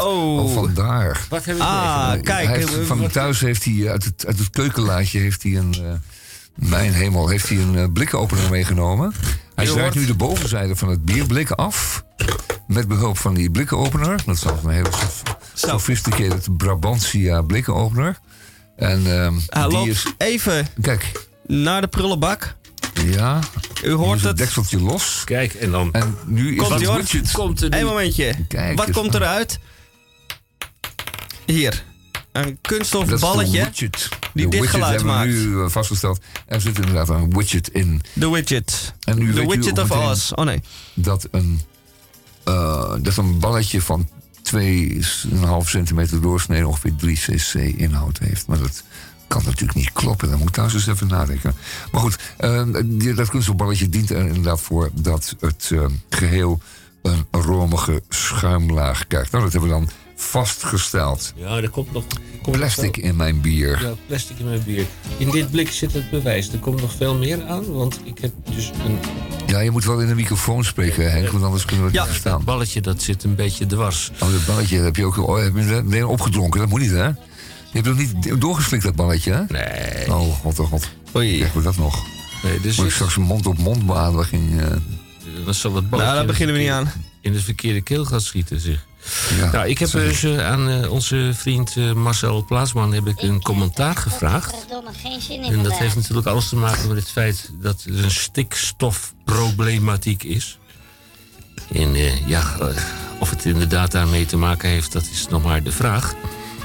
[0.00, 0.38] oh.
[0.44, 1.26] oh, vandaar.
[1.28, 2.46] Wat heb ik Ah, kijk.
[2.46, 5.56] Hij heeft, eh, van wat- thuis heeft hij uit het, uit het keukenlaadje heeft hij
[5.56, 5.74] een.
[5.74, 5.92] eh,
[6.54, 9.12] mijn hemel, heeft hij een eh, blikopener meegenomen.
[9.70, 12.04] Hij hoort- nu de bovenzijde van het bierblik af.
[12.66, 14.22] Met behulp van die blikopener.
[14.26, 15.22] Dat is een hele sof-
[15.54, 18.18] sophisticated Brabantia blikopener.
[18.76, 20.06] En ehm, Hij die loopt is.
[20.18, 22.56] even Kijk, naar de prullenbak.
[23.04, 23.38] ja.
[23.82, 24.36] U hoort is het het.
[24.38, 25.22] dekseltje los.
[25.24, 25.92] Kijk, en dan...
[25.92, 26.70] En nu is Komt
[27.12, 27.76] het komt er nu...
[27.78, 28.34] Eén momentje.
[28.48, 29.58] Kijk Wat komt eruit?
[31.46, 31.84] Hier.
[32.32, 33.58] Een kunststof Dat is balletje.
[33.64, 34.08] widget.
[34.34, 35.30] die de dit widget geluid hebben we maakt.
[35.30, 36.20] nu eh, vastgesteld.
[36.46, 38.02] Er zit inderdaad een widget in.
[38.12, 38.94] De widget.
[39.04, 40.34] En nu De widget of us.
[40.34, 40.60] Oh nee.
[40.94, 41.60] dat een,
[42.44, 44.08] eh, dat een balletje van
[44.42, 48.46] 2,5 centimeter doorsnede ongeveer 3 cc inhoud heeft.
[48.46, 48.82] Maar dat
[49.28, 50.28] kan natuurlijk niet kloppen.
[50.28, 51.54] Dan moet ik thuis eens even nadenken.
[51.92, 52.18] Maar goed,
[52.84, 56.60] die- dat kunststofballetje dient er inderdaad voor dat het eh, geheel
[57.02, 59.30] een romige schuimlaag krijgt.
[59.32, 59.90] Nou, dat hebben we dan
[60.22, 61.32] vastgesteld.
[61.36, 62.04] Ja, er komt nog...
[62.42, 63.82] komt Plastic nog in mijn bier.
[63.82, 64.86] Ja, plastic in mijn bier.
[65.18, 66.52] In dit blik zit het bewijs.
[66.52, 68.98] Er komt nog veel meer aan, want ik heb dus een
[69.46, 72.02] Ja, je moet wel in de microfoon spreken, Henk, want anders kunnen we het Ja.
[72.02, 72.44] niet verstaan.
[72.44, 74.10] balletje dat zit een beetje dwars.
[74.20, 76.60] Oh, dat balletje heb je ook oh, heb je dat opgedronken.
[76.60, 77.06] Dat moet niet, hè?
[77.06, 77.14] Je
[77.80, 79.42] hebt nog niet doorgeslikt, dat balletje, hè?
[79.48, 80.14] Nee.
[80.14, 80.88] Oh, god, oh, god.
[81.16, 81.36] Oei.
[81.36, 82.04] Krijgen we dat nog?
[82.42, 84.60] nee dus Moet ik straks een mond-op-mond beademing...
[84.60, 84.66] eh
[85.44, 86.92] dat zal het balletje Nou, daar beginnen we niet aan.
[87.20, 88.86] in de verkeerde keel gaat schieten, zeg.
[89.38, 93.22] Ja, Nou, ik heb dus eh, aan eh, onze vriend eh, Marcel Plaatsman heb ik
[93.22, 94.56] een commentaar gevraagd.
[94.58, 97.84] Verdomme, geen zin in En dat heeft natuurlijk alles te maken met het feit dat
[97.84, 100.58] er een stikstofproblematiek is.
[101.72, 102.56] En eh, ja,
[103.18, 106.14] of het inderdaad daarmee te maken heeft, dat is nog maar de vraag.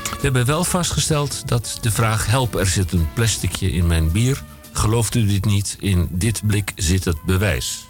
[0.04, 4.44] We hebben wel vastgesteld dat de vraag: help, er zit een plasticje in mijn bier.
[4.72, 5.76] Gelooft u dit niet?
[5.80, 7.86] In dit blik zit het bewijs.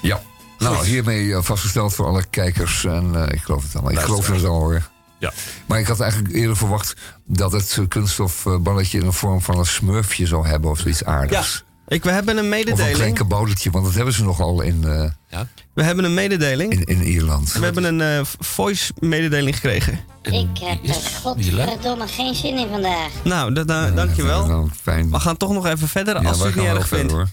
[0.00, 0.22] Ja.
[0.60, 0.86] Nou, Goed.
[0.86, 2.84] hiermee eh, vastgesteld voor alle kijkers.
[2.84, 3.92] En eh, ik geloof het allemaal.
[3.92, 4.88] Ik geloof het al hoor.
[5.18, 5.32] Ja.
[5.66, 6.94] Maar ik had eigenlijk eerder verwacht
[7.26, 11.06] dat het eh, kunststofballetje in de vorm van een smurfje zou hebben of zoiets Ja,
[11.06, 11.64] aardigs.
[11.88, 13.16] ik, we hebben een Of een klein mededeling.
[13.16, 15.46] kaboutertje, want dat hebben ze nogal in, eh, Ja?
[15.74, 16.72] We hebben een mededeling.
[16.72, 17.52] in, in Ierland.
[17.52, 20.00] We hebben een eh, voice mededeling gekregen.
[20.22, 23.10] En Ik heb er godverdomme geen zin in vandaag.
[23.24, 24.46] Nou, da- da- dankjewel.
[24.46, 25.10] Nou, fijn.
[25.10, 27.12] We gaan toch nog even verder als ja, u het niet erg verder vindt.
[27.12, 27.28] hoor.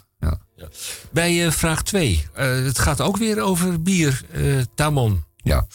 [0.58, 0.68] Ja.
[1.12, 2.28] Bij eh, vraag 2.
[2.34, 4.22] het gaat ook weer over bier.
[4.32, 5.24] eh Tamon.
[5.36, 5.68] Ja.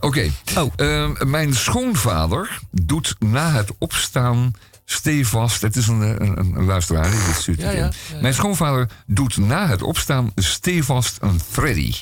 [0.00, 0.30] Oké.
[0.56, 0.72] Oh.
[0.76, 4.52] Ehm, mijn schoonvader doet na het opstaan
[4.84, 5.62] stevast.
[5.62, 7.60] Het is een, een, een, luisteraar die dit stuurt.
[7.60, 7.80] Ja, het in.
[7.80, 8.20] ja, ja.
[8.20, 11.94] Mijn schoonvader doet na het opstaan stevast een Freddy.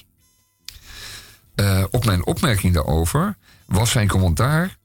[1.54, 4.78] Eh, op mijn opmerking daarover was zijn commentaar.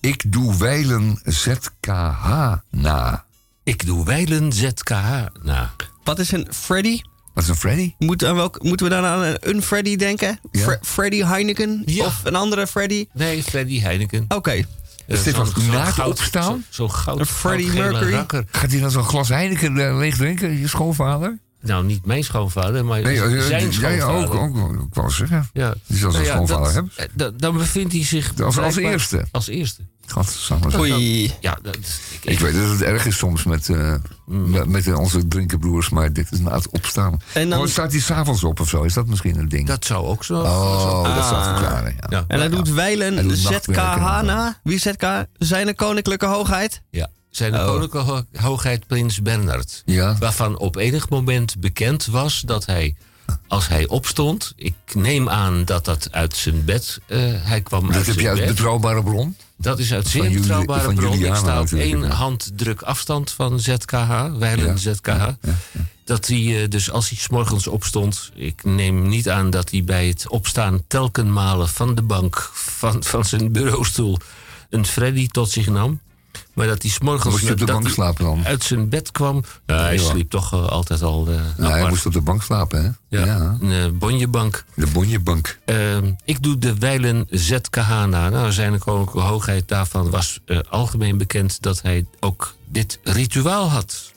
[0.00, 3.24] Ik doe wijlen ZKH na.
[3.68, 5.10] Ik doe wijlen ZKH
[5.42, 5.74] na.
[6.04, 7.00] Wat is een Freddy?
[7.34, 7.94] Wat is een Freddy?
[7.98, 10.38] Moet, aan welk, moeten we dan aan een, Freddy denken?
[10.52, 10.60] Ja.
[10.62, 11.82] Fre- Freddy Heineken?
[11.86, 12.04] Ja.
[12.04, 13.06] Of een andere Freddy?
[13.12, 14.24] Nee, Freddy Heineken.
[14.28, 14.50] Oké.
[14.50, 14.64] Eh,
[15.06, 16.64] Is dit wat zo'n na het goud- opstaan?
[16.70, 17.18] zo- Zo'n goud.
[17.20, 18.12] Een Freddie Mercury?
[18.12, 18.44] rakker.
[18.50, 21.38] Gaat hij dan zo'n glas Heineken eh, leeg drinken, je schoonvader?
[21.60, 23.96] Nou, niet mijn schoonvader, maar Nee, eh, zijn ja, schoonvader.
[23.96, 25.48] ja, ook, ook, ik wou zeggen.
[25.52, 25.74] Ja.
[25.86, 26.92] Die zal zijn Nou ja, schoonvader dat- hebben.
[26.96, 29.24] eh, da- Dan bevindt hij zich Als- als eerste.
[29.30, 29.82] Als eerste.
[30.06, 30.78] Godsamme.
[30.78, 31.32] Oei.
[31.40, 31.84] Ja, dat, ik,
[32.22, 33.94] Ik weet dat het erg is soms met, eh,
[34.26, 37.20] met, met onze drinkenbroers, maar dit is na het opstaan.
[37.32, 38.82] En dan- Oh, staat hij s'avonds op of zo?
[38.82, 39.66] Is dat misschien een ding?
[39.66, 40.34] dat zou ook zo.
[40.40, 41.96] oh, dat zou het verklaren.
[42.00, 42.06] Ja.
[42.10, 42.24] Ja.
[42.28, 42.66] En hij doet
[43.28, 44.26] doet ZKH nachtwerken.
[44.26, 44.60] na.
[44.62, 45.24] Wie ZK?
[45.38, 46.82] Zijn koninklijke hoogheid?
[46.90, 47.08] Ja.
[47.30, 47.64] Zijn Oh.
[47.66, 49.82] koninklijke ho- hoogheid Prins Bernard.
[49.84, 50.16] Ja.
[50.18, 52.94] Waarvan op enig moment bekend was dat hij,
[53.48, 54.52] als hij opstond...
[54.56, 57.00] Ik neem aan dat dat uit zijn bed...
[57.06, 59.36] eh, hij kwam Dat uit heb je uit betrouwbare bron?
[59.56, 61.12] Dat is uit zeer betrouwbare bron.
[61.24, 64.76] Ik sta op één handdruk afstand van ZKH, Weilen Ja.
[64.76, 65.26] ZKH.
[66.04, 68.30] Dat hij eh, dus als hij 's morgens opstond...
[68.34, 72.50] Ik neem niet aan dat hij bij het opstaan telkenmalen van de bank...
[72.54, 74.18] van, van zijn bureaustoel
[74.70, 76.00] een Freddy tot zich nam.
[76.58, 78.46] Maar dat hij 's morgens Moest je op de dat bank hij slapen dan?
[78.46, 79.44] uit zijn bed kwam...
[79.66, 80.02] Nou, hij Ja.
[80.10, 83.18] sliep toch eh, altijd al eh Nou, hij moest op de bank slapen, hè?
[83.18, 84.64] ja, een eh, bonjebank.
[84.74, 85.58] De bonjebank.
[85.64, 88.28] Ehm, ik doe de wijlen ZKH na.
[88.28, 94.12] Nou, zijn koninklijke hoogheid daarvan was eh, algemeen bekend dat hij ook dit rituaal had.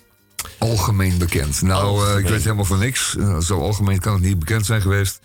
[0.57, 1.61] Algemeen bekend.
[1.61, 3.15] Nou, ik weet helemaal van niks.
[3.39, 5.19] Zo algemeen kan het niet bekend zijn geweest.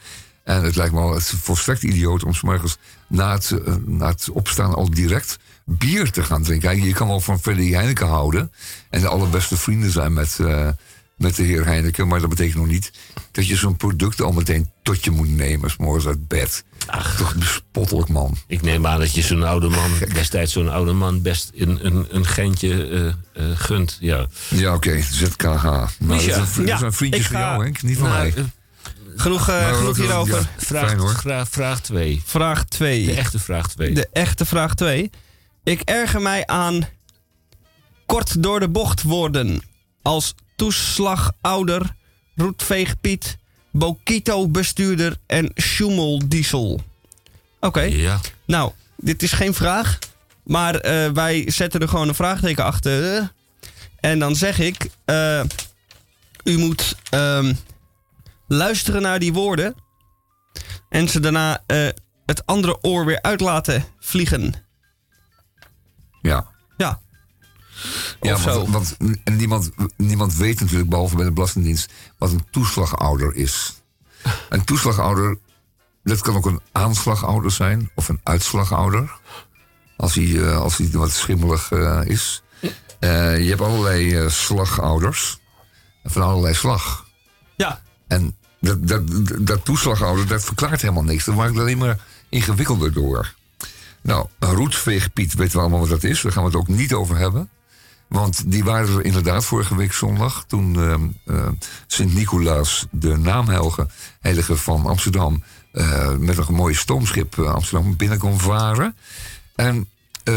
[0.44, 2.76] En het lijkt me al het volstrekt idioot om 's morgens
[3.08, 3.54] na het,
[3.86, 6.68] na het opstaan al direct bier te gaan drinken.
[6.68, 8.52] Kijk, Je kan wel van Freddy Heineken houden.
[8.90, 10.68] En de allerbeste vrienden zijn met, eh,
[11.16, 12.08] met de heer Heineken.
[12.08, 12.90] Maar dat betekent nog niet
[13.32, 15.70] dat je zo'n product al meteen tot je moet nemen.
[15.70, 16.64] 's morgens uit bed.
[16.86, 17.16] Ach.
[17.16, 18.36] Toch bespottelijk, man.
[18.46, 22.06] Ik neem aan dat je zo'n oude man, destijds zo'n oude man, best een, een,
[22.10, 23.06] een geintje eh,
[23.50, 23.96] eh, gunt.
[24.00, 24.26] Ja.
[24.48, 25.02] Ja, oké.
[25.02, 25.44] ZKH.
[25.62, 26.32] Nou, dat, Misha.
[26.34, 27.82] zijn, vri- dat Ja, zijn vriendjes ik van ga- jou, Henk.
[27.82, 28.44] Niet van Nou, mij.
[29.16, 30.34] Genoeg, eh, hierover.
[30.34, 30.48] ja.
[31.44, 32.22] vraag 2.
[32.24, 33.06] Vraag 2.
[33.06, 33.92] De echte vraag 2.
[33.94, 35.10] De echte vraag 2.
[35.66, 36.88] Ik erger mij aan
[38.06, 39.62] kort door de bocht worden.
[40.02, 41.94] Als toeslagouder,
[42.36, 43.38] roetveegpiet,
[43.70, 46.80] Bokito-bestuurder en Schumel-diesel.
[47.60, 48.20] Oké, Ja.
[48.44, 49.98] nou, dit is geen vraag.
[50.44, 53.32] Maar eh, wij zetten er gewoon een vraagteken achter.
[54.00, 54.90] En dan zeg ik...
[55.04, 55.42] eh,
[56.44, 57.54] u moet ehm,
[58.48, 59.74] luisteren naar die woorden.
[60.88, 61.88] En ze daarna eh,
[62.26, 64.65] het andere oor weer uit laten vliegen.
[66.26, 66.46] Ja.
[66.76, 67.00] Ja.
[68.20, 72.46] Ja, Of want, want en niemand, niemand weet natuurlijk, behalve bij de Belastingdienst, wat een
[72.50, 73.82] toeslagouder is.
[74.48, 75.38] Een toeslagouder,
[76.02, 79.10] dat kan ook een aanslagouder zijn of een uitslagouder.
[79.96, 82.42] Als hij, eh, als hij wat schimmelig eh, is.
[82.98, 85.38] Eh, je hebt allerlei slagouders.
[86.04, 87.06] Van allerlei slag.
[87.56, 87.82] Ja.
[88.08, 89.02] En dat, dat,
[89.40, 91.24] dat toeslagouder, dat verklaart helemaal niks.
[91.24, 91.98] Dat maakt het alleen maar
[92.28, 93.34] ingewikkelder door.
[94.06, 96.20] Nou, een roetveegpiet weten we allemaal wat dat is.
[96.20, 97.48] Daar gaan we het ook niet over hebben.
[98.08, 100.44] Want die waren er inderdaad vorige week zondag.
[100.44, 101.48] Toen ehm, eh,
[101.86, 103.88] Sint-Nicolaas, de naamhelge
[104.20, 105.42] heilige van Amsterdam...
[105.72, 108.96] eh, met een mooi stoomschip eh, Amsterdam binnen kon varen.
[109.54, 109.88] En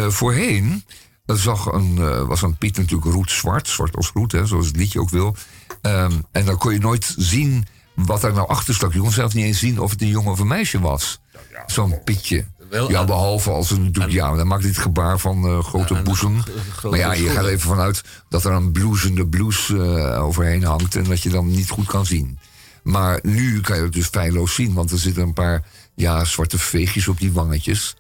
[0.08, 0.84] voorheen
[1.26, 3.68] zag een, was een Piet natuurlijk roetzwart.
[3.68, 5.36] Zwart als roet, hè, zoals het liedje ook wil.
[5.82, 8.94] Ehm, en dan kon je nooit zien wat er nou achter stak.
[8.94, 11.20] Je kon zelfs niet eens zien of het een jongen of een meisje was.
[11.66, 12.46] Zo'n Pietje.
[12.70, 16.44] Wel, ja, behalve als het natuurlijk, ja, dan maakt het gebaar van eh, grote boezem.
[16.84, 21.04] Maar ja, je gaat even vanuit dat er een bloesende blouse eh, overheen hangt en
[21.04, 22.40] dat je dan niet goed kan zien.
[22.84, 25.66] Maar nu kan je het dus feilloos zien, want er zitten een paar
[25.96, 27.96] ja, zwarte veegjes op die wangetjes.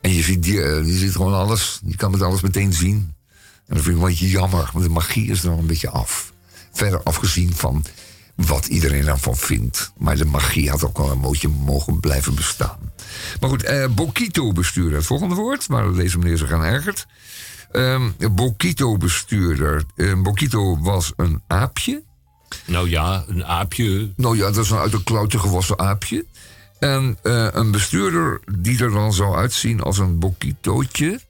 [0.00, 1.80] En je ziet, die, eh, ziet gewoon alles.
[1.86, 3.14] Je kan het alles meteen zien.
[3.66, 5.90] En dat vind ik een beetje jammer, want de magie is er dan een beetje
[5.90, 6.32] af.
[6.72, 7.84] Verder afgezien van
[8.34, 9.92] wat iedereen ervan vindt.
[9.98, 12.89] Maar de magie had ook wel een beetje mogen blijven bestaan.
[13.40, 17.06] Maar goed, eh, Bokito-bestuurder, het volgende woord, waar deze meneer zich aan ergert.
[17.72, 19.84] Ehm Bokito-bestuurder.
[19.96, 22.02] Eh, Bokito was een aapje.
[22.64, 24.12] Nou ja, een aapje.
[24.16, 26.24] Nou ja, dat is een uit een klauwtje gewassen aapje.
[26.78, 31.20] En eh, een bestuurder die er dan zou uitzien als een Bokitootje.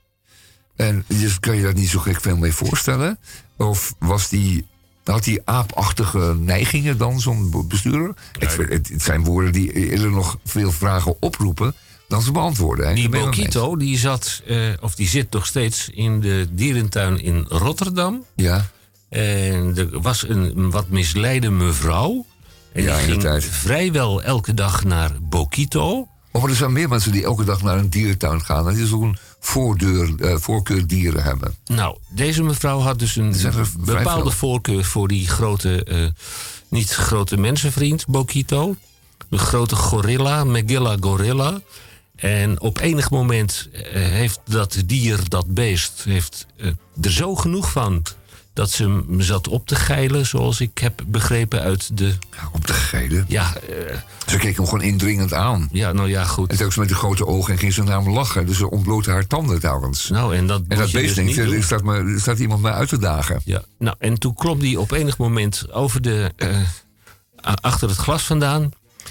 [0.76, 3.18] En dus kan je daar niet zo gek veel mee voorstellen.
[3.56, 4.66] Of was die,
[5.04, 8.14] had die aapachtige neigingen dan, zo'n be- bestuurder?
[8.38, 11.74] Vind, het, het zijn woorden die eerder nog veel vragen oproepen
[12.08, 12.88] dan ze beantwoorden.
[12.88, 12.94] hè.
[12.94, 17.44] Die het Bokito, die zat, eh, of die zit nog steeds in de dierentuin in
[17.48, 18.24] Rotterdam.
[18.34, 18.66] Ja,
[19.08, 22.26] En er was een, wat misleide mevrouw.
[22.72, 26.08] En Ja, die ging vrijwel elke dag naar Bokito.
[26.32, 28.68] Oh, maar er zijn meer mensen die elke dag naar een dierentuin gaan.
[28.68, 31.54] En die zo'n voordeur, eh, voorkeur dieren hebben.
[31.66, 33.34] Nou, deze mevrouw had dus een
[33.78, 36.06] bepaalde voorkeur voor die grote, eh,
[36.68, 38.76] niet grote mensenvriend, Bokito.
[39.28, 41.60] De grote gorilla, Megilla gorilla.
[42.16, 46.46] En op enig moment eh, heeft dat dier, dat beest, heeft
[47.00, 48.02] er zo genoeg van
[48.60, 52.06] dat ze hem zat op te geilen, zoals ik heb begrepen uit de.
[52.06, 53.24] Ja, op de gele.
[53.28, 53.96] Ja, eh,
[54.26, 55.68] Ze keek hem gewoon indringend aan.
[55.72, 56.50] ja nou ja, goed.
[56.50, 58.46] En telkens met de grote ogen en ging ze naar hem lachen.
[58.46, 60.08] Dus ze ontblootte haar tanden telkens.
[60.08, 61.52] Nou, en dat, en dat beest dus denkt, doen.
[61.52, 63.40] er staat, me, staat iemand mij uit te dagen.
[63.44, 66.60] Ja, nou, en toen klom hij op enig moment over de, eh,
[67.60, 68.70] achter het glas vandaan.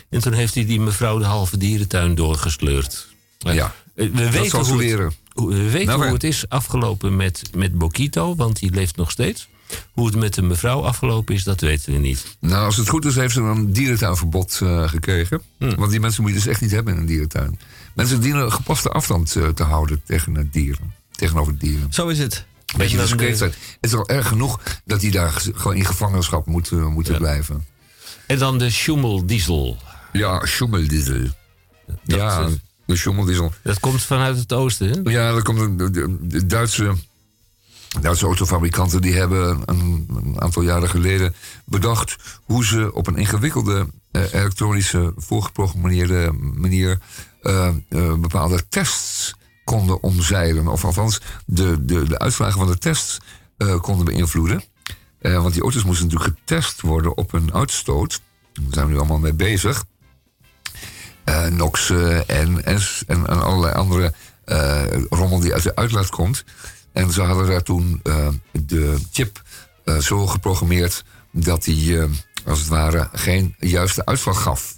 [0.10, 3.08] En toen heeft hij die mevrouw de halve dierentuin doorgesleurd.
[3.38, 5.14] Ja, eh, we weten, zal ze leren.
[5.34, 9.50] We weten Nou, hoe het is afgelopen met, met Bokito, want die leeft nog steeds.
[9.92, 12.38] Hoe het met de mevrouw afgelopen is, dat weten we niet.
[12.40, 15.42] Nou, als het goed is, heeft ze een dierentuinverbod eh, gekregen.
[15.58, 15.76] Hmm.
[15.76, 17.60] Want die mensen moet je dus echt niet hebben in een dierentuin.
[17.96, 20.94] Mensen dienen een gepaste afstand eh, te houden tegen het dieren.
[21.12, 21.94] Tegenover dieren.
[21.94, 22.46] Zo is het.
[22.78, 23.50] Beetje discreet zijn.
[23.50, 27.14] Het is al erg genoeg dat die daar ge- gewoon in gevangenschap moet, eh, moeten
[27.14, 27.20] Ja.
[27.20, 27.66] blijven.
[28.26, 29.78] En dan de Schummeldiesel.
[30.14, 31.22] Ja, schommeldiesel.
[32.04, 32.54] Ja, is-
[32.90, 33.54] de schommeldiesel.
[33.64, 35.12] Dat komt vanuit het oosten, hè?
[35.12, 36.94] Ja, dat komt de, de, de Duitse,
[38.02, 41.36] Duitse autofabrikanten die hebben een, een aantal jaren geleden
[41.66, 47.00] bedacht hoe ze op een ingewikkelde eh, elektronische voorgeprogrammeerde manier
[47.42, 49.34] eh, eh, bepaalde tests
[49.64, 50.68] konden omzeilen.
[50.68, 53.18] Of althans de, de, de uitslagen van de tests
[53.82, 54.64] konden beïnvloeden.
[55.22, 58.22] Want die auto's moesten natuurlijk getest worden op hun uitstoot.
[58.54, 59.86] Daar zijn we nu allemaal mee bezig
[61.30, 64.14] eh NOx eh, en, en, en allerlei andere
[64.46, 66.44] eh, rommel die uit de uitlaat komt.
[66.94, 69.42] En ze hadden daar toen eh, de chip
[70.00, 71.98] zo geprogrammeerd dat die
[72.46, 74.78] als het ware geen juiste uitslag gaf.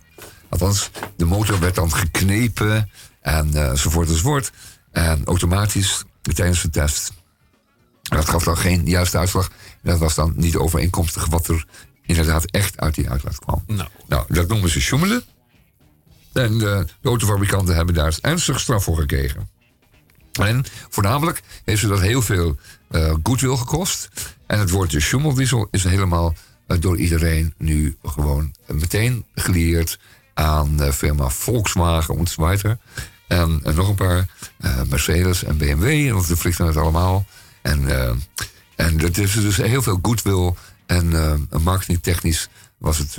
[0.50, 2.90] Althans, de motor werd dan geknepen
[3.22, 4.52] en eh, enzovoort enzovoort.
[4.92, 7.12] En automatisch tijdens de test.
[8.02, 9.48] Dat gaf dan geen juiste uitslag.
[9.84, 11.66] En dat was dan niet overeenkomstig wat er
[12.06, 13.64] inderdaad echt uit die uitlaat kwam.
[13.68, 15.24] Nou, Nou, dat noemen ze sjoemelen.
[16.34, 19.50] En de, autofabrikanten hebben daar ernstig straf voor gekregen.
[20.32, 22.58] En voornamelijk heeft ze dat heel veel
[22.90, 24.10] eh goodwill gekost.
[24.48, 26.36] En het woordje schommeldiesel is helemaal
[26.68, 30.00] eh, door iedereen nu gewoon meteen geleerd
[30.34, 32.80] aan de firma Volkswagen en.
[33.28, 34.28] En, nog een paar,
[34.58, 37.26] eh, Mercedes en BMW, want de vliegen het allemaal.
[37.62, 38.16] En, eh,
[38.76, 40.54] en dat is dus heel veel goodwill.
[40.86, 41.14] En
[41.50, 43.18] eh marketingtechnisch was het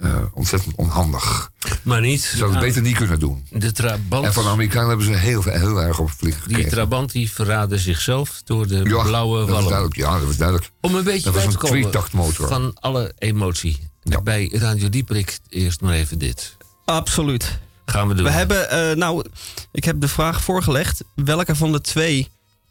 [0.00, 1.50] eh, eh, ontzettend onhandig.
[1.82, 2.22] maar niet.
[2.22, 3.46] Ze zouden het beter niet kunnen doen.
[3.50, 4.24] De Trabant.
[4.26, 6.70] En van de Amerikanen hebben ze heel, heel erg op vliegen Die gekregen.
[6.70, 9.88] Trabant die verraadde zichzelf door de Ja, blauwe was wallen.
[9.90, 10.70] Ja, dat was duidelijk.
[10.80, 12.48] Om een beetje Dat was bij te een komen tweetaktmotor.
[12.48, 13.88] van alle emotie.
[14.02, 14.20] Ja.
[14.20, 16.56] Bij Radio Dieperik eerst maar even dit.
[16.84, 17.58] Absoluut.
[17.84, 18.24] Gaan we doen.
[18.24, 19.24] We hebben, eh, nou,
[19.72, 21.04] ik heb de vraag voorgelegd.
[21.14, 22.28] Welke van de twee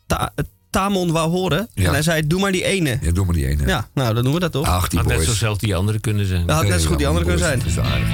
[0.08, 0.34] Ta-
[0.70, 1.68] Tamon wou horen?
[1.74, 1.86] Ja.
[1.86, 2.98] En hij zei, doe maar die ene.
[3.02, 3.68] Ja, doe maar die ene.
[3.68, 4.68] Ja, nou, dan doen we dat toch?
[4.68, 5.28] Ach, die Had net boys.
[5.30, 6.46] zo zelf die andere kunnen zijn.
[6.48, 7.60] Dat had net zo goed die andere kunnen zijn.
[7.60, 8.10] Dat is aardig.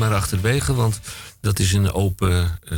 [0.00, 1.00] Maar achterwege, want
[1.40, 2.58] dat is een open...
[2.68, 2.76] eh,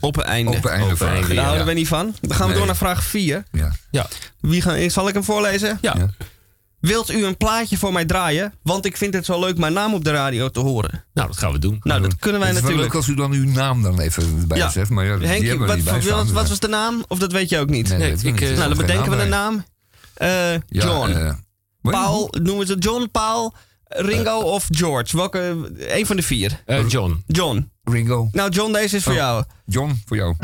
[0.00, 0.56] Open einde.
[0.56, 0.94] Open einde.
[0.96, 1.42] Daar ja.
[1.42, 2.14] houden we niet van.
[2.20, 2.56] Dan gaan we Nee.
[2.56, 3.44] door naar vraag 4.
[3.52, 3.72] Ja.
[3.90, 4.06] Ja.
[4.40, 5.78] Wie gaan, zal ik hem voorlezen?
[5.80, 5.94] Ja.
[5.98, 6.08] Ja.
[6.80, 8.54] Wilt u een plaatje voor mij draaien?
[8.62, 11.04] Want ik vind het zo leuk mijn naam op de radio te horen.
[11.14, 11.80] Nou, dat gaan we doen.
[11.82, 12.94] Nou, dat kunnen wij Het is wel natuurlijk.
[12.94, 14.70] leuk als u dan uw naam dan even erbij Ja.
[14.70, 14.88] zet.
[14.88, 17.04] Maar ja, die Henk, hebben we wat, niet bij wat, wat was de naam?
[17.08, 17.88] Of dat weet je ook niet?
[17.98, 18.40] Nee, ik, niet.
[18.42, 19.28] eh, nou, dan bedenken we een bij.
[19.28, 19.64] naam.
[20.14, 21.10] Eh, Ja, John.
[21.10, 21.32] eh,
[21.80, 21.92] wat?
[21.92, 23.54] Paul, noemen we ze John, Paul,
[23.96, 25.16] Ringo of George?
[25.16, 25.70] Welke?
[25.78, 26.62] Een van de vier.
[26.66, 27.22] Eh, John.
[27.26, 27.70] John.
[27.84, 28.28] Ringo.
[28.32, 29.18] Nou, John, deze is voor Oh.
[29.18, 29.44] jou.
[29.66, 30.34] John, voor jou.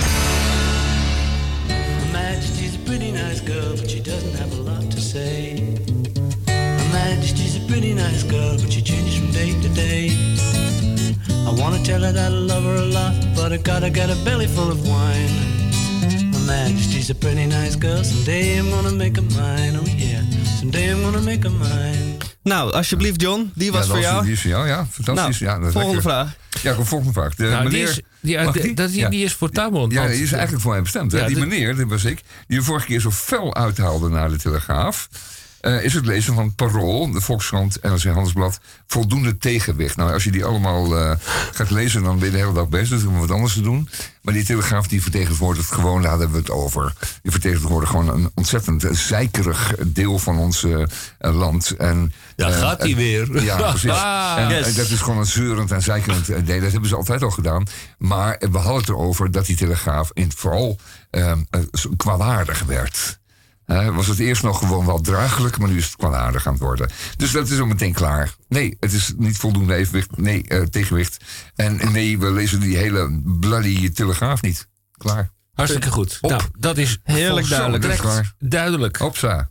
[2.12, 5.62] Majesty's a pretty nice girl, but she doesn't have a lot to say.
[6.92, 10.10] Majesty's a pretty nice girl, but she changes from day to day.
[11.46, 14.16] I wanna tell her that I love her a lot, but I gotta get a
[14.24, 15.30] belly full of wine.
[16.46, 20.22] Majesty's a pretty nice girl, someday I'm gonna make her mine, oh yeah.
[20.58, 22.16] Someday I'm gonna make her mine.
[22.48, 23.50] Nou, alsjeblieft, John.
[23.54, 24.22] Die was ja, voor dat jou.
[24.22, 24.86] Die is voor jou, ja.
[24.90, 25.40] Fantastisch.
[25.40, 26.12] Nou, ja, dat is volgende lekker.
[26.12, 26.62] vraag.
[26.62, 27.34] Ja, kom, volgende vraag.
[27.34, 28.96] De Nou, die meneer, is, die, Mag die, die?
[28.96, 29.08] Ja.
[29.08, 29.90] die is voor Tamon.
[29.90, 31.12] Ja, want- die is eigenlijk voor mij bestemd.
[31.12, 31.26] hè.
[31.26, 35.08] Die meneer, dat was ik, die de vorige keer zo fel uithaalde naar de Telegraaf...
[35.60, 38.60] eh, is het lezen van Parool, de Volkskrant, NRC Handelsblad...
[38.86, 39.97] voldoende tegenwicht.
[39.97, 41.16] Nou, als je die allemaal eh,
[41.52, 42.97] gaat lezen, dan ben je de hele dag bezig.
[42.97, 43.89] Hebben we wat anders te doen.
[44.22, 46.93] Maar die Telegraaf die vertegenwoordigt gewoon, daar hebben we het over...
[47.22, 51.70] die vertegenwoordigt gewoon een ontzettend zeikerig deel van ons eh, land.
[51.70, 53.26] En, Daar eh, gaat hij weer.
[53.43, 53.90] Ja, precies.
[53.90, 54.66] Ah, en, yes.
[54.66, 56.60] en dat is gewoon een zeurend en zeikerend idee.
[56.60, 57.66] Dat hebben ze altijd al gedaan.
[57.98, 60.78] Maar we hadden het erover dat die Telegraaf in vooral
[61.97, 63.17] kwaadaardig werd.
[63.68, 66.90] Was het eerst nog gewoon wel draaglijk, maar nu is het kwaadaardig aan het worden.
[67.16, 68.34] Dus dat is al meteen klaar.
[68.48, 70.16] Nee, het is niet voldoende evenwicht.
[70.16, 71.16] Nee, eh, tegenwicht.
[71.54, 74.68] En nee, we lezen die hele bloody Telegraaf niet.
[74.92, 75.30] Klaar.
[75.54, 76.18] Hartstikke goed.
[76.20, 76.30] Op.
[76.30, 78.02] Nou, dat is Heerlijk Zo, duidelijk.
[78.02, 78.96] dat is duidelijk.
[78.96, 79.50] Hopsa.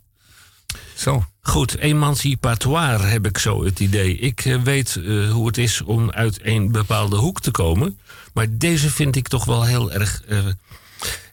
[0.94, 1.24] Zo.
[1.40, 4.16] Goed, emancipatoire heb ik zo het idee.
[4.16, 7.98] Ik eh, weet eh, hoe het is om uit een bepaalde hoek te komen.
[8.32, 10.22] Maar deze vind ik toch wel heel erg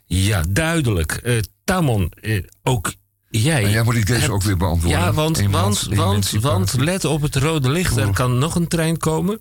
[0.06, 1.12] ja, duidelijk.
[1.12, 2.94] Eh Tamon, eh, ook
[3.30, 3.64] jij.
[3.64, 5.00] En jij moet ik deze hebt- ook weer beantwoorden.
[5.00, 7.98] Ja, want, Eenmans- want, want, want let op het rode licht.
[7.98, 9.40] Er kan nog een trein komen.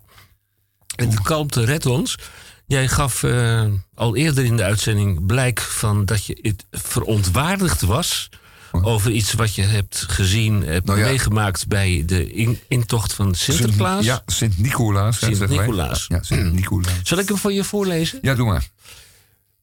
[0.97, 2.19] En de kalmte redt ons.
[2.67, 3.65] Jij gaf eh,
[3.95, 8.29] al eerder in de uitzending blijk van dat je het verontwaardigd was
[8.73, 11.05] over iets wat je hebt gezien, hebt Nou ja.
[11.07, 14.05] meegemaakt bij de in- intocht van Sinterklaas.
[14.05, 15.19] Ja, Sint-Nicolaas.
[15.19, 16.07] Sint-Nicolaas.
[16.09, 16.93] Ja, Sint-Nicolaas.
[17.03, 18.19] Zal ik hem voor je voorlezen?
[18.23, 18.69] Ja, doe maar.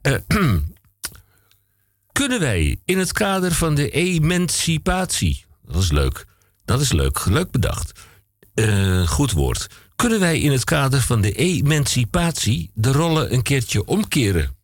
[0.01, 0.15] Eh,
[2.11, 6.25] kunnen wij in het kader van de emancipatie, dat is leuk,
[6.65, 7.99] dat is leuk, leuk bedacht,
[8.53, 9.67] Eh, goed woord.
[9.95, 14.55] Kunnen wij in het kader van de emancipatie de rollen een keertje omkeren?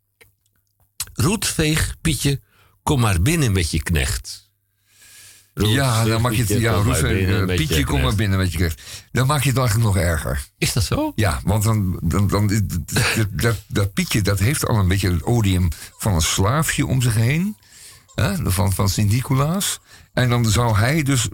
[1.14, 2.42] Roetveeg, Pietje,
[2.84, 4.47] kom maar binnen met je knecht.
[5.58, 6.60] Ja, dan maak je het.
[6.60, 8.72] Ja, eh, Pietje, kom maar binnen met je.
[9.12, 10.46] Dan maak je het eigenlijk nog erger.
[10.58, 11.12] Is dat zo?
[11.16, 15.24] Ja, want dan, dan, dan, dat, dat, dat Pietje dat heeft al een beetje het
[15.24, 15.68] odium
[15.98, 17.58] van een slaafje om zich heen.
[18.16, 19.80] Hè, van van Sint-Nicolaas.
[20.14, 21.28] En dan zou hij dus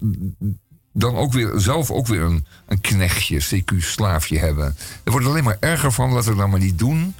[0.93, 4.75] dan ook weer, zelf ook weer een, een knechtje, CQ-slaafje hebben.
[5.03, 7.15] Er wordt alleen maar erger van, laten we het nou maar niet doen.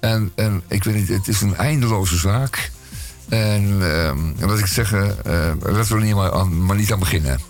[0.00, 2.70] En, en ik weet niet, het is een eindeloze zaak.
[3.28, 5.08] En ehm, wat ik zeg, eh,
[5.60, 7.40] laten we er niet maar, aan, maar niet aan beginnen.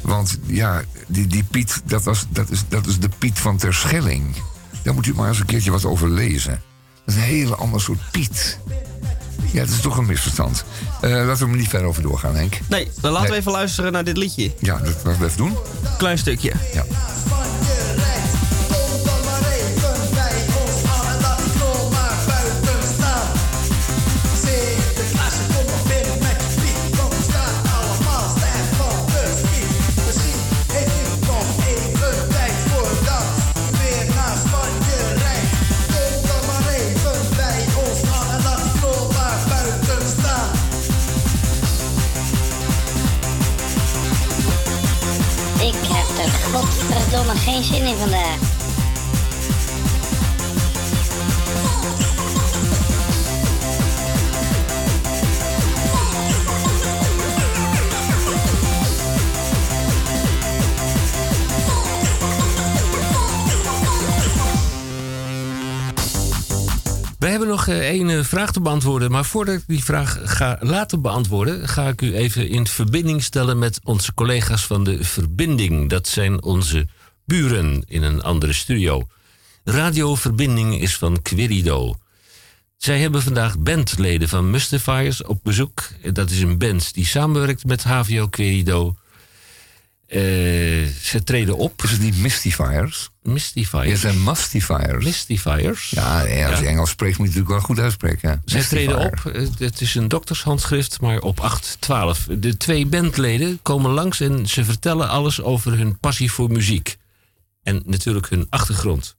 [0.00, 4.36] Want ja, die, die Piet, dat, was, dat, is, dat is de Piet van Terschelling.
[4.82, 6.62] Daar moet u maar eens een keertje wat over lezen.
[7.04, 8.58] Dat is een hele ander soort Piet.
[9.52, 10.64] Ja, dat is toch een misverstand.
[11.00, 12.58] Eh, laten we er maar niet verder over doorgaan, Henk.
[12.68, 14.54] Nee, dan laten we even luisteren naar dit liedje.
[14.60, 15.56] Ja, dat laten we even doen.
[15.98, 16.52] Klein stukje.
[16.72, 16.84] Ja.
[47.06, 48.55] Godverdomme geen zin in vandaag.
[67.26, 69.10] We hebben nog eh, één eh, vraag te beantwoorden.
[69.10, 73.58] Maar voordat ik die vraag ga laten beantwoorden, ga ik u even in verbinding stellen
[73.58, 75.90] met onze collega's van de Verbinding.
[75.90, 76.86] Dat zijn onze
[77.24, 79.08] buren in een andere studio.
[79.64, 81.94] Radio Verbinding is van Querido.
[82.76, 85.82] Zij hebben vandaag bandleden van Mustifiers op bezoek.
[86.12, 88.96] Dat is een band die samenwerkt met HVO Querido.
[90.06, 90.20] Eh,
[91.02, 91.82] ze treden op.
[91.82, 93.08] Is het niet Mystifiers?
[93.22, 93.86] Mystifiers.
[93.88, 95.04] Ja, zijn Mustifiers.
[95.04, 95.90] Mystifiers.
[95.90, 96.62] Ja, als je Ja.
[96.62, 98.28] Engels spreekt moet je natuurlijk wel goed uitspreken.
[98.28, 98.40] ja.
[98.44, 99.14] Zij treden op.
[99.32, 102.26] Eh, Het is een doktershandschrift, maar op 8-12.
[102.38, 106.96] De twee bandleden komen langs en ze vertellen alles over hun passie voor muziek.
[107.62, 109.15] En natuurlijk hun achtergrond.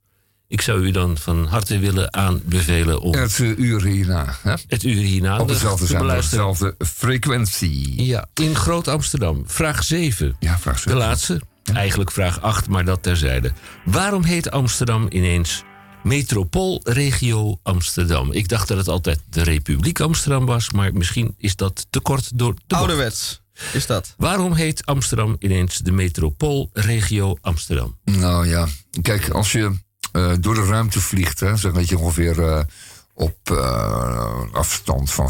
[0.50, 4.36] Ik zou u dan van harte willen aanbevelen om Het uh, uur hierna.
[4.42, 4.54] Hè?
[4.68, 8.04] het uur hierna Op te dezelfde zender, dezelfde frequentie.
[8.06, 9.44] Ja, in Groot Amsterdam.
[9.46, 10.36] Vraag 7.
[10.40, 10.98] Ja, vraag De zeven.
[10.98, 11.42] laatste.
[11.74, 13.52] Eigenlijk vraag 8, maar dat terzijde.
[13.86, 15.64] Waarom heet Amsterdam ineens
[16.04, 18.32] Metropoolregio Amsterdam?
[18.32, 22.38] Ik dacht dat het altijd de Republiek Amsterdam was, maar misschien is dat te kort
[22.38, 22.82] door de bocht.
[22.82, 23.42] Ouderwets
[23.74, 24.14] is dat.
[24.18, 27.98] Waarom heet Amsterdam ineens de Metropoolregio Amsterdam?
[28.04, 28.68] Nou ja,
[29.02, 29.72] kijk, als je
[30.40, 32.60] door de ruimte vliegt, hè, dat je ongeveer eh,
[33.14, 35.30] op eh, afstand van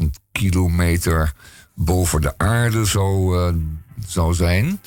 [0.00, 1.32] 34.000 kilometer
[1.74, 3.54] boven de aarde zou, eh,
[4.06, 4.80] zou zijn,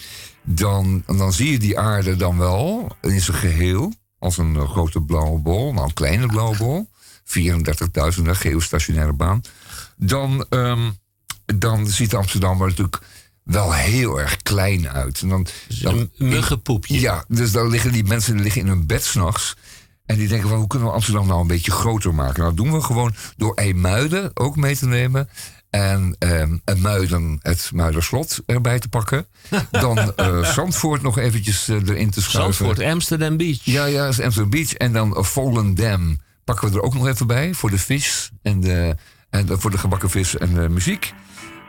[0.43, 5.01] dan, dan zie je die aarde dan wel in zijn geheel als een eh, grote
[5.01, 6.89] blauwe bol, nou een kleine blauwe bol,
[7.23, 9.41] 34.000 hè, geostationaire baan.
[9.95, 10.91] Dan, ehm,
[11.45, 13.01] dan ziet Amsterdam er natuurlijk
[13.48, 15.22] wel heel erg klein uit.
[15.22, 15.48] En dan,
[15.82, 16.99] dan, Een muggenpoepje.
[16.99, 19.56] ja, dus dan liggen die mensen die liggen in hun bed s'nachts.
[20.06, 22.41] En die denken van, hoe kunnen we Amsterdam nou een beetje groter maken?
[22.41, 25.30] Nou, dat doen we gewoon door IJmuiden ook mee te nemen.
[25.69, 29.28] En, en Muiden, het Muiderslot erbij te pakken.
[29.72, 32.53] Dan eh, Zandvoort nog eventjes eh, erin te schuiven.
[32.53, 33.60] Zandvoort, Amsterdam Beach.
[33.64, 34.74] Ja, ja, is Amsterdam Beach.
[34.74, 37.53] En dan eh, Volendam pakken we er ook nog even bij.
[37.53, 38.95] Voor de vis en, de,
[39.30, 41.14] en voor de gebakken vis en de muziek.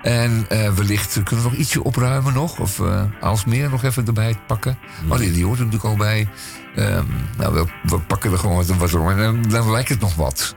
[0.08, 2.58] En eh, wellicht kunnen we nog ietsje opruimen nog.
[2.58, 4.78] Of eh Aalsmeer nog even erbij pakken.
[5.08, 6.28] Maar die, die hoort er natuurlijk al bij.
[6.76, 7.04] Ehm,
[7.36, 9.10] nou, we, we pakken er gewoon wat, om.
[9.10, 10.54] En dan, dan lijkt het nog wat.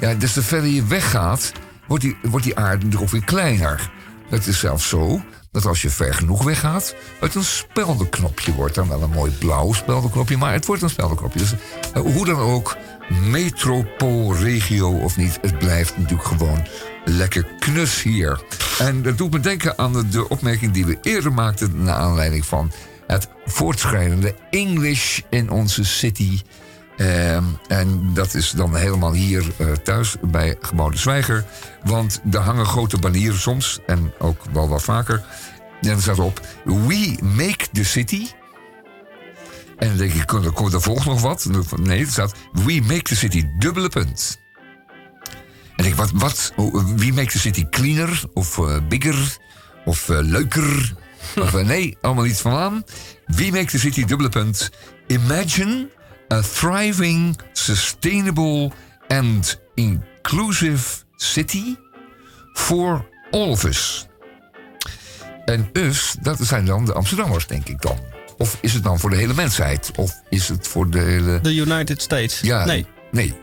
[0.00, 1.52] Ja, dus te verder je weggaat,
[1.86, 3.90] wordt die, wordt die aarde natuurlijk ook weer kleiner.
[4.28, 8.74] Het is zelfs zo dat als je ver genoeg weggaat, het een speldenknopje wordt.
[8.74, 11.38] Dan wel een mooi blauw speldenknopje, maar het wordt een speldenknopje.
[11.38, 11.54] Dus
[11.92, 12.76] eh, hoe dan ook,
[13.30, 16.66] metropoolregio of niet, het blijft natuurlijk gewoon
[17.04, 18.40] lekker knus hier.
[18.78, 21.82] En dat doet me denken aan de, opmerking die we eerder maakten...
[21.82, 22.72] naar aanleiding van
[23.06, 26.40] het voortschrijdende English in onze city...
[27.00, 31.44] Ehm, en dat is dan helemaal hier eh, thuis bij Gebouw de Zwijger.
[31.84, 35.24] Want er hangen grote banieren soms, en ook wel wat vaker.
[35.80, 38.26] En er staat op, we make the city.
[39.78, 41.48] En dan denk ik, komt er volgt nog wat.
[41.76, 44.40] Nee, er staat, we make the city, dubbele punt.
[45.80, 46.52] En ik, wat, wat,
[46.96, 49.36] wie make the city cleaner of eh, bigger
[49.84, 50.92] of eh, leuker?
[51.36, 52.84] Of, eh, nee, allemaal iets van aan.
[53.26, 54.70] We make the city, dubbele punt.
[55.06, 55.88] Imagine
[56.32, 58.70] a thriving, sustainable
[59.08, 61.76] and inclusive city
[62.52, 64.06] for all of us.
[65.44, 67.98] En us, dat zijn dan de Amsterdammers, denk ik dan.
[68.36, 69.90] Of is het dan voor de hele mensheid?
[69.96, 71.40] Of is het voor de hele...
[71.40, 72.40] De United States.
[72.40, 72.86] Ja, Nee.
[73.10, 73.34] nee.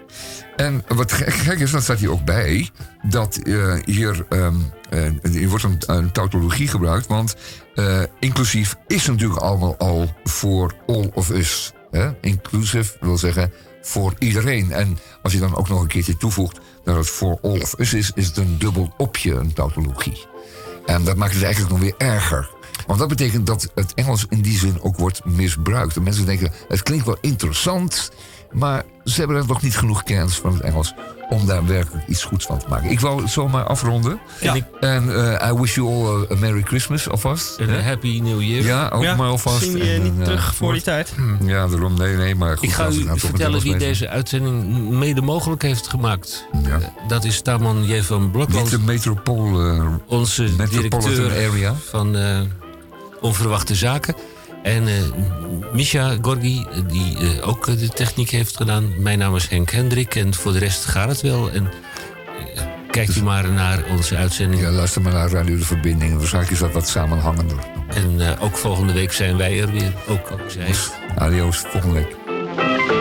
[0.57, 2.69] En wat gek, is, dan staat hier ook bij
[3.03, 7.07] dat eh, hier, eh, hier wordt een, tautologie gebruikt.
[7.07, 7.35] Want
[7.75, 11.73] eh, inclusief is natuurlijk allemaal al voor all of us.
[11.91, 12.09] Hè?
[12.21, 13.51] Inclusive wil zeggen
[13.81, 14.71] voor iedereen.
[14.71, 17.93] En als je dan ook nog een keertje toevoegt dat het voor all of us
[17.93, 20.25] is, is het een dubbel opje, een tautologie.
[20.85, 22.49] En dat maakt het eigenlijk nog weer erger.
[22.87, 25.95] Want dat betekent dat het Engels in die zin ook wordt misbruikt.
[25.95, 28.11] En mensen denken, het klinkt wel interessant...
[28.51, 30.93] maar ze hebben er nog niet genoeg kennis van het Engels...
[31.29, 32.89] om daar werkelijk iets goeds van te maken.
[32.89, 34.19] Ik wou het zomaar afronden.
[34.41, 37.59] En, ik, En eh, I wish you all a, a Merry Christmas alvast.
[37.59, 38.63] een Happy New Year.
[38.65, 39.63] Ja, ook Ja, maar alvast.
[39.63, 41.13] Zien je En, niet eh, terug voor die tijd?
[41.41, 42.63] Ja, daarom, nee, nee, maar goed.
[42.67, 46.45] Ik ga u nou vertellen wie deze uitzending mede mogelijk heeft gemaakt.
[46.63, 46.69] Ja.
[46.79, 48.01] Eh, Dat is Taman J.
[48.01, 49.61] van Blok, Niet de metropool...
[49.69, 51.73] eh, onze Metropolitan directeur area.
[51.89, 52.39] van eh,
[53.21, 54.15] Onverwachte Zaken.
[54.67, 54.93] En eh
[55.73, 58.93] Misha Gorgi, die eh, ook eh, de techniek heeft gedaan.
[58.97, 61.51] Mijn naam is Henk Hendrik en voor de rest gaat het wel.
[61.51, 61.69] En
[62.91, 64.61] kijkt u maar naar onze uitzending.
[64.61, 66.17] ja, luister maar naar Radio de Verbinding.
[66.17, 67.57] Waarschijnlijk is dat wat samenhangender.
[67.93, 69.93] En ook volgende week zijn wij er weer.
[70.07, 70.75] Ook, ook zij.
[71.15, 72.96] Adios, volgende week.